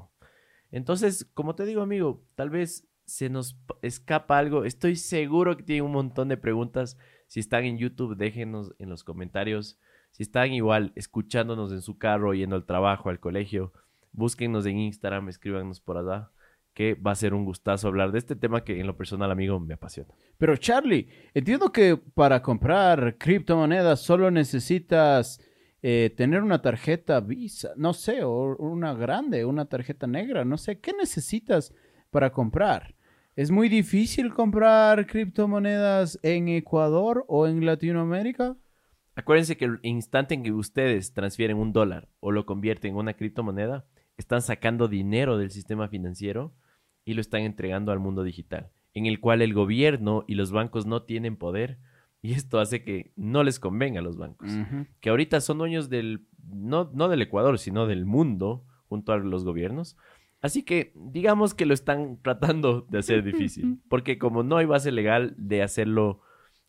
Entonces, 0.72 1.30
como 1.34 1.55
te 1.55 1.66
digo, 1.66 1.82
amigo, 1.82 2.24
tal 2.34 2.50
vez 2.50 2.88
se 3.12 3.28
nos 3.28 3.58
escapa 3.82 4.38
algo. 4.38 4.64
Estoy 4.64 4.96
seguro 4.96 5.54
que 5.58 5.62
tienen 5.62 5.84
un 5.84 5.92
montón 5.92 6.28
de 6.28 6.38
preguntas. 6.38 6.96
Si 7.26 7.40
están 7.40 7.64
en 7.64 7.76
YouTube, 7.76 8.16
déjenos 8.16 8.74
en 8.78 8.88
los 8.88 9.04
comentarios. 9.04 9.78
Si 10.12 10.22
están 10.22 10.54
igual 10.54 10.92
escuchándonos 10.94 11.72
en 11.72 11.82
su 11.82 11.98
carro, 11.98 12.32
yendo 12.32 12.56
al 12.56 12.64
trabajo, 12.64 13.10
al 13.10 13.20
colegio, 13.20 13.74
búsquennos 14.12 14.64
en 14.64 14.78
Instagram, 14.78 15.28
escríbanos 15.28 15.78
por 15.78 15.98
allá, 15.98 16.30
que 16.72 16.94
va 16.94 17.10
a 17.10 17.14
ser 17.14 17.34
un 17.34 17.44
gustazo 17.44 17.88
hablar 17.88 18.12
de 18.12 18.18
este 18.18 18.34
tema 18.34 18.64
que 18.64 18.80
en 18.80 18.86
lo 18.86 18.96
personal, 18.96 19.30
amigo, 19.30 19.60
me 19.60 19.74
apasiona. 19.74 20.14
Pero 20.38 20.56
Charlie, 20.56 21.06
entiendo 21.34 21.70
que 21.70 21.98
para 21.98 22.40
comprar 22.40 23.18
criptomonedas 23.18 24.00
solo 24.00 24.30
necesitas 24.30 25.38
eh, 25.82 26.14
tener 26.16 26.42
una 26.42 26.62
tarjeta 26.62 27.20
Visa, 27.20 27.72
no 27.76 27.92
sé, 27.92 28.24
o 28.24 28.56
una 28.56 28.94
grande, 28.94 29.44
una 29.44 29.66
tarjeta 29.66 30.06
negra, 30.06 30.46
no 30.46 30.56
sé, 30.56 30.80
¿qué 30.80 30.94
necesitas 30.94 31.74
para 32.10 32.32
comprar? 32.32 32.94
¿Es 33.35 33.51
muy 33.51 33.70
difícil 33.70 34.35
comprar 34.35 35.07
criptomonedas 35.07 36.18
en 36.22 36.49
Ecuador 36.49 37.24
o 37.28 37.47
en 37.47 37.64
Latinoamérica? 37.64 38.59
Acuérdense 39.14 39.57
que 39.57 39.64
el 39.64 39.78
instante 39.83 40.35
en 40.35 40.43
que 40.43 40.53
ustedes 40.53 41.14
transfieren 41.14 41.57
un 41.57 41.72
dólar 41.72 42.11
o 42.20 42.30
lo 42.30 42.45
convierten 42.45 42.91
en 42.91 42.97
una 42.99 43.14
criptomoneda, 43.14 43.87
están 44.18 44.43
sacando 44.43 44.87
dinero 44.87 45.39
del 45.39 45.51
sistema 45.51 45.89
financiero 45.89 46.53
y 47.07 47.14
lo 47.14 47.22
están 47.22 47.41
entregando 47.41 47.91
al 47.91 48.01
mundo 48.01 48.22
digital, 48.22 48.70
en 48.93 49.07
el 49.07 49.18
cual 49.18 49.41
el 49.41 49.55
gobierno 49.55 50.24
y 50.28 50.35
los 50.35 50.53
bancos 50.53 50.85
no 50.85 51.05
tienen 51.05 51.37
poder 51.37 51.78
y 52.20 52.35
esto 52.35 52.61
hace 52.61 52.85
que 52.85 53.12
no 53.16 53.45
les 53.45 53.59
convenga 53.59 54.01
a 54.01 54.03
los 54.03 54.18
bancos, 54.18 54.51
que 55.01 55.09
ahorita 55.09 55.41
son 55.41 55.57
dueños 55.57 55.89
del, 55.89 56.26
no, 56.53 56.91
no 56.93 57.09
del 57.09 57.22
Ecuador, 57.22 57.59
sino 57.59 57.87
del 57.87 58.05
mundo 58.05 58.66
junto 58.89 59.12
a 59.12 59.16
los 59.16 59.43
gobiernos 59.43 59.97
Así 60.43 60.64
que 60.64 60.93
digamos 60.97 61.55
que 61.55 61.66
lo 61.66 61.72
están 61.72 62.20
tratando 62.20 62.82
de 62.90 62.99
hacer 62.99 63.22
difícil, 63.22 63.80
porque 63.88 64.18
como 64.18 64.43
no 64.43 64.57
hay 64.57 64.66
base 64.66 64.90
legal 64.90 65.34
de 65.38 65.62
hacerlo 65.62 66.20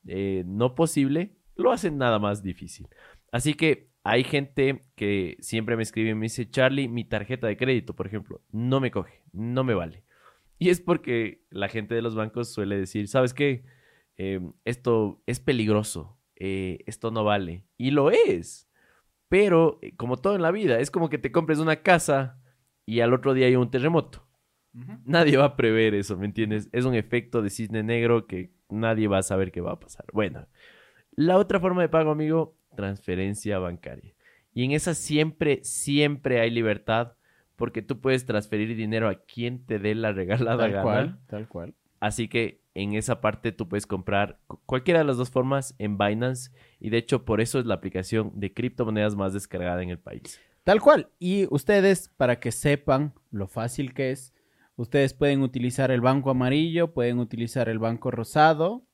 eh, 0.07 0.43
no 0.45 0.75
posible, 0.75 1.35
lo 1.55 1.71
hacen 1.71 1.97
nada 1.97 2.19
más 2.19 2.43
difícil. 2.43 2.87
Así 3.31 3.55
que 3.55 3.89
hay 4.03 4.23
gente 4.23 4.85
que 4.95 5.37
siempre 5.39 5.75
me 5.75 5.83
escribe 5.83 6.11
y 6.11 6.15
me 6.15 6.25
dice, 6.25 6.49
Charlie, 6.49 6.87
mi 6.87 7.03
tarjeta 7.03 7.47
de 7.47 7.57
crédito, 7.57 7.95
por 7.95 8.05
ejemplo, 8.05 8.41
no 8.51 8.79
me 8.79 8.91
coge, 8.91 9.23
no 9.31 9.63
me 9.63 9.73
vale. 9.73 10.03
Y 10.59 10.69
es 10.69 10.79
porque 10.79 11.43
la 11.49 11.67
gente 11.67 11.95
de 11.95 12.03
los 12.03 12.13
bancos 12.13 12.53
suele 12.53 12.77
decir, 12.77 13.07
¿sabes 13.07 13.33
qué? 13.33 13.65
Eh, 14.17 14.39
esto 14.65 15.23
es 15.25 15.39
peligroso, 15.39 16.19
eh, 16.35 16.79
esto 16.85 17.09
no 17.09 17.23
vale. 17.23 17.63
Y 17.77 17.89
lo 17.89 18.11
es. 18.11 18.69
Pero, 19.29 19.79
como 19.97 20.17
todo 20.17 20.35
en 20.35 20.43
la 20.43 20.51
vida, 20.51 20.79
es 20.79 20.91
como 20.91 21.09
que 21.09 21.17
te 21.17 21.31
compres 21.31 21.57
una 21.57 21.77
casa 21.77 22.39
y 22.85 22.99
al 23.01 23.13
otro 23.13 23.33
día 23.33 23.47
hay 23.47 23.55
un 23.55 23.69
terremoto. 23.71 24.25
Nadie 25.05 25.37
va 25.37 25.45
a 25.45 25.55
prever 25.55 25.93
eso, 25.93 26.17
¿me 26.17 26.25
entiendes? 26.25 26.67
Es 26.71 26.85
un 26.85 26.95
efecto 26.95 27.41
de 27.43 27.49
cisne 27.51 27.83
negro 27.83 28.25
que 28.25 28.51
nadie 28.69 29.07
va 29.07 29.19
a 29.19 29.23
saber 29.23 29.51
qué 29.51 29.61
va 29.61 29.73
a 29.73 29.79
pasar. 29.79 30.05
Bueno, 30.13 30.47
la 31.15 31.37
otra 31.37 31.59
forma 31.59 31.83
de 31.83 31.89
pago, 31.89 32.09
amigo, 32.11 32.55
transferencia 32.75 33.59
bancaria. 33.59 34.13
Y 34.53 34.63
en 34.65 34.71
esa 34.71 34.95
siempre, 34.95 35.59
siempre 35.63 36.39
hay 36.39 36.49
libertad 36.49 37.13
porque 37.55 37.83
tú 37.83 38.01
puedes 38.01 38.25
transferir 38.25 38.75
dinero 38.75 39.07
a 39.09 39.21
quien 39.23 39.63
te 39.63 39.77
dé 39.77 39.93
la 39.93 40.11
regalada 40.11 40.63
Tal 40.63 40.71
gana. 40.71 40.81
cual, 40.83 41.19
tal 41.27 41.47
cual. 41.47 41.73
Así 41.99 42.27
que 42.27 42.61
en 42.73 42.93
esa 42.93 43.21
parte 43.21 43.51
tú 43.51 43.69
puedes 43.69 43.85
comprar 43.85 44.39
cu- 44.47 44.59
cualquiera 44.65 44.99
de 45.01 45.05
las 45.05 45.17
dos 45.17 45.29
formas 45.29 45.75
en 45.77 45.97
Binance 45.99 46.51
y 46.79 46.89
de 46.89 46.97
hecho 46.97 47.25
por 47.25 47.41
eso 47.41 47.59
es 47.59 47.65
la 47.67 47.75
aplicación 47.75 48.31
de 48.33 48.51
criptomonedas 48.53 49.15
más 49.15 49.33
descargada 49.33 49.83
en 49.83 49.89
el 49.91 49.99
país. 49.99 50.41
Tal 50.63 50.81
cual. 50.81 51.09
Y 51.19 51.47
ustedes, 51.53 52.09
para 52.15 52.39
que 52.39 52.51
sepan 52.51 53.13
lo 53.31 53.47
fácil 53.47 53.93
que 53.93 54.11
es, 54.11 54.33
ustedes 54.75 55.13
pueden 55.13 55.41
utilizar 55.41 55.91
el 55.91 56.01
banco 56.01 56.29
amarillo, 56.29 56.93
pueden 56.93 57.19
utilizar 57.19 57.67
el 57.69 57.79
banco 57.79 58.11
rosado, 58.11 58.85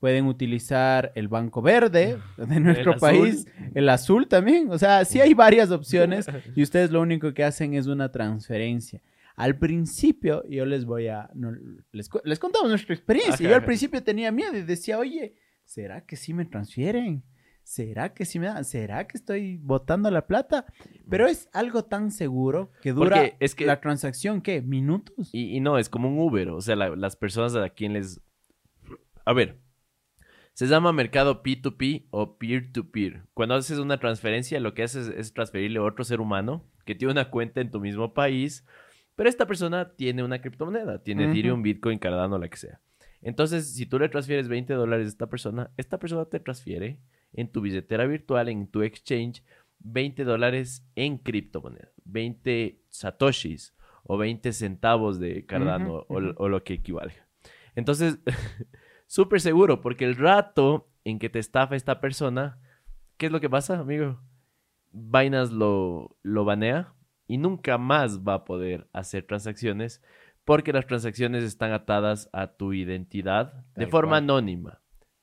pueden 0.00 0.26
utilizar 0.26 1.12
el 1.14 1.28
banco 1.28 1.62
verde 1.62 2.18
de 2.36 2.60
nuestro 2.60 2.96
país, 2.96 3.46
el 3.74 3.88
azul 3.88 4.26
también. 4.26 4.70
O 4.70 4.78
sea, 4.78 5.04
sí 5.04 5.20
hay 5.20 5.34
varias 5.34 5.70
opciones 5.70 6.26
y 6.56 6.62
ustedes 6.62 6.90
lo 6.90 7.00
único 7.00 7.32
que 7.34 7.44
hacen 7.44 7.74
es 7.74 7.86
una 7.86 8.10
transferencia. 8.10 9.00
Al 9.36 9.58
principio, 9.58 10.42
yo 10.48 10.66
les 10.66 10.84
voy 10.84 11.06
a... 11.06 11.30
no, 11.34 11.52
les, 11.92 12.10
les 12.24 12.38
contamos 12.38 12.68
nuestra 12.68 12.94
experiencia. 12.94 13.34
Ajá, 13.34 13.42
Yo 13.42 13.50
al 13.50 13.60
ajá. 13.60 13.66
principio 13.66 14.02
tenía 14.02 14.30
miedo 14.30 14.54
y 14.54 14.62
decía, 14.62 14.98
oye, 14.98 15.34
¿será 15.64 16.04
que 16.04 16.16
sí 16.16 16.34
me 16.34 16.44
transfieren? 16.44 17.22
¿Será 17.70 18.14
que 18.14 18.24
sí 18.24 18.40
me 18.40 18.46
dan? 18.48 18.64
¿Será 18.64 19.06
que 19.06 19.16
estoy 19.16 19.56
botando 19.58 20.10
la 20.10 20.26
plata? 20.26 20.66
Pero 21.08 21.28
es 21.28 21.48
algo 21.52 21.84
tan 21.84 22.10
seguro 22.10 22.72
que 22.82 22.92
dura 22.92 23.16
Porque 23.18 23.36
es 23.38 23.54
que- 23.54 23.64
la 23.64 23.80
transacción, 23.80 24.42
¿qué? 24.42 24.60
¿Minutos? 24.60 25.30
Y, 25.32 25.56
y 25.56 25.60
no, 25.60 25.78
es 25.78 25.88
como 25.88 26.08
un 26.08 26.18
Uber, 26.18 26.48
o 26.48 26.60
sea, 26.60 26.74
la- 26.74 26.96
las 26.96 27.14
personas 27.14 27.54
a 27.54 27.68
quien 27.68 27.92
les... 27.92 28.20
A 29.24 29.32
ver, 29.32 29.60
se 30.52 30.66
llama 30.66 30.92
mercado 30.92 31.44
P2P 31.44 32.08
o 32.10 32.38
peer-to-peer. 32.38 33.22
Cuando 33.34 33.54
haces 33.54 33.78
una 33.78 34.00
transferencia, 34.00 34.58
lo 34.58 34.74
que 34.74 34.82
haces 34.82 35.06
es 35.06 35.32
transferirle 35.32 35.78
a 35.78 35.84
otro 35.84 36.02
ser 36.02 36.20
humano 36.20 36.64
que 36.84 36.96
tiene 36.96 37.12
una 37.12 37.30
cuenta 37.30 37.60
en 37.60 37.70
tu 37.70 37.78
mismo 37.78 38.14
país, 38.14 38.66
pero 39.14 39.28
esta 39.28 39.46
persona 39.46 39.94
tiene 39.94 40.24
una 40.24 40.40
criptomoneda, 40.40 41.04
tiene 41.04 41.22
Ujú. 41.26 41.30
Ethereum, 41.34 41.62
Bitcoin, 41.62 42.00
Cardano, 42.00 42.36
la 42.36 42.48
que 42.48 42.56
sea. 42.56 42.80
Entonces, 43.22 43.72
si 43.76 43.86
tú 43.86 44.00
le 44.00 44.08
transfieres 44.08 44.48
20 44.48 44.74
dólares 44.74 45.06
a 45.06 45.08
esta 45.10 45.28
persona, 45.28 45.70
esta 45.76 46.00
persona 46.00 46.24
te 46.24 46.40
transfiere 46.40 46.98
en 47.32 47.50
tu 47.50 47.60
billetera 47.60 48.06
virtual, 48.06 48.48
en 48.48 48.66
tu 48.66 48.82
exchange, 48.82 49.42
20 49.80 50.24
dólares 50.24 50.86
en 50.94 51.18
criptomoneda, 51.18 51.90
20 52.04 52.82
satoshis 52.88 53.74
o 54.04 54.18
20 54.18 54.52
centavos 54.52 55.18
de 55.18 55.46
Cardano 55.46 56.04
o, 56.08 56.48
lo 56.48 56.64
que 56.64 56.74
equivale. 56.74 57.14
Entonces, 57.74 58.18
súper 59.06 59.40
seguro, 59.40 59.80
porque 59.80 60.04
el 60.04 60.16
rato 60.16 60.88
en 61.04 61.18
que 61.18 61.30
te 61.30 61.38
estafa 61.38 61.76
esta 61.76 62.00
persona, 62.00 62.58
¿qué 63.16 63.26
es 63.26 63.32
lo 63.32 63.40
que 63.40 63.48
pasa, 63.48 63.78
amigo? 63.78 64.20
Binance 64.92 65.54
lo, 65.54 66.16
lo 66.22 66.44
banea 66.44 66.94
y 67.26 67.38
nunca 67.38 67.78
más 67.78 68.20
va 68.20 68.34
a 68.34 68.44
poder 68.44 68.88
hacer 68.92 69.24
transacciones 69.24 70.02
porque 70.44 70.72
las 70.72 70.86
transacciones 70.86 71.44
están 71.44 71.72
atadas 71.72 72.28
a 72.32 72.48
tu 72.48 72.72
identidad 72.72 73.64
de 73.76 73.86
forma 73.86 74.12
cual. 74.12 74.24
anónima. 74.24 74.80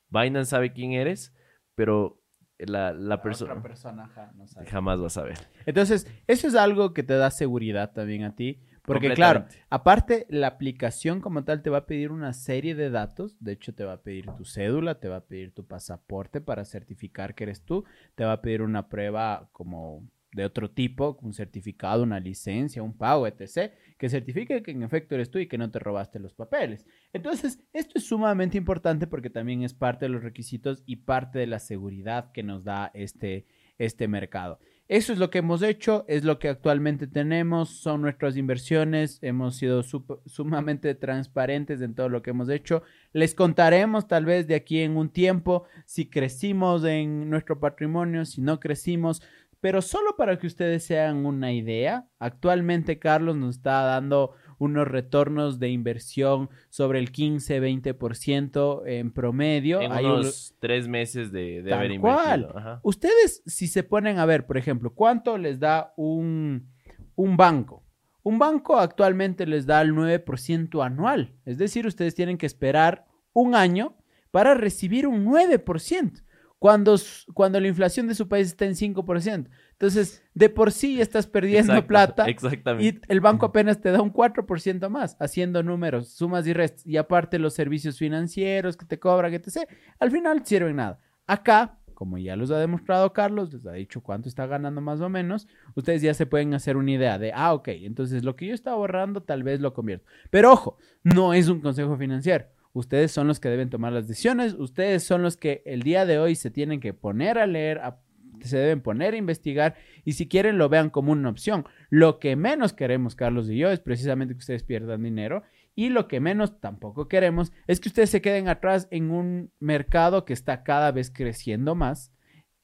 Binance 0.08 0.50
sabe 0.50 0.72
quién 0.72 0.92
eres, 0.92 1.34
pero 1.78 2.20
la, 2.58 2.92
la 2.92 3.14
Otra 3.14 3.62
persona 3.62 4.10
no 4.34 4.48
sabe. 4.48 4.66
jamás 4.66 5.00
va 5.00 5.06
a 5.06 5.10
saber. 5.10 5.38
Entonces, 5.64 6.08
eso 6.26 6.48
es 6.48 6.56
algo 6.56 6.92
que 6.92 7.04
te 7.04 7.14
da 7.14 7.30
seguridad 7.30 7.92
también 7.92 8.24
a 8.24 8.34
ti. 8.34 8.60
Porque 8.82 9.14
claro, 9.14 9.44
aparte 9.70 10.26
la 10.28 10.48
aplicación 10.48 11.20
como 11.20 11.44
tal 11.44 11.62
te 11.62 11.70
va 11.70 11.78
a 11.78 11.86
pedir 11.86 12.10
una 12.10 12.32
serie 12.32 12.74
de 12.74 12.90
datos. 12.90 13.36
De 13.38 13.52
hecho, 13.52 13.76
te 13.76 13.84
va 13.84 13.92
a 13.92 14.02
pedir 14.02 14.26
tu 14.36 14.44
cédula, 14.44 14.98
te 14.98 15.08
va 15.08 15.18
a 15.18 15.24
pedir 15.26 15.52
tu 15.54 15.68
pasaporte 15.68 16.40
para 16.40 16.64
certificar 16.64 17.36
que 17.36 17.44
eres 17.44 17.62
tú. 17.62 17.84
Te 18.16 18.24
va 18.24 18.32
a 18.32 18.40
pedir 18.42 18.62
una 18.62 18.88
prueba 18.88 19.50
como 19.52 20.08
de 20.32 20.44
otro 20.44 20.70
tipo, 20.70 21.18
un 21.22 21.32
certificado, 21.32 22.02
una 22.02 22.20
licencia, 22.20 22.82
un 22.82 22.96
pago, 22.96 23.26
etc. 23.26 23.72
Que 23.96 24.08
certifique 24.08 24.62
que 24.62 24.70
en 24.70 24.82
efecto 24.82 25.14
eres 25.14 25.30
tú 25.30 25.38
y 25.38 25.46
que 25.46 25.58
no 25.58 25.70
te 25.70 25.78
robaste 25.78 26.18
los 26.18 26.34
papeles. 26.34 26.86
Entonces, 27.12 27.60
esto 27.72 27.94
es 27.96 28.04
sumamente 28.04 28.58
importante 28.58 29.06
porque 29.06 29.30
también 29.30 29.62
es 29.62 29.74
parte 29.74 30.04
de 30.04 30.10
los 30.10 30.22
requisitos 30.22 30.82
y 30.86 30.96
parte 30.96 31.38
de 31.38 31.46
la 31.46 31.58
seguridad 31.58 32.32
que 32.32 32.42
nos 32.42 32.64
da 32.64 32.90
este, 32.94 33.46
este 33.78 34.08
mercado. 34.08 34.58
Eso 34.88 35.12
es 35.12 35.18
lo 35.18 35.28
que 35.28 35.40
hemos 35.40 35.60
hecho, 35.62 36.06
es 36.08 36.24
lo 36.24 36.38
que 36.38 36.48
actualmente 36.48 37.06
tenemos, 37.06 37.68
son 37.68 38.00
nuestras 38.00 38.38
inversiones, 38.38 39.18
hemos 39.20 39.56
sido 39.56 39.82
sumamente 39.82 40.94
transparentes 40.94 41.82
en 41.82 41.94
todo 41.94 42.08
lo 42.08 42.22
que 42.22 42.30
hemos 42.30 42.48
hecho. 42.48 42.82
Les 43.12 43.34
contaremos 43.34 44.08
tal 44.08 44.24
vez 44.24 44.46
de 44.46 44.54
aquí 44.54 44.80
en 44.80 44.96
un 44.96 45.10
tiempo 45.10 45.64
si 45.84 46.06
crecimos 46.08 46.84
en 46.84 47.28
nuestro 47.28 47.60
patrimonio, 47.60 48.24
si 48.24 48.40
no 48.40 48.60
crecimos, 48.60 49.20
pero 49.60 49.82
solo 49.82 50.16
para 50.16 50.38
que 50.38 50.46
ustedes 50.46 50.84
se 50.84 50.98
hagan 51.00 51.26
una 51.26 51.52
idea, 51.52 52.06
actualmente 52.18 52.98
Carlos 52.98 53.36
nos 53.36 53.56
está 53.56 53.82
dando 53.82 54.32
unos 54.58 54.88
retornos 54.88 55.58
de 55.60 55.68
inversión 55.70 56.50
sobre 56.68 56.98
el 56.98 57.12
15-20% 57.12 58.82
en 58.86 59.12
promedio. 59.12 59.80
En 59.80 59.92
Hay 59.92 60.04
un- 60.04 60.12
unos 60.12 60.54
tres 60.58 60.88
meses 60.88 61.30
de, 61.32 61.58
haber 61.72 61.98
cual. 62.00 62.40
invertido. 62.40 62.58
Ajá. 62.58 62.80
Ustedes, 62.82 63.42
si 63.46 63.66
se 63.68 63.82
ponen 63.82 64.18
a 64.18 64.26
ver, 64.26 64.46
por 64.46 64.56
ejemplo, 64.58 64.94
¿cuánto 64.94 65.38
les 65.38 65.58
da 65.60 65.92
un, 65.96 66.68
un 67.14 67.36
banco? 67.36 67.84
Un 68.22 68.38
banco 68.38 68.78
actualmente 68.78 69.46
les 69.46 69.64
da 69.64 69.80
el 69.80 69.92
9% 69.94 70.84
anual. 70.84 71.34
Es 71.44 71.56
decir, 71.58 71.86
ustedes 71.86 72.14
tienen 72.14 72.36
que 72.36 72.46
esperar 72.46 73.06
un 73.32 73.54
año 73.54 73.96
para 74.30 74.54
recibir 74.54 75.06
un 75.06 75.24
9%. 75.24 76.22
Cuando, 76.58 76.96
cuando 77.34 77.60
la 77.60 77.68
inflación 77.68 78.08
de 78.08 78.14
su 78.14 78.28
país 78.28 78.48
está 78.48 78.64
en 78.64 78.74
5%. 78.74 79.48
Entonces, 79.72 80.24
de 80.34 80.48
por 80.48 80.72
sí 80.72 81.00
estás 81.00 81.28
perdiendo 81.28 81.72
Exacto, 81.72 81.86
plata 81.86 82.24
Exactamente. 82.28 82.84
y 82.84 83.12
el 83.12 83.20
banco 83.20 83.46
apenas 83.46 83.80
te 83.80 83.92
da 83.92 84.02
un 84.02 84.12
4% 84.12 84.88
más, 84.88 85.16
haciendo 85.20 85.62
números, 85.62 86.08
sumas 86.08 86.46
y 86.48 86.52
restas. 86.52 86.84
Y 86.84 86.96
aparte 86.96 87.38
los 87.38 87.54
servicios 87.54 87.96
financieros 87.96 88.76
que 88.76 88.86
te 88.86 88.98
cobran, 88.98 89.32
etc. 89.34 89.68
Al 90.00 90.10
final 90.10 90.44
sirven 90.44 90.76
nada. 90.76 90.98
Acá, 91.28 91.78
como 91.94 92.18
ya 92.18 92.34
los 92.34 92.50
ha 92.50 92.58
demostrado 92.58 93.12
Carlos, 93.12 93.52
les 93.52 93.64
ha 93.66 93.72
dicho 93.72 94.00
cuánto 94.02 94.28
está 94.28 94.46
ganando 94.46 94.80
más 94.80 95.00
o 95.00 95.08
menos, 95.08 95.46
ustedes 95.76 96.02
ya 96.02 96.14
se 96.14 96.26
pueden 96.26 96.54
hacer 96.54 96.76
una 96.76 96.90
idea 96.90 97.18
de, 97.18 97.32
ah, 97.32 97.52
ok, 97.54 97.68
entonces 97.68 98.24
lo 98.24 98.34
que 98.34 98.46
yo 98.46 98.54
estaba 98.54 98.76
ahorrando 98.76 99.22
tal 99.22 99.44
vez 99.44 99.60
lo 99.60 99.74
convierto. 99.74 100.06
Pero 100.30 100.52
ojo, 100.52 100.78
no 101.04 101.34
es 101.34 101.48
un 101.48 101.60
consejo 101.60 101.96
financiero. 101.96 102.46
Ustedes 102.72 103.10
son 103.12 103.26
los 103.26 103.40
que 103.40 103.48
deben 103.48 103.70
tomar 103.70 103.92
las 103.92 104.06
decisiones, 104.08 104.54
ustedes 104.54 105.02
son 105.02 105.22
los 105.22 105.36
que 105.36 105.62
el 105.66 105.82
día 105.82 106.06
de 106.06 106.18
hoy 106.18 106.34
se 106.34 106.50
tienen 106.50 106.80
que 106.80 106.94
poner 106.94 107.38
a 107.38 107.46
leer, 107.46 107.78
a- 107.78 107.98
se 108.40 108.56
deben 108.58 108.80
poner 108.82 109.14
a 109.14 109.16
investigar 109.16 109.74
y 110.04 110.12
si 110.12 110.28
quieren 110.28 110.58
lo 110.58 110.68
vean 110.68 110.90
como 110.90 111.10
una 111.12 111.28
opción. 111.28 111.64
Lo 111.90 112.18
que 112.20 112.36
menos 112.36 112.72
queremos, 112.72 113.16
Carlos 113.16 113.50
y 113.50 113.56
yo, 113.58 113.70
es 113.70 113.80
precisamente 113.80 114.34
que 114.34 114.38
ustedes 114.38 114.62
pierdan 114.62 115.02
dinero 115.02 115.42
y 115.74 115.88
lo 115.88 116.06
que 116.08 116.20
menos 116.20 116.60
tampoco 116.60 117.08
queremos 117.08 117.52
es 117.66 117.80
que 117.80 117.88
ustedes 117.88 118.10
se 118.10 118.20
queden 118.20 118.48
atrás 118.48 118.86
en 118.90 119.10
un 119.10 119.50
mercado 119.58 120.24
que 120.24 120.32
está 120.32 120.62
cada 120.62 120.92
vez 120.92 121.10
creciendo 121.10 121.74
más 121.74 122.12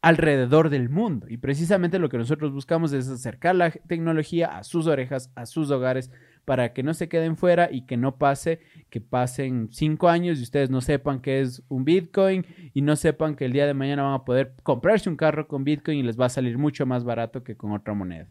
alrededor 0.02 0.68
del 0.68 0.90
mundo. 0.90 1.26
Y 1.30 1.38
precisamente 1.38 1.98
lo 1.98 2.08
que 2.08 2.18
nosotros 2.18 2.52
buscamos 2.52 2.92
es 2.92 3.08
acercar 3.08 3.54
la 3.54 3.70
tecnología 3.70 4.56
a 4.58 4.62
sus 4.62 4.86
orejas, 4.86 5.32
a 5.34 5.46
sus 5.46 5.70
hogares, 5.70 6.10
para 6.44 6.72
que 6.72 6.82
no 6.82 6.94
se 6.94 7.08
queden 7.08 7.36
fuera 7.36 7.68
y 7.70 7.86
que 7.86 7.96
no 7.96 8.16
pase, 8.16 8.60
que 8.90 9.00
pasen 9.00 9.68
cinco 9.72 10.08
años 10.08 10.38
y 10.38 10.42
ustedes 10.42 10.70
no 10.70 10.80
sepan 10.80 11.20
qué 11.20 11.40
es 11.40 11.62
un 11.68 11.84
Bitcoin 11.84 12.46
y 12.72 12.82
no 12.82 12.96
sepan 12.96 13.36
que 13.36 13.44
el 13.44 13.52
día 13.52 13.66
de 13.66 13.74
mañana 13.74 14.02
van 14.02 14.14
a 14.14 14.24
poder 14.24 14.54
comprarse 14.62 15.08
un 15.08 15.16
carro 15.16 15.48
con 15.48 15.64
Bitcoin 15.64 15.98
y 15.98 16.02
les 16.02 16.18
va 16.18 16.26
a 16.26 16.30
salir 16.30 16.58
mucho 16.58 16.86
más 16.86 17.04
barato 17.04 17.42
que 17.42 17.56
con 17.56 17.72
otra 17.72 17.94
moneda. 17.94 18.28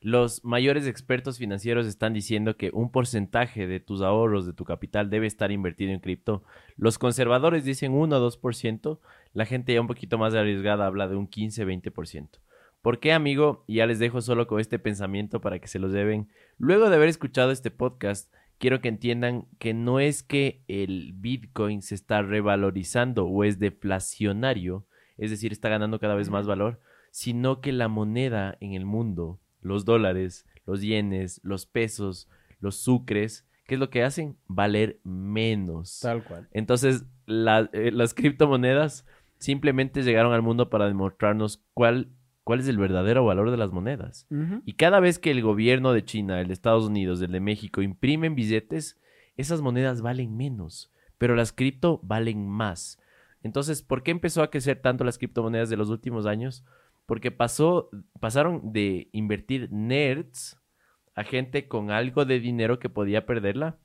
Los 0.00 0.44
mayores 0.44 0.86
expertos 0.86 1.38
financieros 1.38 1.86
están 1.86 2.12
diciendo 2.12 2.56
que 2.56 2.70
un 2.72 2.92
porcentaje 2.92 3.66
de 3.66 3.80
tus 3.80 4.02
ahorros, 4.02 4.46
de 4.46 4.52
tu 4.52 4.64
capital, 4.64 5.10
debe 5.10 5.26
estar 5.26 5.50
invertido 5.50 5.92
en 5.92 6.00
cripto. 6.00 6.44
Los 6.76 6.98
conservadores 6.98 7.64
dicen 7.64 7.92
1 7.92 8.16
o 8.16 8.30
2%. 8.30 9.00
La 9.32 9.46
gente 9.46 9.74
ya 9.74 9.80
un 9.80 9.86
poquito 9.86 10.16
más 10.16 10.34
arriesgada 10.34 10.86
habla 10.86 11.08
de 11.08 11.16
un 11.16 11.28
15-20%. 11.28 12.38
¿Por 12.82 13.00
qué, 13.00 13.12
amigo? 13.12 13.64
Ya 13.66 13.84
les 13.86 13.98
dejo 13.98 14.20
solo 14.20 14.46
con 14.46 14.60
este 14.60 14.78
pensamiento 14.78 15.40
para 15.40 15.58
que 15.58 15.66
se 15.66 15.80
los 15.80 15.92
lleven. 15.92 16.28
Luego 16.58 16.88
de 16.88 16.96
haber 16.96 17.08
escuchado 17.08 17.50
este 17.50 17.70
podcast, 17.70 18.32
quiero 18.58 18.80
que 18.80 18.88
entiendan 18.88 19.46
que 19.58 19.74
no 19.74 20.00
es 20.00 20.22
que 20.22 20.62
el 20.68 21.12
Bitcoin 21.14 21.82
se 21.82 21.94
está 21.94 22.22
revalorizando 22.22 23.26
o 23.26 23.44
es 23.44 23.58
deflacionario, 23.58 24.86
es 25.18 25.30
decir, 25.30 25.52
está 25.52 25.68
ganando 25.68 25.98
cada 25.98 26.14
vez 26.14 26.30
más 26.30 26.46
valor, 26.46 26.80
sino 27.10 27.60
que 27.60 27.72
la 27.72 27.88
moneda 27.88 28.56
en 28.60 28.72
el 28.74 28.84
mundo, 28.86 29.38
los 29.60 29.84
dólares, 29.84 30.46
los 30.66 30.80
yenes, 30.82 31.40
los 31.42 31.66
pesos, 31.66 32.28
los 32.60 32.76
sucres, 32.76 33.46
¿qué 33.66 33.74
es 33.74 33.80
lo 33.80 33.90
que 33.90 34.02
hacen? 34.02 34.36
Valer 34.48 34.98
menos. 35.04 36.00
Tal 36.00 36.24
cual. 36.24 36.48
Entonces, 36.52 37.04
la- 37.26 37.68
eh, 37.72 37.90
las 37.92 38.14
criptomonedas 38.14 39.06
simplemente 39.38 40.02
llegaron 40.02 40.32
al 40.32 40.42
mundo 40.42 40.70
para 40.70 40.86
demostrarnos 40.86 41.62
cuál, 41.74 42.08
cuál 42.46 42.60
es 42.60 42.68
el 42.68 42.78
verdadero 42.78 43.24
valor 43.24 43.50
de 43.50 43.56
las 43.56 43.72
monedas. 43.72 44.28
Ujú. 44.30 44.62
Y 44.64 44.74
cada 44.74 45.00
vez 45.00 45.18
que 45.18 45.32
el 45.32 45.42
gobierno 45.42 45.92
de 45.92 46.04
China, 46.04 46.40
el 46.40 46.46
de 46.46 46.52
Estados 46.52 46.84
Unidos, 46.84 47.20
el 47.20 47.32
de 47.32 47.40
México 47.40 47.82
imprimen 47.82 48.36
billetes, 48.36 49.00
esas 49.36 49.62
monedas 49.62 50.00
valen 50.00 50.36
menos, 50.36 50.92
pero 51.18 51.34
las 51.34 51.52
cripto 51.52 51.98
valen 52.04 52.48
más. 52.48 53.00
Entonces, 53.42 53.82
¿por 53.82 54.04
qué 54.04 54.12
empezó 54.12 54.44
a 54.44 54.50
crecer 54.50 54.80
tanto 54.80 55.02
las 55.02 55.18
criptomonedas 55.18 55.70
de 55.70 55.76
los 55.76 55.90
últimos 55.90 56.24
años? 56.24 56.64
Porque 57.04 57.32
pasó, 57.32 57.90
pasaron 58.20 58.72
de 58.72 59.08
invertir 59.10 59.68
nerds 59.72 60.56
a 61.16 61.24
gente 61.24 61.66
con 61.66 61.90
algo 61.90 62.26
de 62.26 62.38
dinero 62.38 62.78
que 62.78 62.88
podía 62.88 63.26
perderla. 63.26 63.80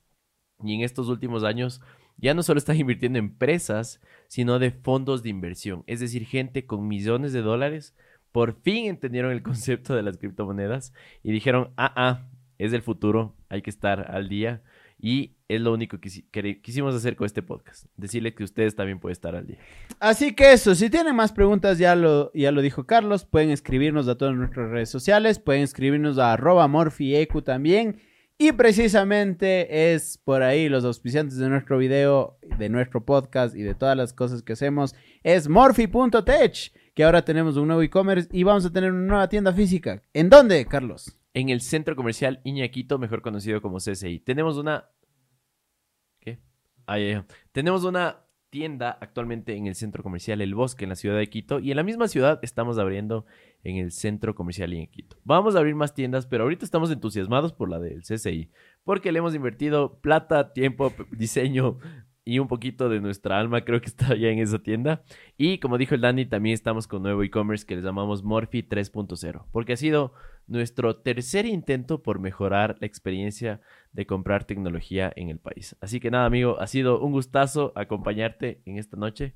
Y 0.62 0.76
en 0.76 0.82
estos 0.82 1.08
últimos 1.08 1.42
años 1.42 1.80
ya 2.16 2.32
no 2.32 2.44
solo 2.44 2.58
están 2.58 2.76
invirtiendo 2.76 3.18
en 3.18 3.24
empresas, 3.24 4.00
sino 4.28 4.60
de 4.60 4.70
fondos 4.70 5.24
de 5.24 5.30
inversión. 5.30 5.82
Es 5.88 5.98
decir, 5.98 6.26
gente 6.26 6.64
con 6.64 6.86
millones 6.86 7.32
de 7.32 7.42
dólares 7.42 7.96
por 8.32 8.60
fin 8.62 8.86
entendieron 8.86 9.30
el 9.32 9.42
concepto 9.42 9.94
de 9.94 10.02
las 10.02 10.18
criptomonedas 10.18 10.92
y 11.22 11.32
dijeron, 11.32 11.70
ah, 11.76 11.92
ah, 11.96 12.28
es 12.58 12.72
del 12.72 12.82
futuro, 12.82 13.36
hay 13.48 13.62
que 13.62 13.70
estar 13.70 14.10
al 14.10 14.28
día. 14.28 14.62
Y 15.04 15.34
es 15.48 15.60
lo 15.60 15.72
único 15.72 15.98
que 15.98 16.08
quisi- 16.08 16.24
que 16.30 16.60
quisimos 16.62 16.94
hacer 16.94 17.16
con 17.16 17.26
este 17.26 17.42
podcast, 17.42 17.86
decirle 17.96 18.34
que 18.34 18.44
ustedes 18.44 18.76
también 18.76 19.00
pueden 19.00 19.12
estar 19.12 19.34
al 19.34 19.48
día. 19.48 19.58
Así 19.98 20.32
que 20.32 20.52
eso, 20.52 20.76
si 20.76 20.90
tienen 20.90 21.16
más 21.16 21.32
preguntas, 21.32 21.76
ya 21.78 21.96
lo, 21.96 22.30
ya 22.34 22.52
lo 22.52 22.62
dijo 22.62 22.86
Carlos, 22.86 23.24
pueden 23.24 23.50
escribirnos 23.50 24.06
a 24.06 24.16
todas 24.16 24.36
nuestras 24.36 24.70
redes 24.70 24.90
sociales, 24.90 25.40
pueden 25.40 25.62
escribirnos 25.62 26.18
a 26.18 26.32
arroba 26.32 26.68
morfiecu 26.68 27.42
también. 27.42 27.96
Y 28.38 28.52
precisamente 28.52 29.92
es 29.94 30.18
por 30.18 30.42
ahí 30.42 30.68
los 30.68 30.84
auspiciantes 30.84 31.36
de 31.38 31.48
nuestro 31.48 31.78
video, 31.78 32.38
de 32.58 32.68
nuestro 32.68 33.04
podcast 33.04 33.56
y 33.56 33.62
de 33.62 33.74
todas 33.74 33.96
las 33.96 34.12
cosas 34.12 34.42
que 34.42 34.52
hacemos, 34.52 34.94
es 35.24 35.48
morfi.tech, 35.48 36.72
que 36.94 37.04
ahora 37.04 37.24
tenemos 37.24 37.56
un 37.56 37.68
nuevo 37.68 37.82
e-commerce 37.82 38.28
y 38.32 38.42
vamos 38.42 38.66
a 38.66 38.72
tener 38.72 38.92
una 38.92 39.06
nueva 39.06 39.28
tienda 39.28 39.52
física. 39.52 40.02
¿En 40.12 40.28
dónde, 40.28 40.66
Carlos? 40.66 41.18
En 41.34 41.48
el 41.48 41.60
centro 41.62 41.96
comercial 41.96 42.40
Iñaquito, 42.44 42.98
mejor 42.98 43.22
conocido 43.22 43.62
como 43.62 43.78
CCI, 43.78 44.20
tenemos 44.20 44.58
una... 44.58 44.90
¿Qué? 46.20 46.40
Ah, 46.86 46.98
ya, 46.98 47.06
ya. 47.06 47.26
Tenemos 47.52 47.84
una 47.84 48.26
tienda 48.50 48.90
actualmente 49.00 49.56
en 49.56 49.66
el 49.66 49.74
centro 49.74 50.02
comercial 50.02 50.42
El 50.42 50.54
Bosque, 50.54 50.84
en 50.84 50.90
la 50.90 50.96
ciudad 50.96 51.16
de 51.16 51.30
Quito, 51.30 51.58
y 51.58 51.70
en 51.70 51.76
la 51.78 51.82
misma 51.82 52.06
ciudad 52.06 52.38
estamos 52.42 52.76
abriendo 52.76 53.24
en 53.64 53.76
el 53.76 53.92
centro 53.92 54.34
comercial 54.34 54.74
Iñaquito. 54.74 55.16
Vamos 55.24 55.56
a 55.56 55.60
abrir 55.60 55.74
más 55.74 55.94
tiendas, 55.94 56.26
pero 56.26 56.44
ahorita 56.44 56.66
estamos 56.66 56.90
entusiasmados 56.90 57.54
por 57.54 57.70
la 57.70 57.78
del 57.78 58.02
CCI, 58.02 58.50
porque 58.84 59.10
le 59.10 59.20
hemos 59.20 59.34
invertido 59.34 60.00
plata, 60.02 60.52
tiempo, 60.52 60.92
diseño 61.12 61.78
y 62.24 62.38
un 62.38 62.48
poquito 62.48 62.88
de 62.88 63.00
nuestra 63.00 63.38
alma, 63.38 63.64
creo 63.64 63.80
que 63.80 63.86
está 63.86 64.14
ya 64.16 64.28
en 64.28 64.38
esa 64.38 64.58
tienda. 64.58 65.02
Y 65.36 65.58
como 65.58 65.78
dijo 65.78 65.94
el 65.94 66.00
Dani, 66.00 66.26
también 66.26 66.54
estamos 66.54 66.86
con 66.86 67.02
nuevo 67.02 67.22
e-commerce 67.22 67.66
que 67.66 67.76
le 67.76 67.82
llamamos 67.82 68.22
Morphy 68.22 68.62
3.0, 68.62 69.44
porque 69.50 69.72
ha 69.72 69.76
sido 69.76 70.12
nuestro 70.46 70.96
tercer 70.96 71.46
intento 71.46 72.02
por 72.02 72.18
mejorar 72.18 72.76
la 72.80 72.86
experiencia 72.86 73.60
de 73.92 74.06
comprar 74.06 74.44
tecnología 74.44 75.12
en 75.16 75.30
el 75.30 75.38
país. 75.38 75.76
Así 75.80 76.00
que 76.00 76.10
nada, 76.10 76.26
amigo, 76.26 76.60
ha 76.60 76.66
sido 76.66 77.00
un 77.00 77.12
gustazo 77.12 77.72
acompañarte 77.74 78.60
en 78.66 78.78
esta 78.78 78.96
noche. 78.96 79.34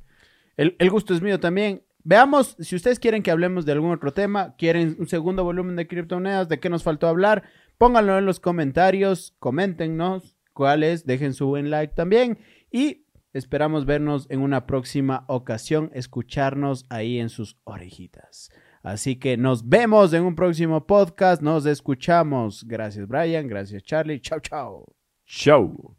El, 0.56 0.76
el 0.78 0.90
gusto 0.90 1.14
es 1.14 1.22
mío 1.22 1.40
también. 1.40 1.82
Veamos 2.04 2.56
si 2.60 2.76
ustedes 2.76 3.00
quieren 3.00 3.22
que 3.22 3.32
hablemos 3.32 3.66
de 3.66 3.72
algún 3.72 3.90
otro 3.90 4.12
tema, 4.12 4.54
quieren 4.56 4.96
un 5.00 5.08
segundo 5.08 5.42
volumen 5.42 5.74
de 5.74 5.88
criptomonedas, 5.88 6.48
de 6.48 6.60
qué 6.60 6.70
nos 6.70 6.84
faltó 6.84 7.08
hablar, 7.08 7.42
pónganlo 7.78 8.16
en 8.16 8.26
los 8.26 8.38
comentarios, 8.38 9.34
coméntenos 9.40 10.36
cuáles, 10.52 11.04
dejen 11.04 11.34
su 11.34 11.46
buen 11.46 11.68
like 11.68 11.94
también 11.94 12.38
y 12.76 13.06
esperamos 13.32 13.86
vernos 13.86 14.26
en 14.28 14.40
una 14.40 14.66
próxima 14.66 15.24
ocasión, 15.28 15.90
escucharnos 15.94 16.84
ahí 16.90 17.18
en 17.18 17.30
sus 17.30 17.56
orejitas. 17.64 18.50
Así 18.82 19.16
que 19.16 19.38
nos 19.38 19.66
vemos 19.66 20.12
en 20.12 20.24
un 20.24 20.34
próximo 20.34 20.86
podcast, 20.86 21.40
nos 21.40 21.64
escuchamos. 21.64 22.64
Gracias 22.64 23.08
Brian, 23.08 23.48
gracias 23.48 23.82
Charlie, 23.82 24.20
chao 24.20 24.40
chao. 24.40 24.84
Show. 25.24 25.95